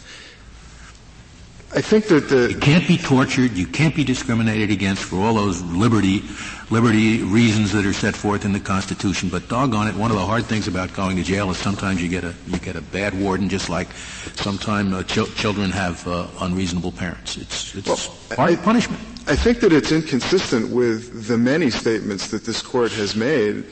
I 1.76 1.82
think 1.82 2.08
that 2.08 2.30
the 2.30 2.50
You 2.50 2.58
can't 2.58 2.88
be 2.88 2.98
tortured. 2.98 3.52
You 3.52 3.68
can't 3.68 3.96
be 3.96 4.04
discriminated 4.04 4.72
against 4.72 5.04
for 5.04 5.18
all 5.18 5.36
those 5.36 5.62
liberty, 5.62 6.24
liberty 6.70 7.22
reasons 7.24 7.72
that 7.74 7.86
are 7.86 7.94
set 7.94 8.16
forth 8.16 8.46
in 8.46 8.52
the 8.54 8.60
Constitution. 8.60 9.30
But 9.30 9.48
doggone 9.50 9.88
it, 9.88 9.96
one 9.96 10.12
of 10.12 10.18
the 10.18 10.26
hard 10.26 10.46
things 10.46 10.68
about 10.68 10.94
going 10.94 11.16
to 11.18 11.24
jail 11.24 11.50
is 11.52 11.58
sometimes 11.58 12.02
you 12.02 12.10
get 12.10 12.24
a 12.24 12.34
you 12.48 12.58
get 12.60 12.76
a 12.76 12.82
bad 12.82 13.14
warden, 13.20 13.50
just 13.50 13.70
like 13.70 13.88
sometimes 14.36 14.94
uh, 14.94 15.04
ch- 15.04 15.34
children 15.36 15.72
have 15.72 16.06
uh, 16.08 16.28
unreasonable 16.42 16.92
parents. 16.92 17.38
It's 17.38 17.76
it's 17.76 17.88
Well, 17.88 17.98
part 18.36 18.50
I- 18.50 18.54
of 18.54 18.64
punishment. 18.64 19.02
I 19.28 19.36
think 19.36 19.60
that 19.62 19.74
it's 19.74 19.92
inconsistent 19.92 20.70
with 20.70 21.28
the 21.28 21.38
many 21.38 21.72
statements 21.72 22.28
that 22.28 22.46
this 22.46 22.62
court 22.62 22.92
has 22.92 23.16
made 23.16 23.64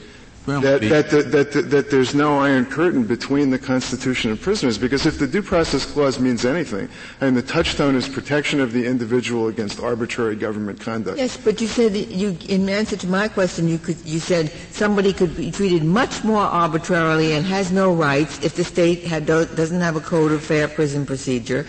Well, 0.46 0.60
that, 0.60 0.82
that, 0.82 1.08
that, 1.08 1.32
that, 1.32 1.70
that 1.70 1.90
there's 1.90 2.14
no 2.14 2.38
iron 2.38 2.66
curtain 2.66 3.04
between 3.04 3.48
the 3.48 3.58
Constitution 3.58 4.30
and 4.30 4.38
prisoners. 4.38 4.76
Because 4.76 5.06
if 5.06 5.18
the 5.18 5.26
Due 5.26 5.40
Process 5.40 5.86
Clause 5.86 6.18
means 6.20 6.44
anything, 6.44 6.90
and 7.22 7.34
the 7.34 7.42
touchstone 7.42 7.94
is 7.94 8.06
protection 8.06 8.60
of 8.60 8.72
the 8.72 8.84
individual 8.84 9.48
against 9.48 9.80
arbitrary 9.80 10.36
government 10.36 10.78
conduct. 10.78 11.16
Yes, 11.16 11.38
but 11.38 11.62
you 11.62 11.66
said 11.66 11.96
you, 11.96 12.36
in 12.46 12.68
answer 12.68 12.94
to 12.96 13.06
my 13.06 13.26
question, 13.26 13.68
you 13.68 13.78
could, 13.78 13.96
you 14.04 14.18
said 14.18 14.52
somebody 14.70 15.14
could 15.14 15.34
be 15.34 15.50
treated 15.50 15.82
much 15.82 16.22
more 16.24 16.42
arbitrarily 16.42 17.32
and 17.32 17.46
has 17.46 17.72
no 17.72 17.94
rights 17.94 18.44
if 18.44 18.54
the 18.54 18.64
state 18.64 19.02
had, 19.04 19.24
doesn't 19.24 19.80
have 19.80 19.96
a 19.96 20.00
code 20.00 20.30
of 20.30 20.44
fair 20.44 20.68
prison 20.68 21.06
procedure. 21.06 21.66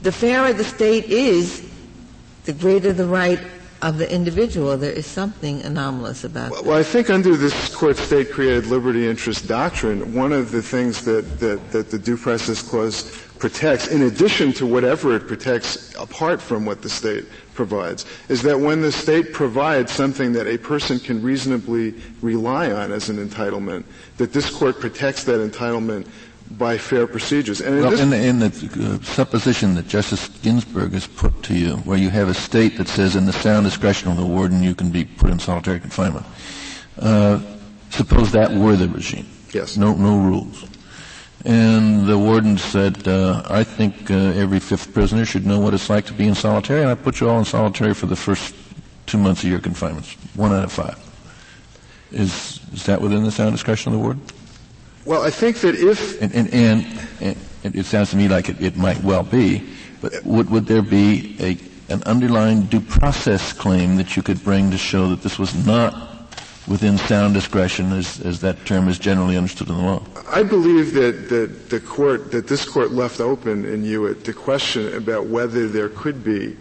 The 0.00 0.12
fairer 0.12 0.54
the 0.54 0.64
state 0.64 1.04
is, 1.06 1.68
the 2.46 2.54
greater 2.54 2.94
the 2.94 3.06
right 3.06 3.40
of 3.82 3.98
the 3.98 4.12
individual. 4.12 4.76
There 4.76 4.92
is 4.92 5.06
something 5.06 5.62
anomalous 5.62 6.24
about 6.24 6.52
that. 6.52 6.64
Well, 6.64 6.78
I 6.78 6.82
think 6.82 7.10
under 7.10 7.36
this 7.36 7.74
court 7.74 7.96
state 7.96 8.30
created 8.30 8.66
liberty 8.66 9.08
interest 9.08 9.46
doctrine, 9.46 10.14
one 10.14 10.32
of 10.32 10.50
the 10.50 10.62
things 10.62 11.04
that, 11.04 11.38
that, 11.40 11.70
that 11.70 11.90
the 11.90 11.98
Due 11.98 12.16
Process 12.16 12.62
Clause 12.62 13.24
protects, 13.38 13.86
in 13.88 14.02
addition 14.02 14.52
to 14.52 14.66
whatever 14.66 15.14
it 15.14 15.28
protects 15.28 15.94
apart 15.94 16.42
from 16.42 16.64
what 16.64 16.82
the 16.82 16.88
state 16.88 17.24
provides, 17.54 18.04
is 18.28 18.42
that 18.42 18.58
when 18.58 18.82
the 18.82 18.90
state 18.90 19.32
provides 19.32 19.92
something 19.92 20.32
that 20.32 20.46
a 20.46 20.58
person 20.58 20.98
can 20.98 21.22
reasonably 21.22 21.94
rely 22.20 22.72
on 22.72 22.90
as 22.90 23.08
an 23.08 23.16
entitlement, 23.16 23.84
that 24.16 24.32
this 24.32 24.50
court 24.50 24.80
protects 24.80 25.24
that 25.24 25.40
entitlement 25.40 26.08
by 26.50 26.78
fair 26.78 27.06
procedures. 27.06 27.60
And 27.60 27.76
in 27.76 27.82
Well, 27.82 28.00
in 28.00 28.10
the, 28.10 28.16
in 28.16 28.38
the 28.38 28.46
uh, 28.46 29.04
supposition 29.04 29.74
that 29.74 29.88
Justice 29.88 30.28
Ginsburg 30.42 30.92
has 30.92 31.06
put 31.06 31.42
to 31.44 31.54
you, 31.54 31.76
where 31.78 31.98
you 31.98 32.10
have 32.10 32.28
a 32.28 32.34
state 32.34 32.78
that 32.78 32.88
says 32.88 33.16
in 33.16 33.26
the 33.26 33.32
sound 33.32 33.66
discretion 33.66 34.10
of 34.10 34.16
the 34.16 34.24
warden 34.24 34.62
you 34.62 34.74
can 34.74 34.90
be 34.90 35.04
put 35.04 35.30
in 35.30 35.38
solitary 35.38 35.80
confinement, 35.80 36.26
uh, 36.98 37.40
suppose 37.90 38.32
that 38.32 38.52
were 38.52 38.76
the 38.76 38.88
regime. 38.88 39.26
Yes. 39.52 39.76
No, 39.76 39.94
no 39.94 40.18
rules. 40.18 40.64
And 41.44 42.06
the 42.06 42.18
warden 42.18 42.58
said, 42.58 43.06
uh, 43.06 43.42
I 43.48 43.62
think 43.62 44.10
uh, 44.10 44.14
every 44.14 44.58
fifth 44.58 44.92
prisoner 44.92 45.24
should 45.24 45.46
know 45.46 45.60
what 45.60 45.72
it's 45.72 45.88
like 45.88 46.06
to 46.06 46.12
be 46.12 46.26
in 46.26 46.34
solitary, 46.34 46.82
and 46.82 46.90
I 46.90 46.94
put 46.94 47.20
you 47.20 47.28
all 47.28 47.38
in 47.38 47.44
solitary 47.44 47.94
for 47.94 48.06
the 48.06 48.16
first 48.16 48.54
two 49.06 49.18
months 49.18 49.44
of 49.44 49.50
your 49.50 49.60
confinements, 49.60 50.14
one 50.34 50.52
out 50.52 50.64
of 50.64 50.72
five. 50.72 50.98
Is, 52.10 52.60
is 52.72 52.86
that 52.86 53.00
within 53.00 53.22
the 53.22 53.30
sound 53.30 53.52
discretion 53.52 53.92
of 53.92 53.98
the 53.98 54.04
warden? 54.04 54.22
Well, 55.08 55.22
I 55.22 55.30
think 55.30 55.60
that 55.60 55.74
if 55.74 56.20
And, 56.20 56.34
and, 56.34 56.52
and, 56.52 57.36
and 57.64 57.74
it 57.74 57.86
sounds 57.86 58.10
to 58.10 58.16
me 58.16 58.28
like 58.28 58.50
it, 58.50 58.60
it 58.60 58.76
might 58.76 59.02
well 59.02 59.22
be, 59.22 59.66
but 60.02 60.22
would, 60.24 60.50
would 60.50 60.66
there 60.66 60.82
be 60.82 61.34
a, 61.40 61.92
an 61.92 62.02
underlying 62.02 62.66
due 62.66 62.82
process 62.82 63.54
claim 63.54 63.96
that 63.96 64.16
you 64.16 64.22
could 64.22 64.44
bring 64.44 64.70
to 64.70 64.76
show 64.76 65.08
that 65.08 65.22
this 65.22 65.38
was 65.38 65.66
not 65.66 65.94
within 66.68 66.98
sound 66.98 67.32
discretion 67.32 67.90
as, 67.92 68.20
as 68.20 68.42
that 68.42 68.66
term 68.66 68.86
is 68.86 68.98
generally 68.98 69.38
understood 69.38 69.70
in 69.70 69.76
the 69.76 69.82
law? 69.82 70.02
I 70.30 70.42
believe 70.42 70.92
that, 70.92 71.30
that 71.30 71.70
the 71.70 71.80
court, 71.80 72.30
that 72.32 72.46
this 72.46 72.68
court 72.68 72.90
left 72.90 73.18
open 73.18 73.64
in 73.64 73.82
Hewitt 73.82 74.26
the 74.26 74.34
question 74.34 74.94
about 74.94 75.26
whether 75.26 75.68
there 75.68 75.88
could 75.88 76.22
be 76.22 76.54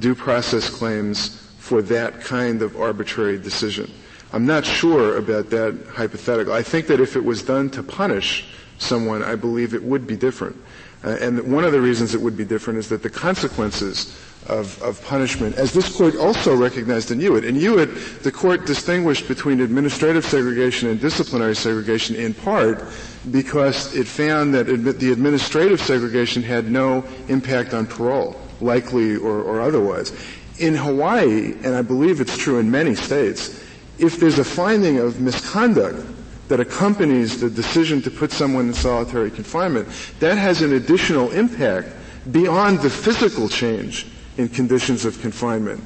due 0.00 0.16
process 0.16 0.68
claims 0.68 1.38
for 1.58 1.82
that 1.82 2.20
kind 2.20 2.62
of 2.62 2.76
arbitrary 2.80 3.38
decision. 3.38 3.88
I'm 4.32 4.46
not 4.46 4.64
sure 4.64 5.18
about 5.18 5.50
that 5.50 5.78
hypothetical. 5.90 6.52
I 6.52 6.62
think 6.62 6.86
that 6.86 7.00
if 7.00 7.16
it 7.16 7.24
was 7.24 7.42
done 7.42 7.68
to 7.70 7.82
punish 7.82 8.48
someone, 8.78 9.22
I 9.22 9.36
believe 9.36 9.74
it 9.74 9.82
would 9.82 10.06
be 10.06 10.16
different. 10.16 10.56
Uh, 11.04 11.18
and 11.20 11.52
one 11.52 11.64
of 11.64 11.72
the 11.72 11.80
reasons 11.80 12.14
it 12.14 12.20
would 12.20 12.36
be 12.36 12.44
different 12.44 12.78
is 12.78 12.88
that 12.88 13.02
the 13.02 13.10
consequences 13.10 14.16
of, 14.48 14.80
of 14.82 15.02
punishment, 15.04 15.56
as 15.56 15.72
this 15.72 15.94
court 15.94 16.16
also 16.16 16.54
recognized 16.54 17.10
in 17.10 17.20
Hewitt. 17.20 17.44
In 17.44 17.54
Hewitt, 17.54 18.22
the 18.22 18.32
court 18.32 18.66
distinguished 18.66 19.28
between 19.28 19.60
administrative 19.60 20.24
segregation 20.24 20.88
and 20.88 21.00
disciplinary 21.00 21.54
segregation 21.54 22.16
in 22.16 22.34
part 22.34 22.84
because 23.30 23.94
it 23.94 24.06
found 24.06 24.54
that 24.54 24.66
admi- 24.66 24.98
the 24.98 25.12
administrative 25.12 25.80
segregation 25.80 26.42
had 26.42 26.70
no 26.70 27.04
impact 27.28 27.74
on 27.74 27.86
parole, 27.86 28.40
likely 28.60 29.16
or, 29.16 29.42
or 29.42 29.60
otherwise. 29.60 30.12
In 30.58 30.74
Hawaii, 30.74 31.54
and 31.62 31.74
I 31.74 31.82
believe 31.82 32.20
it's 32.20 32.36
true 32.36 32.58
in 32.58 32.70
many 32.70 32.94
states, 32.94 33.62
if 34.02 34.18
there's 34.18 34.38
a 34.38 34.44
finding 34.44 34.98
of 34.98 35.20
misconduct 35.20 36.04
that 36.48 36.60
accompanies 36.60 37.40
the 37.40 37.48
decision 37.48 38.02
to 38.02 38.10
put 38.10 38.30
someone 38.32 38.66
in 38.66 38.74
solitary 38.74 39.30
confinement, 39.30 39.88
that 40.20 40.36
has 40.36 40.60
an 40.60 40.74
additional 40.74 41.30
impact 41.30 41.88
beyond 42.30 42.80
the 42.80 42.90
physical 42.90 43.48
change 43.48 44.06
in 44.36 44.48
conditions 44.48 45.04
of 45.04 45.20
confinement 45.20 45.82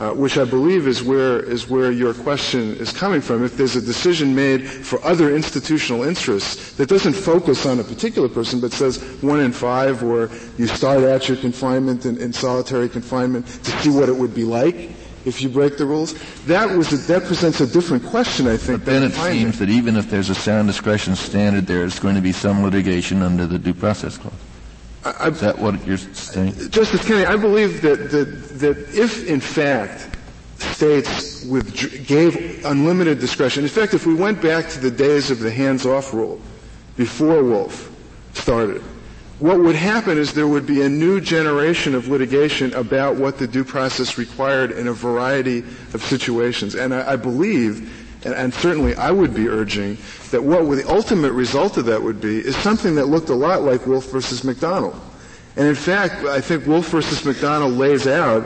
uh, 0.00 0.10
which 0.12 0.38
I 0.38 0.44
believe 0.44 0.88
is 0.88 1.02
where 1.02 1.40
is 1.40 1.68
where 1.68 1.92
your 1.92 2.14
question 2.14 2.74
is 2.76 2.92
coming 2.92 3.20
from. 3.20 3.44
If 3.44 3.56
there's 3.56 3.76
a 3.76 3.80
decision 3.80 4.34
made 4.34 4.66
for 4.66 5.02
other 5.04 5.34
institutional 5.34 6.02
interests 6.02 6.72
that 6.74 6.88
doesn't 6.88 7.12
focus 7.12 7.64
on 7.64 7.78
a 7.78 7.84
particular 7.84 8.28
person, 8.28 8.60
but 8.60 8.72
says 8.72 9.00
one 9.22 9.40
in 9.40 9.52
five, 9.52 10.02
or 10.02 10.30
you 10.58 10.66
start 10.66 11.04
out 11.04 11.28
your 11.28 11.36
confinement 11.36 12.06
in, 12.06 12.18
in 12.18 12.32
solitary 12.32 12.88
confinement 12.88 13.46
to 13.46 13.70
see 13.82 13.90
what 13.90 14.08
it 14.08 14.16
would 14.16 14.34
be 14.34 14.44
like 14.44 14.90
if 15.24 15.40
you 15.40 15.48
break 15.48 15.76
the 15.76 15.86
rules. 15.86 16.14
That 16.46 16.70
was 16.76 16.92
a, 16.92 16.96
that 17.12 17.24
presents 17.24 17.60
a 17.60 17.66
different 17.66 18.04
question, 18.04 18.46
I 18.46 18.56
think. 18.56 18.84
But 18.84 18.86
then 18.86 19.02
it 19.02 19.12
seems 19.12 19.58
that 19.58 19.70
even 19.70 19.96
if 19.96 20.10
there's 20.10 20.30
a 20.30 20.34
sound 20.34 20.68
discretion 20.68 21.16
standard, 21.16 21.66
there's 21.66 21.98
going 21.98 22.14
to 22.14 22.20
be 22.20 22.32
some 22.32 22.62
litigation 22.62 23.22
under 23.22 23.46
the 23.46 23.58
due 23.58 23.74
process 23.74 24.18
clause. 24.18 24.34
I, 25.04 25.28
Is 25.28 25.40
that 25.40 25.58
what 25.58 25.84
you're 25.86 25.98
saying? 25.98 26.70
Justice 26.70 27.06
Kennedy, 27.06 27.26
I 27.26 27.36
believe 27.36 27.82
that, 27.82 28.10
that, 28.10 28.24
that 28.58 28.78
if, 28.94 29.28
in 29.28 29.40
fact, 29.40 30.16
states 30.58 31.44
gave 32.06 32.64
unlimited 32.64 33.18
discretion, 33.18 33.64
in 33.64 33.68
fact, 33.68 33.92
if 33.92 34.06
we 34.06 34.14
went 34.14 34.40
back 34.40 34.68
to 34.70 34.80
the 34.80 34.90
days 34.90 35.30
of 35.30 35.40
the 35.40 35.50
hands-off 35.50 36.14
rule, 36.14 36.40
before 36.96 37.42
Wolff 37.42 37.90
started, 38.32 38.82
what 39.40 39.58
would 39.58 39.74
happen 39.74 40.16
is 40.16 40.32
there 40.32 40.46
would 40.46 40.66
be 40.66 40.82
a 40.82 40.88
new 40.88 41.20
generation 41.20 41.94
of 41.94 42.08
litigation 42.08 42.72
about 42.74 43.16
what 43.16 43.38
the 43.38 43.46
due 43.46 43.64
process 43.64 44.16
required 44.16 44.70
in 44.70 44.86
a 44.86 44.92
variety 44.92 45.58
of 45.92 46.02
situations. 46.02 46.74
And 46.74 46.94
I, 46.94 47.12
I 47.12 47.16
believe, 47.16 48.24
and, 48.24 48.54
certainly 48.54 48.94
I 48.94 49.10
would 49.10 49.34
be 49.34 49.48
urging, 49.48 49.98
that 50.30 50.42
what 50.42 50.64
the 50.76 50.88
ultimate 50.88 51.32
result 51.32 51.76
of 51.76 51.86
that 51.86 52.00
would 52.00 52.20
be 52.20 52.38
is 52.38 52.56
something 52.56 52.94
that 52.94 53.06
looked 53.06 53.28
a 53.28 53.34
lot 53.34 53.62
like 53.62 53.86
Wolff 53.86 54.10
versus 54.10 54.42
McDonnell. 54.42 54.98
And 55.56 55.66
in 55.66 55.74
fact, 55.74 56.24
I 56.24 56.40
think 56.40 56.66
Wolff 56.66 56.88
versus 56.88 57.22
McDonnell 57.22 57.76
lays 57.76 58.06
out 58.06 58.44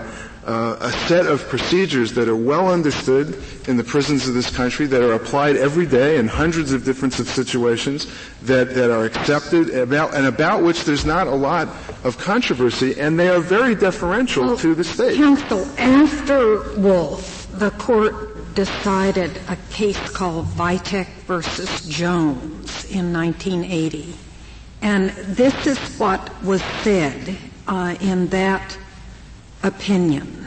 uh, 0.49 0.79
a 0.81 0.91
set 1.07 1.27
of 1.27 1.47
procedures 1.49 2.15
that 2.15 2.27
are 2.27 2.37
well 2.37 2.73
understood 2.73 3.39
in 3.69 3.77
the 3.77 3.85
prisons 3.85 4.27
of 4.27 4.33
this 4.33 4.51
country, 4.51 4.87
that 4.87 5.03
are 5.03 5.13
applied 5.13 5.57
every 5.57 5.85
day 5.85 6.17
in 6.17 6.27
hundreds 6.27 6.73
of 6.73 6.85
different 6.85 7.13
situations, 7.13 8.07
that, 8.43 8.75
that 8.75 8.91
are 8.91 9.05
accepted, 9.05 9.69
about, 9.75 10.15
and 10.15 10.27
about 10.27 10.63
which 10.63 10.85
there's 10.85 11.05
not 11.05 11.27
a 11.27 11.35
lot 11.35 11.69
of 12.03 12.17
controversy, 12.17 12.99
and 12.99 13.21
they 13.21 13.29
are 13.29 13.41
very 13.41 13.75
deferential 13.75 14.47
well, 14.47 14.57
to 14.57 14.75
the 14.75 14.85
state. 14.85 15.17
Counsel, 15.17 15.67
after 15.79 16.63
Wolff, 16.81 17.47
the 17.53 17.71
court 17.73 18.55
decided 18.55 19.31
a 19.49 19.57
case 19.71 20.01
called 20.11 20.47
Vitek 20.47 21.09
versus 21.27 21.87
Jones 21.87 22.87
in 22.91 23.13
1980. 23.13 24.15
And 24.81 25.11
this 25.11 25.67
is 25.67 25.79
what 25.99 26.43
was 26.43 26.63
said 26.83 27.37
uh, 27.67 27.97
in 28.01 28.29
that 28.29 28.79
opinion 29.63 30.47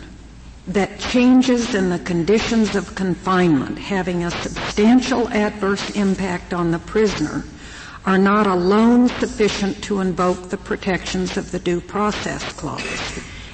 that 0.68 0.99
changes 0.99 1.76
in 1.76 1.89
the 1.89 1.99
conditions 1.99 2.76
of 2.76 2.95
confinement 2.95 3.78
having 3.78 4.24
a 4.24 4.32
substantial 4.32 5.28
adverse 5.30 5.89
impact 5.91 6.53
on 6.53 6.72
the 6.72 6.80
prisoner 6.80 7.43
are 8.05 8.18
not 8.18 8.47
alone 8.47 9.09
sufficient 9.20 9.84
to 9.84 9.99
invoke 9.99 10.49
the 10.49 10.57
protections 10.57 11.38
of 11.38 11.51
the 11.51 11.59
due 11.59 11.82
process 11.82 12.43
clause 12.53 12.84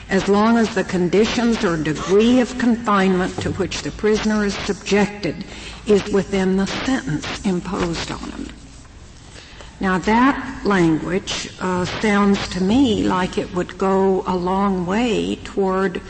as 0.09 0.27
long 0.29 0.57
as 0.57 0.73
the 0.73 0.83
conditions 0.83 1.65
or 1.65 1.75
degree 1.75 2.39
of 2.39 2.57
confinement 2.57 3.35
to 3.41 3.51
which 3.53 3.81
the 3.81 3.91
prisoner 3.91 4.45
is 4.45 4.55
subjected 4.55 5.43
is 5.85 6.03
within 6.13 6.55
the 6.55 6.67
sentence 6.67 7.45
imposed 7.45 8.11
on 8.11 8.19
him. 8.19 8.56
Now 9.79 9.99
that 9.99 10.65
language 10.65 11.51
uh, 11.61 11.85
sounds 11.85 12.47
to 12.49 12.63
me 12.63 13.03
like 13.03 13.37
it 13.37 13.53
would 13.53 13.77
go 13.77 14.23
a 14.25 14.35
long 14.35 14.87
way 14.87 15.35
toward 15.43 16.01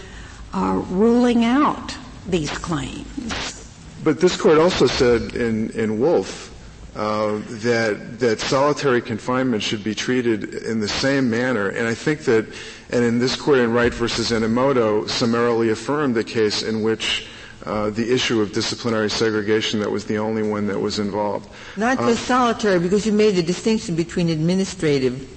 uh, 0.54 0.82
ruling 0.90 1.44
out 1.44 1.98
these 2.26 2.52
claims. 2.52 3.70
But 4.04 4.22
this 4.22 4.38
court 4.38 4.58
also 4.58 4.88
said 4.88 5.36
in, 5.36 5.70
in 5.72 6.00
Wolff 6.00 6.54
uh, 6.96 7.42
that 7.62 8.20
that 8.20 8.40
solitary 8.40 9.02
confinement 9.02 9.62
should 9.62 9.84
be 9.84 9.94
treated 9.94 10.56
in 10.66 10.80
the 10.80 10.88
same 10.88 11.30
manner, 11.30 11.70
and 11.70 11.88
I 11.88 11.94
think 11.94 12.22
that, 12.22 12.48
and 12.90 13.04
in 13.04 13.20
this 13.20 13.36
court 13.36 13.60
in 13.60 13.72
Wright 13.72 13.94
versus 13.94 14.32
Enomoto, 14.32 15.08
summarily 15.10 15.70
affirmed 15.70 16.16
the 16.16 16.24
case 16.24 16.64
in 16.64 16.82
which 16.82 17.28
uh, 17.68 17.90
the 17.90 18.14
issue 18.14 18.42
of 18.42 18.54
disciplinary 18.54 19.10
segregation 19.10 19.80
that 19.82 19.92
was 19.92 20.06
the 20.06 20.18
only 20.18 20.42
one 20.42 20.68
that 20.68 20.80
was 20.80 21.00
involved. 21.00 21.50
Not 21.76 21.98
just 21.98 22.24
uh, 22.24 22.26
solitary, 22.26 22.80
because 22.80 23.06
you 23.06 23.12
made 23.12 23.36
the 23.36 23.44
distinction 23.44 23.96
between 23.96 24.30
administrative 24.30 25.28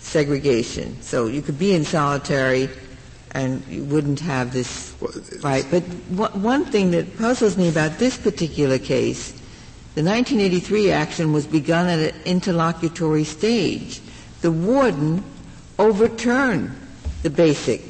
segregation. 0.00 1.00
So 1.02 1.26
you 1.26 1.42
could 1.42 1.58
be 1.58 1.74
in 1.74 1.84
solitary 1.84 2.68
and 3.32 3.64
you 3.66 3.84
wouldn't 3.84 4.20
have 4.20 4.52
this 4.52 4.94
right. 5.42 5.66
But 5.70 5.82
one 5.82 6.64
thing 6.64 6.90
that 6.92 7.16
puzzles 7.18 7.56
me 7.56 7.68
about 7.68 7.98
this 7.98 8.16
particular 8.16 8.78
case, 8.78 9.32
the 9.94 10.02
1983 10.02 10.90
action 10.90 11.32
was 11.32 11.46
begun 11.46 11.86
at 11.86 12.14
an 12.14 12.22
interlocutory 12.24 13.24
stage. 13.24 14.00
The 14.40 14.50
warden 14.50 15.22
overturned 15.78 16.76
the 17.22 17.30
basic 17.30 17.82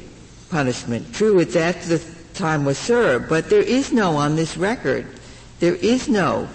punishment. 0.49 1.13
True, 1.13 1.39
it's 1.39 1.55
after 1.55 1.97
the 1.97 2.20
time 2.41 2.65
was 2.65 2.79
served, 2.79 3.29
but 3.29 3.49
there 3.51 3.61
is 3.61 3.93
no 3.93 4.17
on 4.17 4.35
this 4.35 4.57
record. 4.57 5.05
There 5.59 5.75
is 5.75 6.09
no 6.09 6.49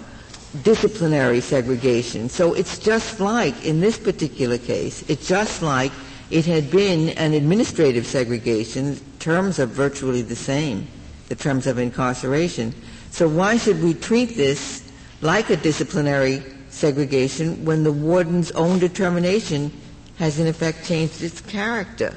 disciplinary 0.64 1.41
segregation. 1.41 2.28
So 2.28 2.55
it's 2.55 2.78
just 2.78 3.20
like, 3.20 3.64
in 3.64 3.80
this 3.80 3.97
particular 3.97 4.59
case, 4.59 5.09
it's 5.09 5.28
just 5.28 5.62
like 5.62 5.93
it 6.30 6.45
had 6.45 6.72
been 6.72 7.11
an 7.11 7.34
administrative 7.34 8.05
segregation. 8.05 8.99
Terms 9.20 9.61
are 9.61 9.66
virtually 9.66 10.22
the 10.22 10.34
same, 10.34 10.89
the 11.28 11.37
terms 11.37 11.68
of 11.68 11.78
incarceration. 11.78 12.74
So 13.11 13.28
why 13.28 13.57
should 13.57 13.80
we 13.80 13.95
treat 13.95 14.37
this 14.37 14.82
like 15.20 15.51
a 15.51 15.57
disciplinary 15.57 16.43
segregation 16.68 17.64
when 17.64 17.84
the 17.84 17.93
warden's 17.93 18.51
own 18.53 18.80
determination 18.80 19.70
has 20.18 20.41
in 20.41 20.49
effect 20.49 20.84
changed 20.84 21.22
its 21.22 21.41
character? 21.41 22.12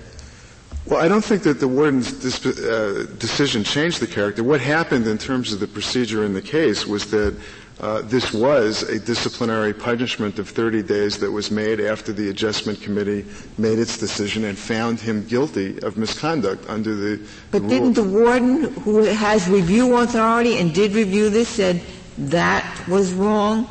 Well, 0.86 1.00
I 1.00 1.08
don't 1.08 1.24
think 1.24 1.44
that 1.44 1.60
the 1.60 1.68
warden's 1.68 2.12
dis- 2.12 2.46
uh, 2.46 3.06
decision 3.20 3.64
changed 3.64 4.00
the 4.00 4.08
character. 4.08 4.44
What 4.44 4.62
happened 4.62 5.06
in 5.08 5.18
terms 5.18 5.54
of 5.54 5.60
the 5.60 5.68
procedure 5.68 6.24
in 6.24 6.34
the 6.34 6.42
case 6.42 6.88
was 6.88 7.12
that 7.12 7.36
uh, 7.80 8.02
this 8.02 8.34
was 8.34 8.84
a 8.84 9.00
disciplinary 9.00 9.74
punishment 9.74 10.38
of 10.38 10.50
30 10.50 10.84
days 10.84 11.18
that 11.20 11.32
was 11.32 11.50
made 11.50 11.80
after 11.80 12.12
the 12.12 12.30
adjustment 12.30 12.82
committee 12.82 13.26
made 13.58 13.80
its 13.80 13.98
decision 13.98 14.44
and 14.44 14.58
found 14.58 15.00
him 15.00 15.26
guilty 15.26 15.80
of 15.84 15.96
misconduct 15.96 16.66
under 16.68 16.94
the. 16.94 17.26
But 17.52 17.62
rules. 17.62 17.72
didn't 17.72 17.94
the 17.94 18.04
warden, 18.04 18.74
who 18.82 19.04
has 19.04 19.48
review 19.48 19.96
authority 19.96 20.58
and 20.58 20.74
did 20.74 20.94
review 20.94 21.30
this, 21.30 21.48
said 21.48 21.82
that 22.18 22.88
was 22.88 23.14
wrong? 23.14 23.70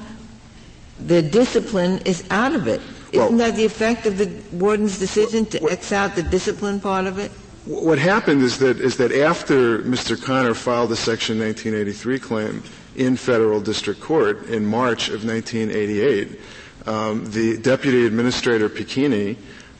The 1.00 1.20
discipline 1.20 2.00
is 2.06 2.24
out 2.30 2.54
of 2.54 2.66
it. 2.66 2.80
Isn't 3.12 3.36
well, 3.36 3.38
that 3.38 3.56
the 3.56 3.64
effect 3.64 4.06
of 4.06 4.18
the 4.18 4.30
warden's 4.52 4.98
decision 4.98 5.46
to 5.46 5.58
what, 5.60 5.72
X 5.72 5.92
out 5.92 6.14
the 6.14 6.22
discipline 6.22 6.80
part 6.80 7.06
of 7.06 7.18
it? 7.18 7.30
What 7.64 7.98
happened 7.98 8.42
is 8.42 8.58
that 8.58 8.80
is 8.80 8.96
that 8.96 9.12
after 9.12 9.80
Mr. 9.80 10.20
Conner 10.22 10.54
filed 10.54 10.92
a 10.92 10.96
Section 10.96 11.38
1983 11.38 12.18
claim 12.18 12.62
in 12.96 13.16
federal 13.16 13.60
district 13.60 14.00
court 14.00 14.46
in 14.46 14.64
March 14.66 15.08
of 15.08 15.24
1988, 15.24 16.40
um, 16.86 17.30
the 17.30 17.58
deputy 17.58 18.06
administrator 18.06 18.68
Picchini 18.68 19.36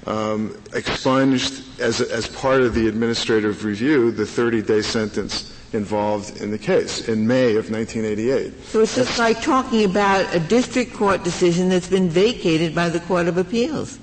um, 0.06 0.56
expunged 0.72 1.80
as, 1.80 2.00
as 2.00 2.28
part 2.28 2.62
of 2.62 2.74
the 2.74 2.88
administrative 2.88 3.64
review 3.64 4.10
the 4.10 4.22
30-day 4.22 4.82
sentence 4.82 5.57
involved 5.72 6.40
in 6.40 6.50
the 6.50 6.58
case 6.58 7.08
in 7.08 7.26
May 7.26 7.56
of 7.56 7.70
1988. 7.70 8.64
So 8.64 8.80
it's 8.80 8.94
just 8.94 9.18
like 9.18 9.42
talking 9.42 9.84
about 9.84 10.34
a 10.34 10.40
district 10.40 10.94
court 10.94 11.24
decision 11.24 11.68
that's 11.68 11.88
been 11.88 12.08
vacated 12.08 12.74
by 12.74 12.88
the 12.88 13.00
Court 13.00 13.28
of 13.28 13.36
Appeals. 13.36 13.98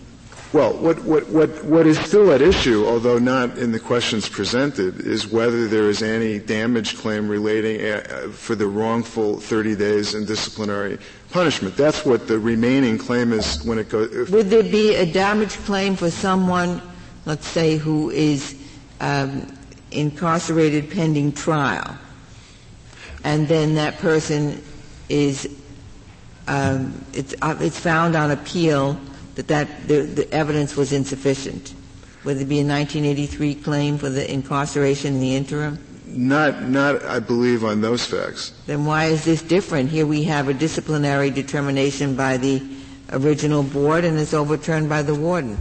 Well, 0.54 0.74
what, 0.78 1.04
what, 1.04 1.28
what, 1.30 1.66
what 1.66 1.86
is 1.86 2.00
still 2.00 2.32
at 2.32 2.42
issue, 2.42 2.86
although 2.86 3.18
not 3.20 3.58
in 3.58 3.74
the 3.74 3.80
questions 3.80 4.30
presented, 4.30 5.02
is 5.02 5.28
whether 5.28 5.68
there 5.68 5.90
is 5.90 6.02
any 6.02 6.40
damage 6.40 6.98
claim 6.98 7.28
relating 7.28 7.86
uh, 7.86 8.30
for 8.32 8.56
the 8.56 8.66
wrongful 8.66 9.40
30 9.42 9.76
days 9.76 10.14
in 10.14 10.24
disciplinary 10.24 10.98
punishment. 11.32 11.76
That's 11.76 12.06
what 12.06 12.30
the 12.30 12.40
remaining 12.40 12.98
claim 12.98 13.34
is 13.34 13.62
when 13.66 13.80
it 13.80 13.90
goes. 13.90 14.30
Would 14.32 14.50
there 14.50 14.64
be 14.64 14.96
a 14.96 15.06
damage 15.06 15.58
claim 15.66 15.98
for 15.98 16.10
someone, 16.10 16.82
let's 17.26 17.48
say, 17.48 17.76
who 17.76 18.10
is 18.12 18.56
um, 19.02 19.55
incarcerated 19.96 20.92
pending 20.92 21.32
trial, 21.32 21.98
and 23.24 23.48
then 23.48 23.76
that 23.76 23.98
person 24.00 24.62
is 25.10 25.48
um, 26.48 27.04
it's, 27.14 27.34
uh, 27.42 27.58
it's 27.60 27.80
found 27.80 28.16
on 28.16 28.32
appeal 28.32 29.00
that, 29.36 29.48
that 29.48 29.88
the, 29.88 30.02
the, 30.02 30.32
evidence 30.34 30.76
was 30.76 30.94
insufficient. 30.94 31.74
Would 32.24 32.38
it 32.38 32.46
be 32.46 32.60
a 32.60 32.66
1983 32.66 33.56
claim 33.56 33.98
for 33.98 34.10
the 34.10 34.32
incarceration 34.32 35.16
in 35.16 35.20
the 35.20 35.36
interim? 35.36 35.80
Not, 36.06 36.64
not, 36.64 37.04
I 37.04 37.20
believe, 37.20 37.64
on 37.64 37.82
those 37.82 38.06
facts. 38.06 38.54
Then 38.68 38.86
why 38.86 39.06
is 39.06 39.26
this 39.26 39.42
different? 39.42 39.90
Here 39.90 40.06
we 40.06 40.24
have 40.24 40.48
a 40.48 40.54
disciplinary 40.54 41.30
determination 41.32 42.16
by 42.16 42.38
the 42.38 42.62
original 43.12 43.64
board 43.64 44.06
and 44.06 44.18
it's 44.18 44.34
overturned 44.34 44.88
by 44.88 45.02
the 45.02 45.16
warden. 45.16 45.58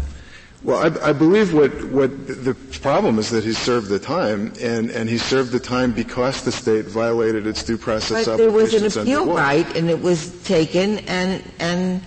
Well, 0.64 0.78
I, 0.78 1.10
I, 1.10 1.12
believe 1.12 1.52
what, 1.52 1.72
what 1.90 2.26
the 2.26 2.54
problem 2.80 3.18
is 3.18 3.28
that 3.30 3.44
he 3.44 3.52
served 3.52 3.88
the 3.88 3.98
time, 3.98 4.50
and, 4.62 4.90
and 4.90 5.10
he 5.10 5.18
served 5.18 5.52
the 5.52 5.60
time 5.60 5.92
because 5.92 6.42
the 6.42 6.52
state 6.52 6.86
violated 6.86 7.46
its 7.46 7.62
due 7.62 7.76
process 7.76 8.24
but 8.24 8.38
there 8.38 8.50
was 8.50 8.72
an 8.72 9.02
appeal 9.02 9.26
right, 9.26 9.66
and 9.76 9.90
it 9.90 10.00
was 10.00 10.42
taken, 10.44 11.00
and 11.00 11.44
and 11.58 12.02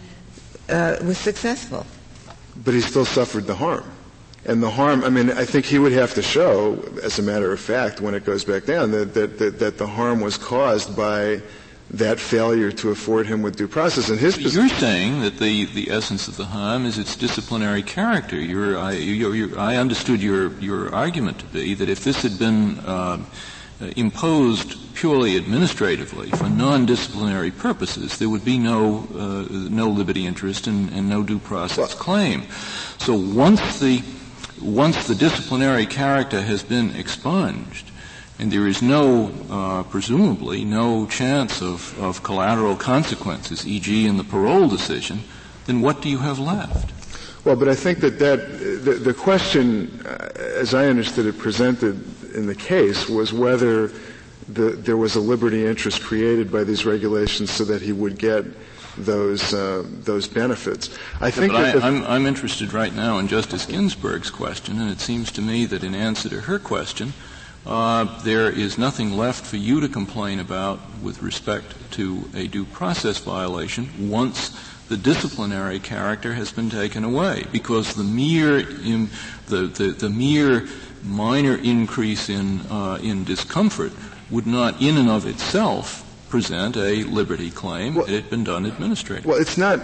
uh, 0.69 0.97
was 1.03 1.19
successful. 1.19 1.85
But 2.65 2.73
he 2.73 2.81
still 2.81 3.05
suffered 3.05 3.45
the 3.45 3.53
harm. 3.53 3.85
And 4.45 4.63
the 4.63 4.71
harm, 4.71 5.03
I 5.03 5.09
mean, 5.09 5.29
I 5.29 5.45
think 5.45 5.65
he 5.65 5.77
would 5.77 5.91
have 5.91 6.15
to 6.15 6.23
show, 6.23 6.81
as 7.03 7.19
a 7.19 7.21
matter 7.21 7.51
of 7.51 7.59
fact, 7.59 8.01
when 8.01 8.15
it 8.15 8.25
goes 8.25 8.43
back 8.43 8.65
down, 8.65 8.91
that, 8.91 9.13
that, 9.13 9.37
that, 9.37 9.59
that 9.59 9.77
the 9.77 9.87
harm 9.87 10.21
was 10.21 10.37
caused 10.37 10.95
by 10.95 11.41
that 11.91 12.19
failure 12.19 12.71
to 12.71 12.89
afford 12.89 13.27
him 13.27 13.41
with 13.41 13.55
due 13.55 13.67
process. 13.67 14.09
And 14.09 14.19
his 14.19 14.37
you're 14.37 14.67
saying 14.67 15.21
that 15.21 15.37
the, 15.37 15.65
the 15.65 15.89
essence 15.89 16.27
of 16.27 16.35
the 16.35 16.45
harm 16.45 16.85
is 16.85 16.97
its 16.97 17.15
disciplinary 17.15 17.81
character. 17.81 18.35
You're, 18.35 18.77
I, 18.77 18.91
you're, 18.91 19.33
you're, 19.33 19.59
I 19.59 19.77
understood 19.77 20.21
your 20.21 20.51
your 20.59 20.93
argument 20.93 21.39
to 21.39 21.45
be 21.45 21.73
that 21.75 21.87
if 21.87 22.03
this 22.03 22.23
had 22.23 22.37
been 22.37 22.79
uh, 22.79 23.23
imposed 23.95 24.95
purely 24.95 25.37
administratively 25.37 26.29
for 26.31 26.49
non-disciplinary 26.49 27.51
purposes, 27.51 28.17
there 28.17 28.29
would 28.29 28.43
be 28.43 28.57
no 28.57 29.07
uh, 29.15 29.47
no 29.49 29.87
liberty 29.87 30.25
interest 30.25 30.67
and, 30.67 30.89
and 30.91 31.07
no 31.07 31.23
due 31.23 31.39
process 31.39 31.77
well, 31.77 32.03
claim. 32.03 32.43
So 32.97 33.13
once 33.15 33.79
the 33.79 34.03
once 34.61 35.07
the 35.07 35.15
disciplinary 35.15 35.85
character 35.85 36.41
has 36.41 36.63
been 36.63 36.95
expunged, 36.95 37.91
and 38.39 38.51
there 38.51 38.67
is 38.67 38.81
no, 38.81 39.31
uh, 39.49 39.83
presumably, 39.83 40.63
no 40.63 41.07
chance 41.07 41.61
of, 41.61 41.99
of 41.99 42.23
collateral 42.23 42.75
consequences, 42.75 43.65
e.g., 43.65 44.05
in 44.05 44.17
the 44.17 44.23
parole 44.23 44.67
decision, 44.67 45.21
then 45.65 45.81
what 45.81 46.01
do 46.01 46.09
you 46.09 46.19
have 46.19 46.39
left? 46.39 46.93
Well, 47.45 47.55
but 47.55 47.69
I 47.69 47.75
think 47.75 47.99
that 48.01 48.19
that 48.19 48.59
the, 48.59 48.93
the 48.93 49.13
question, 49.13 50.01
uh, 50.05 50.29
as 50.35 50.73
I 50.73 50.87
understood 50.87 51.25
it 51.25 51.37
presented 51.37 51.95
in 52.35 52.45
the 52.45 52.55
case, 52.55 53.07
was 53.07 53.31
whether 53.31 53.87
the, 54.49 54.71
there 54.71 54.97
was 54.97 55.15
a 55.15 55.21
liberty 55.21 55.65
interest 55.65 56.01
created 56.01 56.51
by 56.51 56.63
these 56.63 56.85
regulations 56.85 57.51
so 57.51 57.63
that 57.65 57.81
he 57.81 57.93
would 57.93 58.17
get 58.17 58.45
those 58.97 59.53
uh, 59.53 59.83
those 59.85 60.27
benefits. 60.27 60.89
I 61.21 61.31
think 61.31 61.53
yeah, 61.53 61.73
but 61.73 61.83
I, 61.83 61.87
am 61.87 62.03
I'm, 62.03 62.11
I'm 62.11 62.25
interested 62.25 62.73
right 62.73 62.93
now 62.93 63.17
in 63.17 63.27
Justice 63.27 63.65
Ginsburg's 63.65 64.29
question, 64.29 64.79
and 64.79 64.89
it 64.89 64.99
seems 64.99 65.31
to 65.33 65.41
me 65.41 65.65
that 65.65 65.83
in 65.83 65.95
answer 65.95 66.29
to 66.29 66.41
her 66.41 66.59
question, 66.59 67.13
uh, 67.67 68.21
there 68.23 68.49
is 68.49 68.77
nothing 68.77 69.17
left 69.17 69.45
for 69.45 69.57
you 69.57 69.81
to 69.81 69.89
complain 69.89 70.39
about 70.39 70.79
with 71.01 71.21
respect 71.21 71.75
to 71.91 72.29
a 72.33 72.47
due 72.47 72.65
process 72.65 73.17
violation 73.17 74.09
once 74.09 74.57
the 74.87 74.97
disciplinary 74.97 75.79
character 75.79 76.33
has 76.33 76.51
been 76.51 76.69
taken 76.69 77.03
away, 77.03 77.43
because 77.51 77.93
the 77.93 78.03
mere 78.03 78.59
in, 78.59 79.09
the, 79.47 79.67
the, 79.67 79.87
the, 79.91 80.09
mere 80.09 80.65
minor 81.03 81.55
increase 81.55 82.29
in 82.29 82.61
uh, 82.71 82.97
in 83.03 83.25
discomfort 83.25 83.91
would 84.31 84.47
not, 84.47 84.81
in 84.81 84.97
and 84.97 85.09
of 85.09 85.25
itself, 85.25 86.03
present 86.29 86.77
a 86.77 87.03
liberty 87.03 87.49
claim. 87.49 87.95
Well, 87.95 88.05
it 88.05 88.11
had 88.11 88.29
been 88.29 88.43
done 88.43 88.65
administratively. 88.65 89.29
Well, 89.29 89.41
it's 89.41 89.57
not 89.57 89.79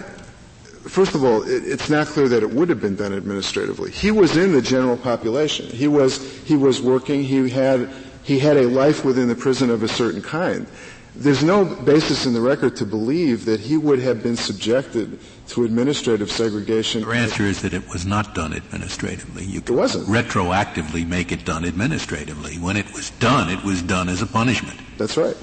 first 0.84 1.14
of 1.14 1.24
all, 1.24 1.42
it, 1.42 1.64
it's 1.64 1.90
not 1.90 2.06
clear 2.06 2.28
that 2.28 2.42
it 2.42 2.50
would 2.50 2.68
have 2.68 2.80
been 2.80 2.96
done 2.96 3.12
administratively. 3.12 3.90
He 3.90 4.10
was 4.10 4.36
in 4.36 4.52
the 4.52 4.62
general 4.62 4.96
population. 4.96 5.66
He 5.66 5.88
was, 5.88 6.22
he 6.44 6.56
was 6.56 6.80
working. 6.80 7.24
He 7.24 7.48
had, 7.48 7.90
he 8.22 8.38
had 8.38 8.56
a 8.56 8.66
life 8.68 9.04
within 9.04 9.28
the 9.28 9.34
prison 9.34 9.70
of 9.70 9.82
a 9.82 9.88
certain 9.88 10.22
kind. 10.22 10.66
There's 11.16 11.44
no 11.44 11.64
basis 11.64 12.26
in 12.26 12.32
the 12.32 12.40
record 12.40 12.74
to 12.76 12.84
believe 12.84 13.44
that 13.44 13.60
he 13.60 13.76
would 13.76 14.00
have 14.00 14.20
been 14.20 14.36
subjected 14.36 15.20
to 15.48 15.64
administrative 15.64 16.28
segregation. 16.30 17.02
Your 17.02 17.14
answer 17.14 17.44
is 17.44 17.62
that 17.62 17.72
it 17.72 17.88
was 17.88 18.04
not 18.04 18.34
done 18.34 18.52
administratively. 18.52 19.44
You 19.44 19.60
it 19.60 19.70
wasn't. 19.70 20.08
retroactively 20.08 21.06
make 21.06 21.30
it 21.30 21.44
done 21.44 21.64
administratively. 21.64 22.58
When 22.58 22.76
it 22.76 22.92
was 22.92 23.10
done, 23.10 23.48
it 23.48 23.62
was 23.62 23.80
done 23.80 24.08
as 24.08 24.22
a 24.22 24.26
punishment. 24.26 24.80
That's 24.98 25.16
right. 25.16 25.36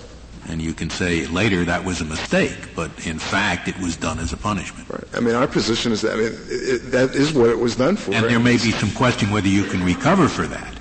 And 0.48 0.62
you 0.62 0.74
can 0.74 0.90
say 0.90 1.28
later 1.28 1.64
that 1.66 1.86
was 1.86 2.02
a 2.02 2.06
mistake, 2.06 2.76
but 2.76 2.90
in 3.06 3.20
fact 3.20 3.68
it 3.68 3.78
was 3.80 3.96
done 3.96 4.20
as 4.20 4.34
a 4.34 4.38
punishment. 4.38 4.90
Right. 4.90 5.04
I 5.14 5.20
mean, 5.20 5.36
our 5.36 5.48
position 5.48 5.92
is 5.92 6.02
that 6.02 6.14
I 6.14 6.16
mean, 6.16 6.34
it, 6.50 6.92
that 6.92 7.16
is 7.16 7.32
what 7.34 7.50
it 7.50 7.60
was 7.60 7.76
done 7.76 7.96
for. 7.96 8.14
And 8.14 8.26
there 8.26 8.40
may 8.40 8.54
be 8.54 8.72
some 8.72 8.92
question 8.92 9.30
whether 9.30 9.48
you 9.48 9.64
can 9.64 9.84
recover 9.84 10.28
for 10.28 10.48
that 10.48 10.74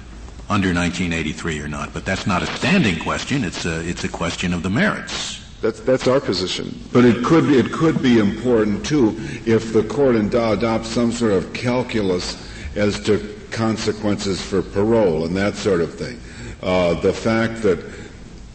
under 0.48 0.74
1983 0.74 1.60
or 1.60 1.68
not, 1.68 1.92
but 1.92 2.04
that's 2.04 2.26
not 2.26 2.42
a 2.42 2.46
standing 2.46 2.98
question. 2.98 3.44
It's 3.44 3.64
a, 3.66 3.88
it's 3.88 4.02
a 4.02 4.08
question 4.08 4.52
of 4.52 4.62
the 4.62 4.70
merits. 4.70 5.40
That's, 5.60 5.80
that's 5.80 6.08
our 6.08 6.20
position. 6.20 6.74
But 6.92 7.04
it 7.04 7.22
could, 7.24 7.50
it 7.50 7.70
could 7.70 8.02
be 8.02 8.18
important 8.18 8.84
too 8.84 9.14
if 9.46 9.72
the 9.72 9.84
court 9.84 10.16
and 10.16 10.34
adopts 10.34 10.88
some 10.88 11.12
sort 11.12 11.32
of 11.32 11.52
calculus 11.52 12.48
as 12.76 12.98
to 13.04 13.36
consequences 13.50 14.40
for 14.40 14.62
parole 14.62 15.24
and 15.24 15.36
that 15.36 15.54
sort 15.54 15.80
of 15.80 15.94
thing. 15.94 16.18
Uh, 16.62 16.94
the 17.00 17.12
fact 17.12 17.62
that 17.62 17.78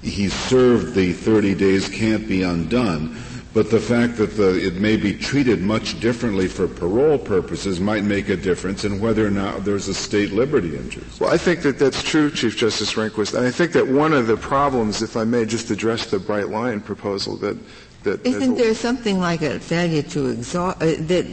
he 0.05 0.29
served 0.29 0.93
the 0.93 1.13
30 1.13 1.55
days 1.55 1.89
can't 1.89 2.27
be 2.27 2.43
undone. 2.43 3.17
But 3.53 3.71
the 3.71 3.79
fact 3.79 4.17
that 4.17 4.35
the, 4.35 4.59
it 4.65 4.75
may 4.75 4.97
be 4.97 5.17
treated 5.17 5.61
much 5.61 6.01
differently 6.01 6.49
for 6.49 6.67
parole 6.67 7.17
purposes 7.17 7.79
might 7.79 8.03
make 8.03 8.27
a 8.27 8.35
difference 8.35 8.83
in 8.83 8.99
whether 8.99 9.25
or 9.25 9.31
not 9.31 9.63
there's 9.63 9.87
a 9.87 9.93
state 9.93 10.33
liberty 10.33 10.75
interest. 10.75 11.21
Well, 11.21 11.33
I 11.33 11.37
think 11.37 11.61
that 11.61 11.79
that's 11.79 12.03
true, 12.03 12.29
Chief 12.29 12.57
Justice 12.57 12.93
Rehnquist. 12.93 13.33
And 13.33 13.47
I 13.47 13.51
think 13.51 13.71
that 13.71 13.87
one 13.87 14.11
of 14.11 14.27
the 14.27 14.35
problems, 14.35 15.01
if 15.01 15.15
I 15.15 15.23
may 15.23 15.45
just 15.45 15.71
address 15.71 16.07
the 16.07 16.19
bright 16.19 16.49
line 16.49 16.81
proposal, 16.81 17.37
that. 17.37 17.57
that 18.03 18.25
Isn't 18.25 18.55
there 18.55 18.75
something 18.75 19.19
like 19.19 19.41
a 19.41 19.57
failure 19.61 20.03
to 20.03 20.27
exhaust, 20.27 20.81
uh, 20.81 20.85
that, 20.85 21.25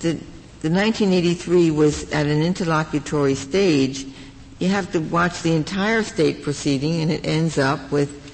that 0.00 0.18
the 0.60 0.70
1983 0.70 1.70
was 1.70 2.10
at 2.10 2.26
an 2.26 2.42
interlocutory 2.42 3.36
stage 3.36 4.04
you 4.58 4.68
have 4.68 4.90
to 4.92 5.00
watch 5.00 5.42
the 5.42 5.54
entire 5.54 6.02
state 6.02 6.42
proceeding 6.42 7.00
and 7.00 7.10
it 7.10 7.26
ends 7.26 7.58
up 7.58 7.90
with 7.90 8.26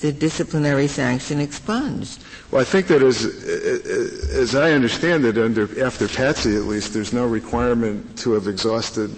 the 0.00 0.12
disciplinary 0.12 0.86
sanction 0.86 1.40
expunged. 1.40 2.22
Well, 2.50 2.60
I 2.60 2.64
think 2.64 2.86
that 2.88 3.02
as, 3.02 3.24
as 3.24 4.54
I 4.54 4.72
understand 4.72 5.24
it, 5.24 5.38
under, 5.38 5.84
after 5.84 6.06
Patsy 6.06 6.54
at 6.54 6.62
least, 6.62 6.92
there's 6.92 7.12
no 7.12 7.26
requirement 7.26 8.18
to 8.18 8.32
have 8.32 8.46
exhausted 8.46 9.10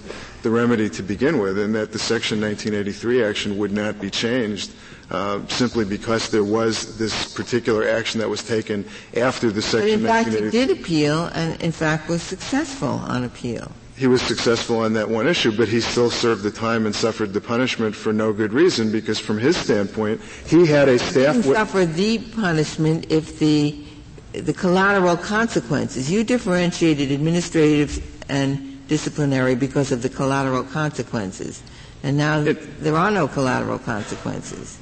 the 0.43 0.51
remedy 0.51 0.89
to 0.91 1.03
begin 1.03 1.39
with, 1.39 1.59
and 1.59 1.75
that 1.75 1.93
the 1.93 1.99
Section 1.99 2.41
1983 2.41 3.25
action 3.25 3.59
would 3.59 3.73
not 3.73 4.01
be 4.01 4.09
changed 4.09 4.71
uh, 5.11 5.45
simply 5.49 5.85
because 5.85 6.31
there 6.31 6.45
was 6.45 6.97
this 6.97 7.35
particular 7.35 7.89
action 7.89 8.21
that 8.21 8.29
was 8.29 8.43
taken 8.43 8.85
after 9.17 9.51
the 9.51 9.63
Section 9.63 10.03
but 10.03 10.25
in 10.25 10.25
fact, 10.25 10.29
he 10.29 10.51
did 10.51 10.71
appeal, 10.71 11.27
and 11.35 11.61
in 11.61 11.73
fact 11.73 12.09
was 12.09 12.23
successful 12.23 12.89
on 12.89 13.25
appeal 13.25 13.73
he 13.99 14.07
was 14.07 14.23
successful 14.23 14.79
on 14.79 14.93
that 14.93 15.09
one 15.09 15.27
issue, 15.27 15.51
but 15.51 15.67
he 15.67 15.81
still 15.81 16.09
served 16.09 16.45
the 16.45 16.53
time 16.53 16.87
and 16.87 16.95
suffered 16.95 17.33
the 17.33 17.41
punishment 17.41 17.97
for 17.97 18.13
no 18.13 18.33
good 18.33 18.53
reason 18.53 18.93
because 18.93 19.19
from 19.19 19.39
his 19.39 19.57
standpoint, 19.57 20.21
he 20.47 20.67
had 20.67 20.89
a 20.89 21.01
staff. 21.01 21.35
He 21.35 21.43
suffer 21.43 21.85
the 21.85 22.19
punishment 22.19 23.11
if 23.11 23.41
the 23.41 23.85
the 24.33 24.53
collateral 24.53 25.17
consequences. 25.17 26.09
You 26.09 26.23
differentiated 26.23 27.11
administrative 27.11 27.99
and 28.31 28.87
disciplinary 28.87 29.57
because 29.57 29.91
of 29.91 30.03
the 30.03 30.09
collateral 30.09 30.63
consequences, 30.63 31.61
and 32.05 32.17
now 32.17 32.39
it, 32.39 32.81
there 32.81 32.95
are 32.95 33.11
no 33.11 33.27
collateral 33.27 33.81
consequences. 33.81 34.79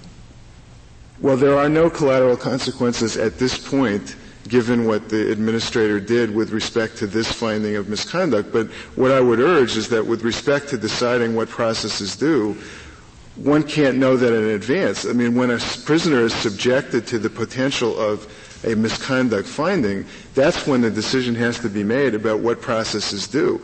Well, 1.22 1.38
there 1.38 1.56
are 1.56 1.70
no 1.70 1.88
collateral 1.88 2.36
consequences 2.36 3.16
at 3.16 3.38
this 3.38 3.56
point 3.56 4.14
given 4.46 4.86
what 4.86 5.08
the 5.08 5.30
administrator 5.30 6.00
did 6.00 6.34
with 6.34 6.50
respect 6.50 6.96
to 6.98 7.06
this 7.06 7.30
finding 7.30 7.76
of 7.76 7.88
misconduct. 7.88 8.52
But 8.52 8.68
what 8.96 9.10
I 9.10 9.20
would 9.20 9.40
urge 9.40 9.76
is 9.76 9.88
that 9.88 10.06
with 10.06 10.22
respect 10.22 10.68
to 10.68 10.78
deciding 10.78 11.34
what 11.34 11.48
processes 11.48 12.16
do, 12.16 12.56
one 13.36 13.62
can't 13.62 13.98
know 13.98 14.16
that 14.16 14.32
in 14.32 14.50
advance. 14.50 15.04
I 15.04 15.12
mean, 15.12 15.34
when 15.34 15.50
a 15.50 15.58
prisoner 15.84 16.20
is 16.20 16.34
subjected 16.34 17.06
to 17.08 17.18
the 17.18 17.28
potential 17.28 17.98
of 17.98 18.26
a 18.64 18.74
misconduct 18.74 19.46
finding, 19.46 20.06
that's 20.34 20.66
when 20.66 20.80
the 20.80 20.90
decision 20.90 21.34
has 21.34 21.58
to 21.60 21.68
be 21.68 21.84
made 21.84 22.14
about 22.14 22.40
what 22.40 22.62
processes 22.62 23.28
do. 23.28 23.60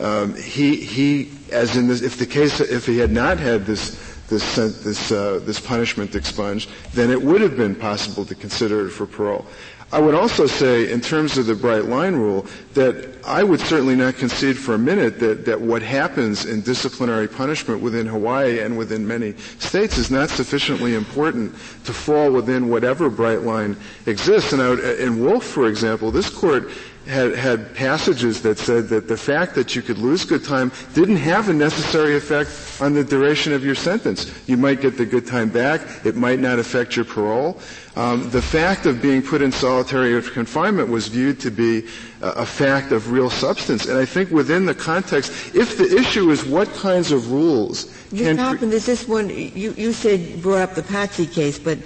Um, 0.00 0.34
he, 0.34 0.76
he, 0.76 1.32
as 1.52 1.76
in 1.76 1.86
this, 1.88 2.00
if 2.00 2.16
the 2.16 2.24
case, 2.24 2.60
if 2.60 2.86
he 2.86 2.96
had 2.96 3.12
not 3.12 3.38
had 3.38 3.66
this 3.66 4.10
this 4.30 4.54
this 4.56 5.12
uh, 5.12 5.40
this 5.42 5.60
punishment 5.60 6.14
expunged, 6.14 6.70
then 6.94 7.10
it 7.10 7.20
would 7.20 7.42
have 7.42 7.56
been 7.56 7.74
possible 7.74 8.24
to 8.24 8.34
consider 8.34 8.86
it 8.86 8.90
for 8.90 9.04
parole. 9.04 9.44
I 9.92 9.98
would 9.98 10.14
also 10.14 10.46
say, 10.46 10.90
in 10.92 11.00
terms 11.00 11.36
of 11.36 11.46
the 11.46 11.54
bright 11.54 11.86
line 11.86 12.14
rule, 12.14 12.46
that 12.74 13.08
I 13.26 13.42
would 13.42 13.58
certainly 13.58 13.96
not 13.96 14.14
concede 14.14 14.56
for 14.56 14.74
a 14.74 14.78
minute 14.78 15.18
that, 15.18 15.44
that 15.46 15.60
what 15.60 15.82
happens 15.82 16.46
in 16.46 16.60
disciplinary 16.60 17.26
punishment 17.26 17.80
within 17.80 18.06
Hawaii 18.06 18.60
and 18.60 18.78
within 18.78 19.04
many 19.04 19.34
states 19.58 19.98
is 19.98 20.08
not 20.08 20.28
sufficiently 20.28 20.94
important 20.94 21.52
to 21.84 21.92
fall 21.92 22.30
within 22.30 22.68
whatever 22.68 23.10
bright 23.10 23.42
line 23.42 23.76
exists. 24.06 24.52
And 24.52 24.62
would, 24.62 24.78
in 24.78 25.24
Wolff, 25.24 25.44
for 25.44 25.66
example, 25.66 26.12
this 26.12 26.30
court 26.30 26.70
had, 27.10 27.34
had 27.34 27.74
passages 27.74 28.40
that 28.42 28.56
said 28.58 28.88
that 28.88 29.08
the 29.08 29.16
fact 29.16 29.54
that 29.56 29.74
you 29.74 29.82
could 29.82 29.98
lose 29.98 30.24
good 30.24 30.44
time 30.44 30.70
didn't 30.94 31.16
have 31.16 31.48
a 31.48 31.52
necessary 31.52 32.16
effect 32.16 32.50
on 32.80 32.94
the 32.94 33.04
duration 33.04 33.52
of 33.52 33.64
your 33.64 33.74
sentence. 33.74 34.32
You 34.48 34.56
might 34.56 34.80
get 34.80 34.96
the 34.96 35.04
good 35.04 35.26
time 35.26 35.50
back. 35.50 35.80
It 36.06 36.16
might 36.16 36.38
not 36.38 36.58
affect 36.58 36.96
your 36.96 37.04
parole. 37.04 37.60
Um, 37.96 38.30
the 38.30 38.40
fact 38.40 38.86
of 38.86 39.02
being 39.02 39.20
put 39.20 39.42
in 39.42 39.50
solitary 39.50 40.22
confinement 40.22 40.88
was 40.88 41.08
viewed 41.08 41.40
to 41.40 41.50
be 41.50 41.88
a, 42.22 42.28
a 42.28 42.46
fact 42.46 42.92
of 42.92 43.10
real 43.10 43.28
substance. 43.28 43.86
And 43.86 43.98
I 43.98 44.04
think 44.04 44.30
within 44.30 44.64
the 44.64 44.74
context, 44.74 45.54
if 45.54 45.76
the 45.76 45.98
issue 45.98 46.30
is 46.30 46.44
what 46.44 46.72
kinds 46.74 47.10
of 47.10 47.32
rules 47.32 47.86
Mr. 48.12 48.18
can 48.18 48.38
Halpin, 48.38 48.70
there's 48.70 48.86
this 48.86 49.08
one, 49.08 49.28
you, 49.28 49.72
you 49.72 49.92
said, 49.92 50.40
brought 50.40 50.62
up 50.62 50.74
the 50.76 50.84
Patsy 50.84 51.26
case, 51.26 51.58
but 51.58 51.78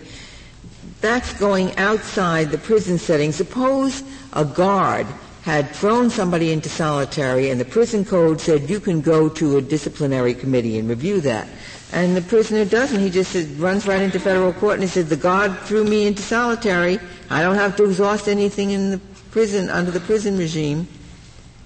that's 1.05 1.35
going 1.35 1.77
outside 1.77 2.51
the 2.51 2.57
prison 2.57 2.97
setting. 2.97 3.31
Suppose 3.31 4.03
a 4.33 4.43
guard 4.43 5.07
had 5.43 5.69
thrown 5.73 6.09
somebody 6.09 6.51
into 6.51 6.71
solitary 6.71 7.51
and 7.51 7.61
the 7.61 7.65
prison 7.67 8.07
code 8.07 8.41
said 8.41 8.71
you 8.71 8.81
can 8.81 9.03
go 9.03 9.29
to 9.29 9.59
a 9.59 9.61
disciplinary 9.61 10.33
committee 10.33 10.79
and 10.79 10.89
review 10.89 11.21
that. 11.21 11.47
And 11.93 12.17
the 12.17 12.23
prisoner 12.23 12.65
doesn't. 12.65 12.99
He 12.99 13.11
just 13.11 13.37
runs 13.59 13.87
right 13.87 14.01
into 14.01 14.19
federal 14.19 14.55
court 14.55 14.75
and 14.75 14.83
he 14.83 14.89
says, 14.89 15.11
the 15.11 15.17
guard 15.17 15.55
threw 15.59 15.85
me 15.85 16.07
into 16.07 16.23
solitary. 16.23 16.99
I 17.29 17.43
don't 17.43 17.57
have 17.57 17.77
to 17.77 17.85
exhaust 17.85 18.27
anything 18.27 18.71
in 18.71 18.93
the 18.93 18.99
prison, 19.31 19.69
under 19.69 19.91
the 19.91 20.01
prison 20.01 20.39
regime. 20.39 20.89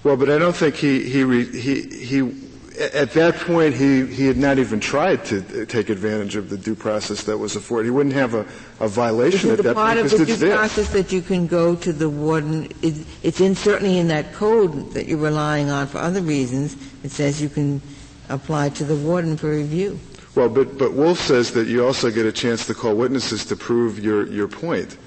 Well, 0.03 0.17
but 0.17 0.29
I 0.29 0.37
don't 0.37 0.55
think 0.55 0.75
he, 0.75 1.09
he, 1.09 1.45
he, 1.45 1.81
he 1.83 2.48
at 2.79 3.11
that 3.11 3.35
point, 3.35 3.75
he, 3.75 4.05
he 4.05 4.25
had 4.25 4.37
not 4.37 4.57
even 4.57 4.79
tried 4.79 5.25
to 5.25 5.65
take 5.65 5.89
advantage 5.89 6.35
of 6.35 6.49
the 6.49 6.57
due 6.57 6.75
process 6.75 7.23
that 7.23 7.37
was 7.37 7.55
afforded. 7.55 7.85
He 7.87 7.91
wouldn't 7.91 8.15
have 8.15 8.33
a, 8.33 8.45
a 8.79 8.87
violation 8.87 9.49
Is 9.49 9.53
at 9.53 9.59
it 9.59 9.63
that 9.63 9.75
part 9.75 9.97
point 9.97 10.05
of 10.05 10.17
the 10.17 10.25
due 10.25 10.33
it's 10.33 10.55
process 10.55 10.89
that 10.93 11.11
you 11.11 11.21
can 11.21 11.47
go 11.47 11.75
to 11.75 11.91
the 11.91 12.09
warden? 12.09 12.71
It, 12.81 13.05
it's 13.21 13.41
in, 13.41 13.55
certainly 13.55 13.97
in 13.97 14.07
that 14.07 14.33
code 14.33 14.93
that 14.93 15.07
you're 15.07 15.17
relying 15.17 15.69
on 15.69 15.87
for 15.87 15.97
other 15.97 16.21
reasons. 16.21 16.77
It 17.03 17.11
says 17.11 17.41
you 17.41 17.49
can 17.49 17.81
apply 18.29 18.69
to 18.69 18.85
the 18.85 18.95
warden 18.95 19.35
for 19.35 19.49
review. 19.49 19.99
Well, 20.35 20.49
but, 20.49 20.77
but 20.77 20.93
Wolff 20.93 21.19
says 21.19 21.51
that 21.53 21.67
you 21.67 21.85
also 21.85 22.11
get 22.11 22.25
a 22.25 22.31
chance 22.31 22.65
to 22.67 22.73
call 22.73 22.95
witnesses 22.95 23.43
to 23.45 23.55
prove 23.55 23.99
your, 23.99 24.27
your 24.27 24.47
point. 24.47 24.97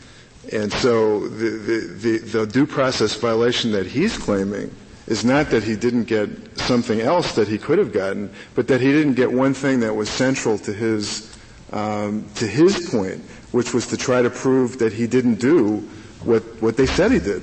And 0.52 0.72
so 0.72 1.28
the, 1.28 1.50
the, 1.50 1.78
the, 1.94 2.18
the 2.18 2.46
due 2.46 2.66
process 2.66 3.14
violation 3.14 3.72
that 3.72 3.86
he's 3.86 4.18
claiming 4.18 4.74
is 5.12 5.24
not 5.26 5.50
that 5.50 5.62
he 5.62 5.76
didn't 5.76 6.04
get 6.04 6.28
something 6.58 7.02
else 7.02 7.34
that 7.34 7.46
he 7.46 7.58
could 7.58 7.78
have 7.78 7.92
gotten, 7.92 8.32
but 8.54 8.66
that 8.68 8.80
he 8.80 8.90
didn't 8.90 9.12
get 9.12 9.30
one 9.30 9.52
thing 9.52 9.80
that 9.80 9.94
was 9.94 10.08
central 10.08 10.56
to 10.58 10.72
his 10.72 11.28
um, 11.72 12.24
to 12.34 12.46
his 12.46 12.88
point, 12.90 13.20
which 13.52 13.74
was 13.74 13.86
to 13.88 13.96
try 13.96 14.22
to 14.22 14.30
prove 14.30 14.78
that 14.78 14.92
he 14.92 15.06
didn't 15.06 15.36
do 15.36 15.78
what 16.24 16.42
what 16.62 16.76
they 16.78 16.86
said 16.86 17.12
he 17.12 17.18
did. 17.20 17.42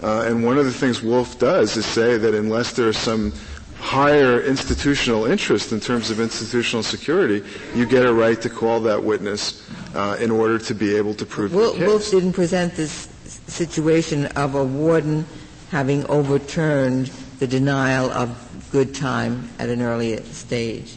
Uh, 0.00 0.30
and 0.30 0.44
one 0.44 0.56
of 0.58 0.64
the 0.64 0.72
things 0.72 1.02
Wolff 1.02 1.40
does 1.40 1.76
is 1.76 1.84
say 1.84 2.16
that 2.16 2.34
unless 2.34 2.72
there 2.74 2.88
is 2.88 2.96
some 2.96 3.32
higher 3.80 4.40
institutional 4.42 5.26
interest 5.26 5.72
in 5.72 5.80
terms 5.80 6.10
of 6.10 6.20
institutional 6.20 6.84
security, 6.84 7.42
you 7.74 7.84
get 7.84 8.06
a 8.06 8.12
right 8.12 8.40
to 8.42 8.48
call 8.48 8.78
that 8.80 9.02
witness 9.02 9.66
uh, 9.94 10.16
in 10.20 10.30
order 10.30 10.58
to 10.58 10.74
be 10.74 10.94
able 10.94 11.14
to 11.14 11.26
prove 11.26 11.52
Wolff. 11.52 11.78
Wolff 11.78 12.10
didn't 12.10 12.32
present 12.32 12.74
this 12.74 13.08
situation 13.46 14.26
of 14.38 14.54
a 14.54 14.64
warden 14.64 15.26
having 15.70 16.06
overturned 16.06 17.06
the 17.38 17.46
denial 17.46 18.10
of 18.10 18.68
good 18.72 18.94
time 18.94 19.48
at 19.58 19.68
an 19.68 19.82
earlier 19.82 20.22
stage. 20.24 20.96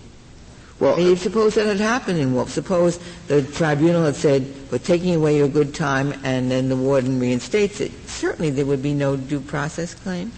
Well, 0.80 0.95
I 0.95 0.97
mean, 0.97 1.17
suppose 1.17 1.53
that 1.55 1.67
had 1.67 1.80
happened 1.80 2.17
in 2.17 2.34
Wolff. 2.34 2.49
Suppose 2.49 2.99
the 3.28 3.43
tribunal 3.43 4.03
had 4.03 4.15
said, 4.15 4.51
we're 4.72 4.80
taking 4.80 5.13
away 5.13 5.38
your 5.38 5.47
good 5.47 5.76
time, 5.76 6.13
and 6.24 6.49
then 6.49 6.69
the 6.69 6.76
warden 6.76 7.19
reinstates 7.19 7.80
it. 7.82 7.91
Certainly 8.09 8.51
there 8.51 8.65
would 8.65 8.82
be 8.82 8.95
no 8.95 9.15
due 9.15 9.41
process 9.41 9.93
claim. 9.93 10.32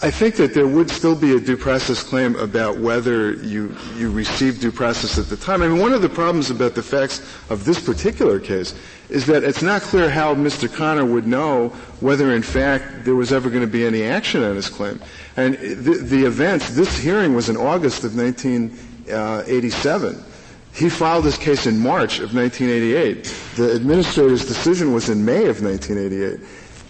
I 0.00 0.12
think 0.12 0.36
that 0.36 0.54
there 0.54 0.68
would 0.68 0.90
still 0.90 1.16
be 1.16 1.34
a 1.34 1.40
due 1.40 1.56
process 1.56 2.04
claim 2.04 2.36
about 2.36 2.78
whether 2.78 3.32
you, 3.32 3.74
you 3.96 4.12
received 4.12 4.60
due 4.60 4.70
process 4.70 5.18
at 5.18 5.26
the 5.26 5.36
time. 5.36 5.60
I 5.60 5.66
mean, 5.66 5.80
one 5.80 5.92
of 5.92 6.02
the 6.02 6.08
problems 6.08 6.52
about 6.52 6.76
the 6.76 6.84
facts 6.84 7.20
of 7.50 7.64
this 7.64 7.80
particular 7.84 8.38
case 8.38 8.76
is 9.08 9.26
that 9.26 9.42
it's 9.42 9.60
not 9.60 9.82
clear 9.82 10.08
how 10.08 10.36
Mr. 10.36 10.72
Conner 10.72 11.04
would 11.04 11.26
know 11.26 11.70
whether, 11.98 12.32
in 12.32 12.42
fact, 12.42 13.04
there 13.04 13.16
was 13.16 13.32
ever 13.32 13.50
going 13.50 13.62
to 13.62 13.66
be 13.66 13.84
any 13.84 14.04
action 14.04 14.44
on 14.44 14.54
his 14.54 14.68
claim. 14.68 15.00
And 15.36 15.54
the, 15.54 15.94
the 15.94 16.24
events, 16.24 16.70
this 16.76 16.96
hearing 16.96 17.34
was 17.34 17.48
in 17.48 17.56
August 17.56 18.04
of 18.04 18.14
1987. 18.16 20.14
Uh, 20.14 20.22
he 20.74 20.88
filed 20.88 21.24
his 21.24 21.36
case 21.36 21.66
in 21.66 21.76
March 21.76 22.20
of 22.20 22.36
1988. 22.36 23.24
The 23.56 23.74
administrator's 23.74 24.46
decision 24.46 24.92
was 24.92 25.08
in 25.08 25.24
May 25.24 25.46
of 25.46 25.60
1988. 25.60 26.38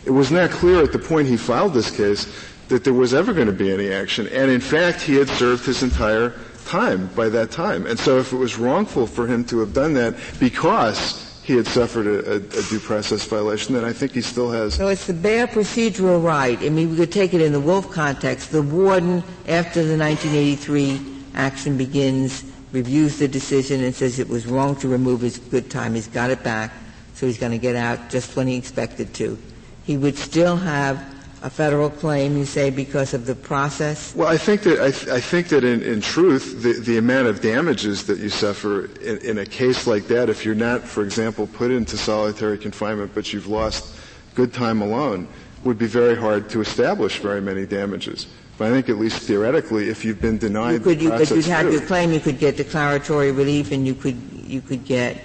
It 0.05 0.11
was 0.11 0.31
not 0.31 0.51
clear 0.51 0.83
at 0.83 0.93
the 0.93 0.99
point 0.99 1.27
he 1.27 1.39
filed 1.39 1.73
this 1.73 1.91
case 1.91 2.27
that 2.69 2.85
there 2.85 2.95
was 2.95 3.15
ever 3.15 3.33
going 3.33 3.47
to 3.47 3.53
be 3.53 3.73
any 3.73 3.93
action. 3.93 4.29
And 4.29 4.51
in 4.51 4.61
fact, 4.61 5.01
he 5.01 5.17
had 5.17 5.29
served 5.29 5.65
his 5.65 5.83
entire 5.83 6.35
time 6.67 7.07
by 7.17 7.29
that 7.31 7.51
time. 7.51 7.87
And 7.87 7.99
so 7.99 8.19
if 8.19 8.33
it 8.33 8.37
was 8.37 8.59
wrongful 8.59 9.07
for 9.07 9.27
him 9.27 9.45
to 9.47 9.59
have 9.61 9.73
done 9.73 9.95
that 9.95 10.15
because 10.39 11.25
he 11.43 11.57
had 11.57 11.67
suffered 11.67 12.07
a, 12.07 12.33
a, 12.33 12.37
a 12.37 12.63
due 12.69 12.79
process 12.79 13.25
violation, 13.25 13.75
then 13.75 13.85
I 13.85 13.93
think 13.93 14.13
he 14.13 14.21
still 14.21 14.51
has. 14.51 14.75
So 14.75 14.89
it's 14.89 15.07
the 15.07 15.15
bare 15.15 15.47
procedural 15.47 16.23
right. 16.23 16.59
I 16.59 16.69
mean, 16.69 16.91
we 16.91 16.97
could 16.97 17.11
take 17.11 17.33
it 17.33 17.41
in 17.41 17.53
the 17.53 17.61
Wolff 17.61 17.91
context. 17.91 18.53
The 18.53 18.63
warden, 18.63 19.25
after 19.49 19.83
the 19.83 19.97
1983 19.97 21.01
action 21.35 21.79
begins, 21.79 22.45
reviews 22.73 23.19
the 23.19 23.29
decision 23.29 23.83
and 23.83 23.95
says 23.95 24.19
it 24.19 24.29
was 24.29 24.47
wrong 24.47 24.77
to 24.77 24.89
remove 24.89 25.23
his 25.23 25.39
good 25.39 25.71
time. 25.71 25.95
He's 25.95 26.09
got 26.09 26.29
it 26.29 26.43
back, 26.43 26.71
so 27.15 27.25
he's 27.25 27.39
going 27.39 27.53
to 27.53 27.59
get 27.59 27.77
out 27.77 28.11
just 28.11 28.37
when 28.37 28.47
he 28.47 28.57
expected 28.57 29.15
to. 29.15 29.39
He 29.85 29.97
would 29.97 30.19
still 30.19 30.57
have 30.57 31.03
a 31.43 31.51
federal 31.51 31.91
claim, 31.91 32.37
you 32.37 32.45
say, 32.45 32.71
because 32.71 33.15
of 33.15 33.27
the 33.27 33.35
process? 33.35 34.15
Well, 34.15 34.29
I 34.29 34.37
think 34.37 34.63
that 34.63 34.81
I, 34.81 34.91
th- 34.91 35.09
I 35.09 35.21
think 35.21 35.49
that 35.49 35.65
in, 35.65 35.83
in 35.83 36.01
truth, 36.01 36.63
the, 36.63 36.73
the 36.73 36.99
amount 36.99 37.29
of 37.29 37.41
damages 37.41 38.07
that 38.07 38.19
you 38.19 38.29
suffer 38.29 38.87
in, 39.01 39.19
in 39.19 39.39
a 39.39 39.47
case 39.47 39.87
like 39.87 40.09
that, 40.09 40.29
if 40.29 40.45
you're 40.45 40.55
not, 40.55 40.83
for 40.83 41.05
example, 41.05 41.47
put 41.47 41.71
into 41.71 41.97
solitary 41.97 42.59
confinement, 42.59 43.13
but 43.15 43.33
you've 43.33 43.47
lost 43.47 43.95
good 44.35 44.53
time 44.53 44.83
alone, 44.83 45.29
would 45.65 45.79
be 45.79 45.87
very 45.87 46.17
hard 46.17 46.49
to 46.51 46.61
establish 46.61 47.19
very 47.19 47.41
many 47.41 47.67
damages. 47.67 48.27
But 48.57 48.69
I 48.69 48.71
think 48.71 48.89
at 48.89 48.99
least 48.99 49.23
theoretically, 49.23 49.89
if 49.89 50.05
you've 50.05 50.21
been 50.21 50.39
denied 50.39 50.73
you 50.73 50.81
could, 50.81 50.99
the 50.99 51.05
you, 51.05 51.09
process 51.11 51.29
but 51.29 51.37
you'd 51.37 51.47
have 51.47 51.73
your 51.73 51.83
claim. 51.83 52.13
You 52.13 52.21
could 52.21 52.41
get 52.41 52.57
declaratory 52.57 53.31
relief, 53.31 53.71
and 53.71 53.87
you 53.87 53.95
could 53.95 54.21
you 54.33 54.61
could 54.61 54.85
get 54.85 55.17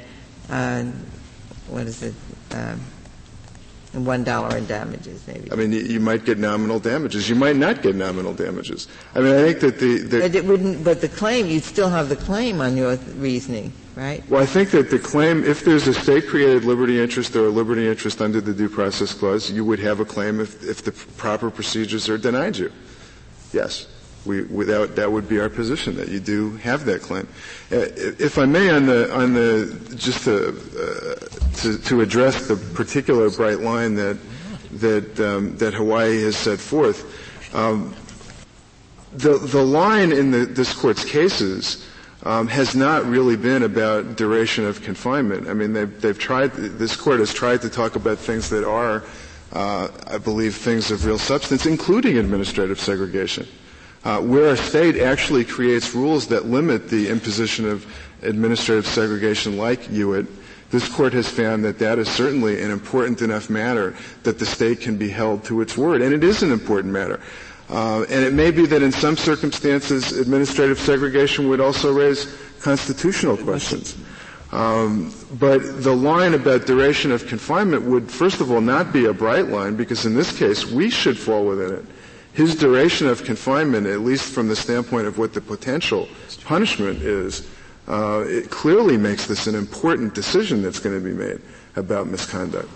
uh, 0.50 0.84
what 1.68 1.88
is 1.88 2.04
it? 2.04 2.14
Um, 2.52 2.80
one 3.94 4.24
dollar 4.24 4.58
in 4.58 4.66
damages, 4.66 5.26
maybe. 5.28 5.52
I 5.52 5.56
mean, 5.56 5.72
you, 5.72 5.80
you 5.82 6.00
might 6.00 6.26
get 6.26 6.40
nominal 6.40 6.80
damages. 6.80 7.30
You 7.30 7.36
might 7.36 7.56
not 7.56 7.82
get 7.82 7.96
nominal 7.96 8.34
damages. 8.34 8.88
I 9.14 9.20
mean, 9.20 9.36
I 9.36 9.42
think 9.44 9.60
that 9.60 9.80
the, 9.80 10.00
the 10.00 10.20
But 10.22 10.36
it 10.36 10.46
wouldn't. 10.46 10.84
But 10.84 11.02
the 11.02 11.10
claim, 11.10 11.48
you'd 11.48 11.64
still 11.64 11.90
have 11.90 12.10
the 12.10 12.16
claim 12.16 12.60
on 12.60 12.76
your 12.76 12.96
reasoning, 13.18 13.72
right? 13.96 14.28
Well, 14.30 14.42
I 14.42 14.48
think 14.48 14.72
that 14.72 14.90
the 14.90 15.00
claim, 15.00 15.44
if 15.44 15.64
there's 15.64 15.88
a 15.88 15.94
state-created 15.94 16.64
liberty 16.66 17.00
interest 17.00 17.36
or 17.36 17.46
a 17.46 17.50
liberty 17.50 17.88
interest 17.88 18.22
under 18.22 18.42
the 18.42 18.54
Due 18.54 18.70
Process 18.70 19.14
Clause, 19.14 19.52
you 19.52 19.64
would 19.64 19.80
have 19.80 20.00
a 20.00 20.06
claim 20.06 20.40
if, 20.40 20.64
if 20.64 20.84
the 20.84 20.92
proper 20.92 21.52
procedures 21.52 22.10
are 22.10 22.18
denied 22.18 22.58
you. 22.58 22.72
Yes. 23.52 23.88
We, 24.26 24.44
without, 24.44 24.96
that 24.96 25.12
would 25.12 25.28
be 25.28 25.40
our 25.40 25.50
position, 25.50 25.98
that 25.98 26.08
you 26.08 26.22
do 26.22 26.56
have 26.58 26.86
that 26.86 27.02
claim. 27.02 27.28
Uh, 27.72 27.92
if 28.20 28.38
I 28.38 28.46
may, 28.46 28.70
on 28.70 28.86
the, 28.86 29.14
on 29.14 29.34
the, 29.34 29.96
just 29.96 30.24
to, 30.24 30.50
uh, 30.50 31.16
to, 31.58 31.78
to 31.78 32.02
address 32.02 32.48
the 32.48 32.56
particular 32.56 33.30
bright 33.30 33.60
line 33.60 33.96
that, 33.96 34.18
that, 34.80 35.20
um, 35.20 35.58
that 35.58 35.74
Hawaii 35.74 36.22
has 36.24 36.38
set 36.38 36.60
forth, 36.60 37.04
um, 37.54 37.94
the, 39.12 39.38
the 39.38 39.62
line 39.62 40.12
in 40.14 40.32
the, 40.32 40.46
this 40.46 40.74
court's 40.74 41.04
cases 41.04 41.86
um, 42.24 42.48
has 42.48 42.76
not 42.76 43.06
really 43.06 43.36
been 43.36 43.64
about 43.64 44.16
duration 44.16 44.66
of 44.66 44.82
confinement. 44.82 45.50
I 45.50 45.54
mean, 45.54 45.74
they've, 45.74 46.02
they've 46.02 46.18
tried, 46.18 46.54
this 46.54 46.96
court 46.96 47.20
has 47.20 47.34
tried 47.34 47.62
to 47.62 47.70
talk 47.70 47.96
about 47.98 48.18
things 48.18 48.50
that 48.50 48.64
are, 48.64 49.04
uh, 49.52 49.90
I 50.08 50.18
believe, 50.18 50.56
things 50.56 50.92
of 50.92 51.06
real 51.06 51.20
substance, 51.20 51.66
including 51.66 52.18
administrative 52.18 52.80
segregation. 52.80 53.48
Uh, 54.04 54.20
where 54.20 54.50
a 54.50 54.58
state 54.58 54.98
actually 54.98 55.46
creates 55.46 55.96
rules 55.96 56.28
that 56.28 56.46
limit 56.46 56.90
the 56.90 57.08
imposition 57.08 57.68
of 57.68 57.86
administrative 58.22 58.86
segregation 58.86 59.58
like 59.58 59.82
Hewitt, 59.84 60.28
this 60.72 60.90
court 60.90 61.14
has 61.14 61.30
found 61.30 61.64
that 61.64 61.80
that 61.80 62.00
is 62.00 62.10
certainly 62.10 62.62
an 62.62 62.72
important 62.72 63.22
enough 63.22 63.50
matter 63.50 63.96
that 64.24 64.40
the 64.40 64.46
state 64.46 64.82
can 64.82 64.98
be 64.98 65.08
held 65.08 65.44
to 65.46 65.62
its 65.62 65.78
word. 65.78 66.02
And 66.02 66.14
it 66.14 66.24
is 66.24 66.44
an 66.44 66.52
important 66.52 66.92
matter. 66.92 67.22
Uh, 67.70 68.06
and 68.10 68.26
it 68.26 68.34
may 68.34 68.52
be 68.52 68.66
that 68.66 68.82
in 68.82 68.92
some 68.92 69.16
circumstances 69.16 70.12
administrative 70.18 70.80
segregation 70.80 71.48
would 71.48 71.62
also 71.62 71.94
raise 71.94 72.36
constitutional 72.62 73.38
questions. 73.38 73.96
Um, 74.52 75.14
but 75.40 75.84
the 75.84 75.96
line 75.96 76.34
about 76.34 76.66
duration 76.66 77.12
of 77.12 77.26
confinement 77.28 77.84
would, 77.84 78.12
first 78.12 78.42
of 78.42 78.52
all, 78.52 78.62
not 78.62 78.92
be 78.92 79.06
a 79.06 79.14
bright 79.14 79.48
line 79.48 79.76
because 79.76 80.06
in 80.06 80.14
this 80.14 80.38
case 80.38 80.66
we 80.66 80.90
should 80.90 81.18
fall 81.18 81.46
within 81.46 81.76
it. 81.76 81.86
His 82.34 82.56
duration 82.56 83.08
of 83.08 83.24
confinement, 83.24 83.88
at 83.88 84.00
least 84.00 84.34
from 84.34 84.48
the 84.48 84.56
standpoint 84.56 85.08
of 85.08 85.18
what 85.18 85.34
the 85.34 85.42
potential 85.42 86.08
punishment 86.44 87.02
is, 87.02 87.48
uh, 87.88 88.24
it 88.28 88.50
clearly 88.50 88.98
makes 88.98 89.28
this 89.28 89.46
an 89.48 89.56
important 89.56 90.14
decision 90.14 90.62
that's 90.62 90.80
going 90.80 90.96
to 90.96 91.04
be 91.04 91.14
made 91.14 91.42
about 91.76 92.08
misconduct. 92.08 92.70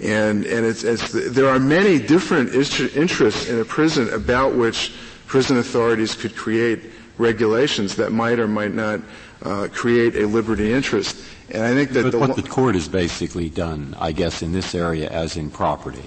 And, 0.00 0.44
and 0.46 0.66
it's, 0.66 0.84
it's, 0.84 1.12
there 1.12 1.48
are 1.48 1.60
many 1.60 1.98
different 1.98 2.54
interests 2.54 3.48
in 3.48 3.60
a 3.60 3.64
prison 3.64 4.12
about 4.12 4.54
which 4.54 4.92
prison 5.26 5.58
authorities 5.58 6.14
could 6.14 6.34
create 6.34 6.80
regulations 7.18 7.96
that 7.96 8.10
might 8.10 8.38
or 8.38 8.48
might 8.48 8.74
not 8.74 9.00
uh, 9.42 9.68
create 9.72 10.16
a 10.16 10.26
liberty 10.26 10.72
interest. 10.72 11.24
And 11.50 11.62
I 11.62 11.74
think 11.74 11.90
that 11.90 12.04
but 12.04 12.12
the 12.12 12.18
what 12.18 12.36
the 12.36 12.42
court 12.42 12.74
has 12.74 12.88
basically 12.88 13.50
done, 13.50 13.94
I 13.98 14.12
guess, 14.12 14.42
in 14.42 14.52
this 14.52 14.74
area 14.74 15.08
as 15.10 15.36
in 15.36 15.50
property, 15.50 16.04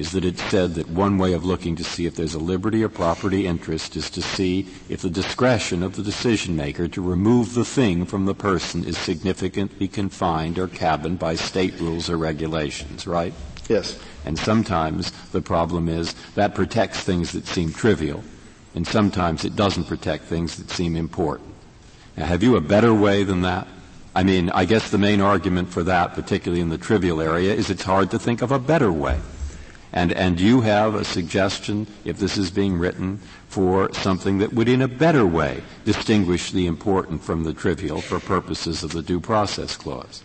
is 0.00 0.12
that 0.12 0.24
it 0.24 0.38
said 0.38 0.76
that 0.76 0.88
one 0.88 1.18
way 1.18 1.34
of 1.34 1.44
looking 1.44 1.76
to 1.76 1.84
see 1.84 2.06
if 2.06 2.16
there's 2.16 2.32
a 2.32 2.38
liberty 2.38 2.82
or 2.82 2.88
property 2.88 3.46
interest 3.46 3.96
is 3.96 4.08
to 4.08 4.22
see 4.22 4.66
if 4.88 5.02
the 5.02 5.10
discretion 5.10 5.82
of 5.82 5.94
the 5.94 6.02
decision 6.02 6.56
maker 6.56 6.88
to 6.88 7.02
remove 7.02 7.52
the 7.52 7.66
thing 7.66 8.06
from 8.06 8.24
the 8.24 8.34
person 8.34 8.82
is 8.82 8.96
significantly 8.96 9.86
confined 9.86 10.58
or 10.58 10.68
cabined 10.68 11.18
by 11.18 11.34
state 11.34 11.78
rules 11.78 12.08
or 12.08 12.16
regulations, 12.16 13.06
right? 13.06 13.34
Yes. 13.68 13.98
And 14.24 14.38
sometimes 14.38 15.10
the 15.32 15.42
problem 15.42 15.86
is 15.86 16.14
that 16.34 16.54
protects 16.54 17.00
things 17.00 17.32
that 17.32 17.46
seem 17.46 17.70
trivial, 17.70 18.24
and 18.74 18.86
sometimes 18.86 19.44
it 19.44 19.54
doesn't 19.54 19.84
protect 19.84 20.24
things 20.24 20.56
that 20.56 20.70
seem 20.70 20.96
important. 20.96 21.50
Now, 22.16 22.24
have 22.24 22.42
you 22.42 22.56
a 22.56 22.62
better 22.62 22.94
way 22.94 23.22
than 23.22 23.42
that? 23.42 23.68
I 24.16 24.22
mean, 24.22 24.48
I 24.48 24.64
guess 24.64 24.90
the 24.90 24.96
main 24.96 25.20
argument 25.20 25.68
for 25.68 25.82
that, 25.82 26.14
particularly 26.14 26.62
in 26.62 26.70
the 26.70 26.78
trivial 26.78 27.20
area, 27.20 27.52
is 27.52 27.68
it's 27.68 27.84
hard 27.84 28.10
to 28.12 28.18
think 28.18 28.40
of 28.40 28.50
a 28.50 28.58
better 28.58 28.90
way. 28.90 29.20
And, 29.92 30.12
and 30.12 30.38
you 30.38 30.60
have 30.60 30.94
a 30.94 31.04
suggestion, 31.04 31.86
if 32.04 32.18
this 32.18 32.38
is 32.38 32.50
being 32.50 32.78
written, 32.78 33.20
for 33.48 33.92
something 33.92 34.38
that 34.38 34.52
would 34.52 34.68
in 34.68 34.82
a 34.82 34.88
better 34.88 35.26
way 35.26 35.62
distinguish 35.84 36.52
the 36.52 36.66
important 36.66 37.22
from 37.22 37.42
the 37.42 37.52
trivial 37.52 38.00
for 38.00 38.20
purposes 38.20 38.84
of 38.84 38.92
the 38.92 39.02
due 39.02 39.20
process 39.20 39.76
clause? 39.76 40.22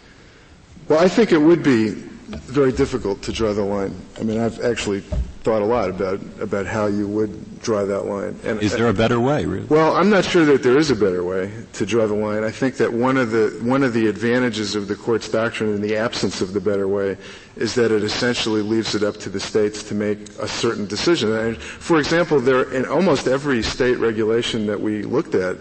Well, 0.87 0.99
I 0.99 1.07
think 1.07 1.31
it 1.31 1.39
would 1.39 1.63
be 1.63 1.89
very 1.89 2.71
difficult 2.71 3.23
to 3.23 3.31
draw 3.31 3.53
the 3.53 3.63
line. 3.63 3.95
I 4.19 4.23
mean, 4.23 4.39
I've 4.39 4.63
actually 4.63 5.03
thought 5.45 5.61
a 5.61 5.65
lot 5.65 5.91
about 5.91 6.19
about 6.41 6.65
how 6.65 6.87
you 6.87 7.07
would 7.07 7.61
draw 7.61 7.85
that 7.85 8.07
line. 8.07 8.35
And 8.43 8.59
is 8.63 8.73
there 8.73 8.89
a 8.89 8.93
better 8.93 9.19
way, 9.19 9.45
really? 9.45 9.67
Well, 9.67 9.95
I'm 9.95 10.09
not 10.09 10.25
sure 10.25 10.43
that 10.43 10.63
there 10.63 10.75
is 10.75 10.89
a 10.89 10.95
better 10.95 11.23
way 11.23 11.51
to 11.73 11.85
draw 11.85 12.07
the 12.07 12.15
line. 12.15 12.43
I 12.43 12.49
think 12.49 12.77
that 12.77 12.91
one 12.91 13.15
of 13.15 13.29
the 13.29 13.55
one 13.61 13.83
of 13.83 13.93
the 13.93 14.07
advantages 14.07 14.73
of 14.73 14.87
the 14.87 14.95
court's 14.95 15.29
doctrine 15.29 15.69
in 15.75 15.81
the 15.81 15.97
absence 15.97 16.41
of 16.41 16.53
the 16.53 16.59
better 16.59 16.87
way 16.87 17.15
is 17.57 17.75
that 17.75 17.91
it 17.91 18.03
essentially 18.03 18.63
leaves 18.63 18.95
it 18.95 19.03
up 19.03 19.17
to 19.17 19.29
the 19.29 19.39
states 19.39 19.83
to 19.83 19.93
make 19.93 20.17
a 20.39 20.47
certain 20.47 20.87
decision. 20.87 21.31
And 21.31 21.61
for 21.61 21.99
example, 21.99 22.39
there 22.39 22.63
in 22.73 22.87
almost 22.87 23.27
every 23.27 23.61
state 23.61 23.99
regulation 23.99 24.65
that 24.65 24.81
we 24.81 25.03
looked 25.03 25.35
at. 25.35 25.57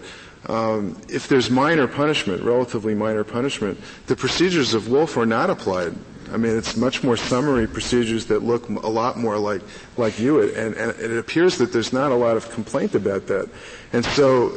Um, 0.47 1.01
if 1.09 1.27
there's 1.27 1.49
minor 1.49 1.87
punishment, 1.87 2.43
relatively 2.43 2.93
minor 2.93 3.23
punishment, 3.23 3.79
the 4.05 4.15
procedures 4.15 4.75
of 4.75 4.89
Wolff 4.89 5.17
are 5.17 5.25
not 5.25 5.49
applied 5.49 5.95
I 6.35 6.37
mean, 6.37 6.57
it's 6.57 6.75
much 6.75 7.01
more 7.01 7.15
summary 7.15 7.65
procedures 7.65 8.25
that 8.25 8.43
look 8.43 8.67
a 8.67 8.89
lot 8.89 9.17
more 9.17 9.37
like 9.37 9.61
like 9.95 10.11
Hewitt, 10.15 10.53
and, 10.57 10.75
and 10.75 10.91
it 10.99 11.17
appears 11.17 11.57
that 11.59 11.71
there's 11.71 11.93
not 11.93 12.11
a 12.11 12.15
lot 12.15 12.35
of 12.35 12.51
complaint 12.51 12.93
about 12.93 13.25
that. 13.27 13.49
And 13.93 14.03
so, 14.03 14.49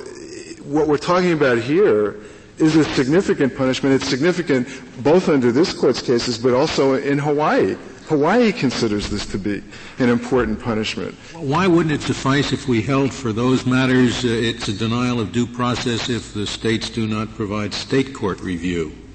what 0.65 0.89
we're 0.89 0.99
talking 0.99 1.31
about 1.31 1.59
here 1.59 2.17
is 2.59 2.75
a 2.75 2.83
significant 2.83 3.57
punishment. 3.57 3.95
It's 3.95 4.09
significant 4.09 4.67
both 5.05 5.29
under 5.29 5.53
this 5.53 5.73
court's 5.73 6.03
cases, 6.03 6.37
but 6.37 6.53
also 6.53 6.95
in 6.95 7.17
Hawaii. 7.17 7.77
Hawaii 8.09 8.51
considers 8.51 9.09
this 9.09 9.25
to 9.27 9.39
be 9.39 9.63
an 10.01 10.09
important 10.09 10.59
punishment. 10.59 11.15
Why 11.35 11.69
wouldn't 11.69 11.95
it 11.95 12.03
suffice 12.03 12.53
if 12.53 12.67
we 12.67 12.83
held 12.83 13.15
for 13.15 13.33
those 13.33 13.67
matters 13.67 14.25
uh, 14.25 14.29
it's 14.31 14.67
a 14.67 14.73
denial 14.73 15.21
of 15.21 15.31
due 15.31 15.47
process 15.47 16.09
if 16.09 16.35
the 16.35 16.45
states 16.45 16.91
do 16.91 17.07
not 17.07 17.29
provide 17.37 17.73
state 17.73 18.13
court 18.15 18.41
review? 18.41 19.08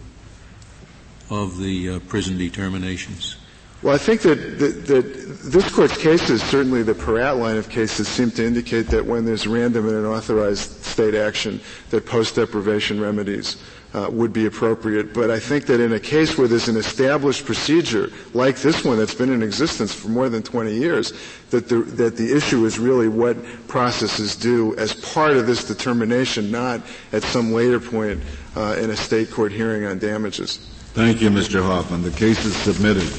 Of 1.34 1.58
the 1.58 1.90
uh, 1.90 2.00
prison 2.08 2.38
determinations? 2.38 3.38
Well, 3.82 3.96
I 3.96 3.98
think 3.98 4.22
that, 4.22 4.36
that, 4.60 4.86
that, 4.86 5.02
this 5.44 5.74
court's 5.74 5.98
cases, 5.98 6.44
certainly 6.44 6.84
the 6.84 6.94
Parratt 6.94 7.38
line 7.38 7.58
of 7.58 7.70
cases, 7.70 8.08
seem 8.08 8.30
to 8.32 8.46
indicate 8.46 8.84
that 8.88 9.04
when 9.04 9.26
there's 9.26 9.48
random 9.48 9.88
and 9.88 9.98
unauthorized 9.98 10.86
state 10.86 11.16
action, 11.16 11.60
that 11.90 12.06
post-deprivation 12.06 13.02
remedies 13.02 13.58
uh, 13.94 14.10
would 14.12 14.32
be 14.32 14.46
appropriate. 14.46 15.12
But 15.12 15.32
I 15.32 15.40
think 15.40 15.66
that 15.66 15.80
in 15.80 15.94
a 15.94 16.00
case 16.00 16.38
where 16.38 16.48
there's 16.48 16.68
an 16.68 16.78
established 16.78 17.46
procedure 17.46 18.10
like 18.36 18.58
this 18.58 18.86
one 18.86 18.98
that's 18.98 19.16
been 19.16 19.34
in 19.34 19.42
existence 19.42 19.94
for 19.94 20.10
more 20.10 20.30
than 20.30 20.44
20 20.44 20.72
years, 20.72 21.14
that 21.50 21.68
the, 21.68 21.80
that 21.80 22.16
the 22.16 22.32
issue 22.32 22.64
is 22.66 22.78
really 22.78 23.08
what 23.08 23.36
processes 23.68 24.36
do 24.36 24.76
as 24.78 24.94
part 24.94 25.32
of 25.32 25.48
this 25.48 25.68
determination, 25.68 26.52
not 26.52 26.82
at 27.12 27.24
some 27.24 27.52
later 27.52 27.80
point 27.80 28.22
uh, 28.56 28.78
in 28.80 28.92
a 28.92 28.96
state 28.96 29.32
court 29.32 29.52
hearing 29.52 29.84
on 29.84 29.98
damages. 29.98 30.73
Thank 30.94 31.22
you, 31.22 31.32
Mr. 31.32 31.64
Hoffman. 31.64 32.04
The 32.04 32.12
case 32.12 32.46
is 32.46 32.56
submitted. 32.56 33.10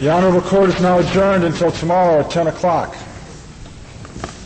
The 0.00 0.10
Honorable 0.10 0.40
Court 0.40 0.70
is 0.70 0.80
now 0.80 0.98
adjourned 0.98 1.44
until 1.44 1.70
tomorrow 1.70 2.20
at 2.20 2.30
10 2.32 2.48
o'clock. 2.48 2.96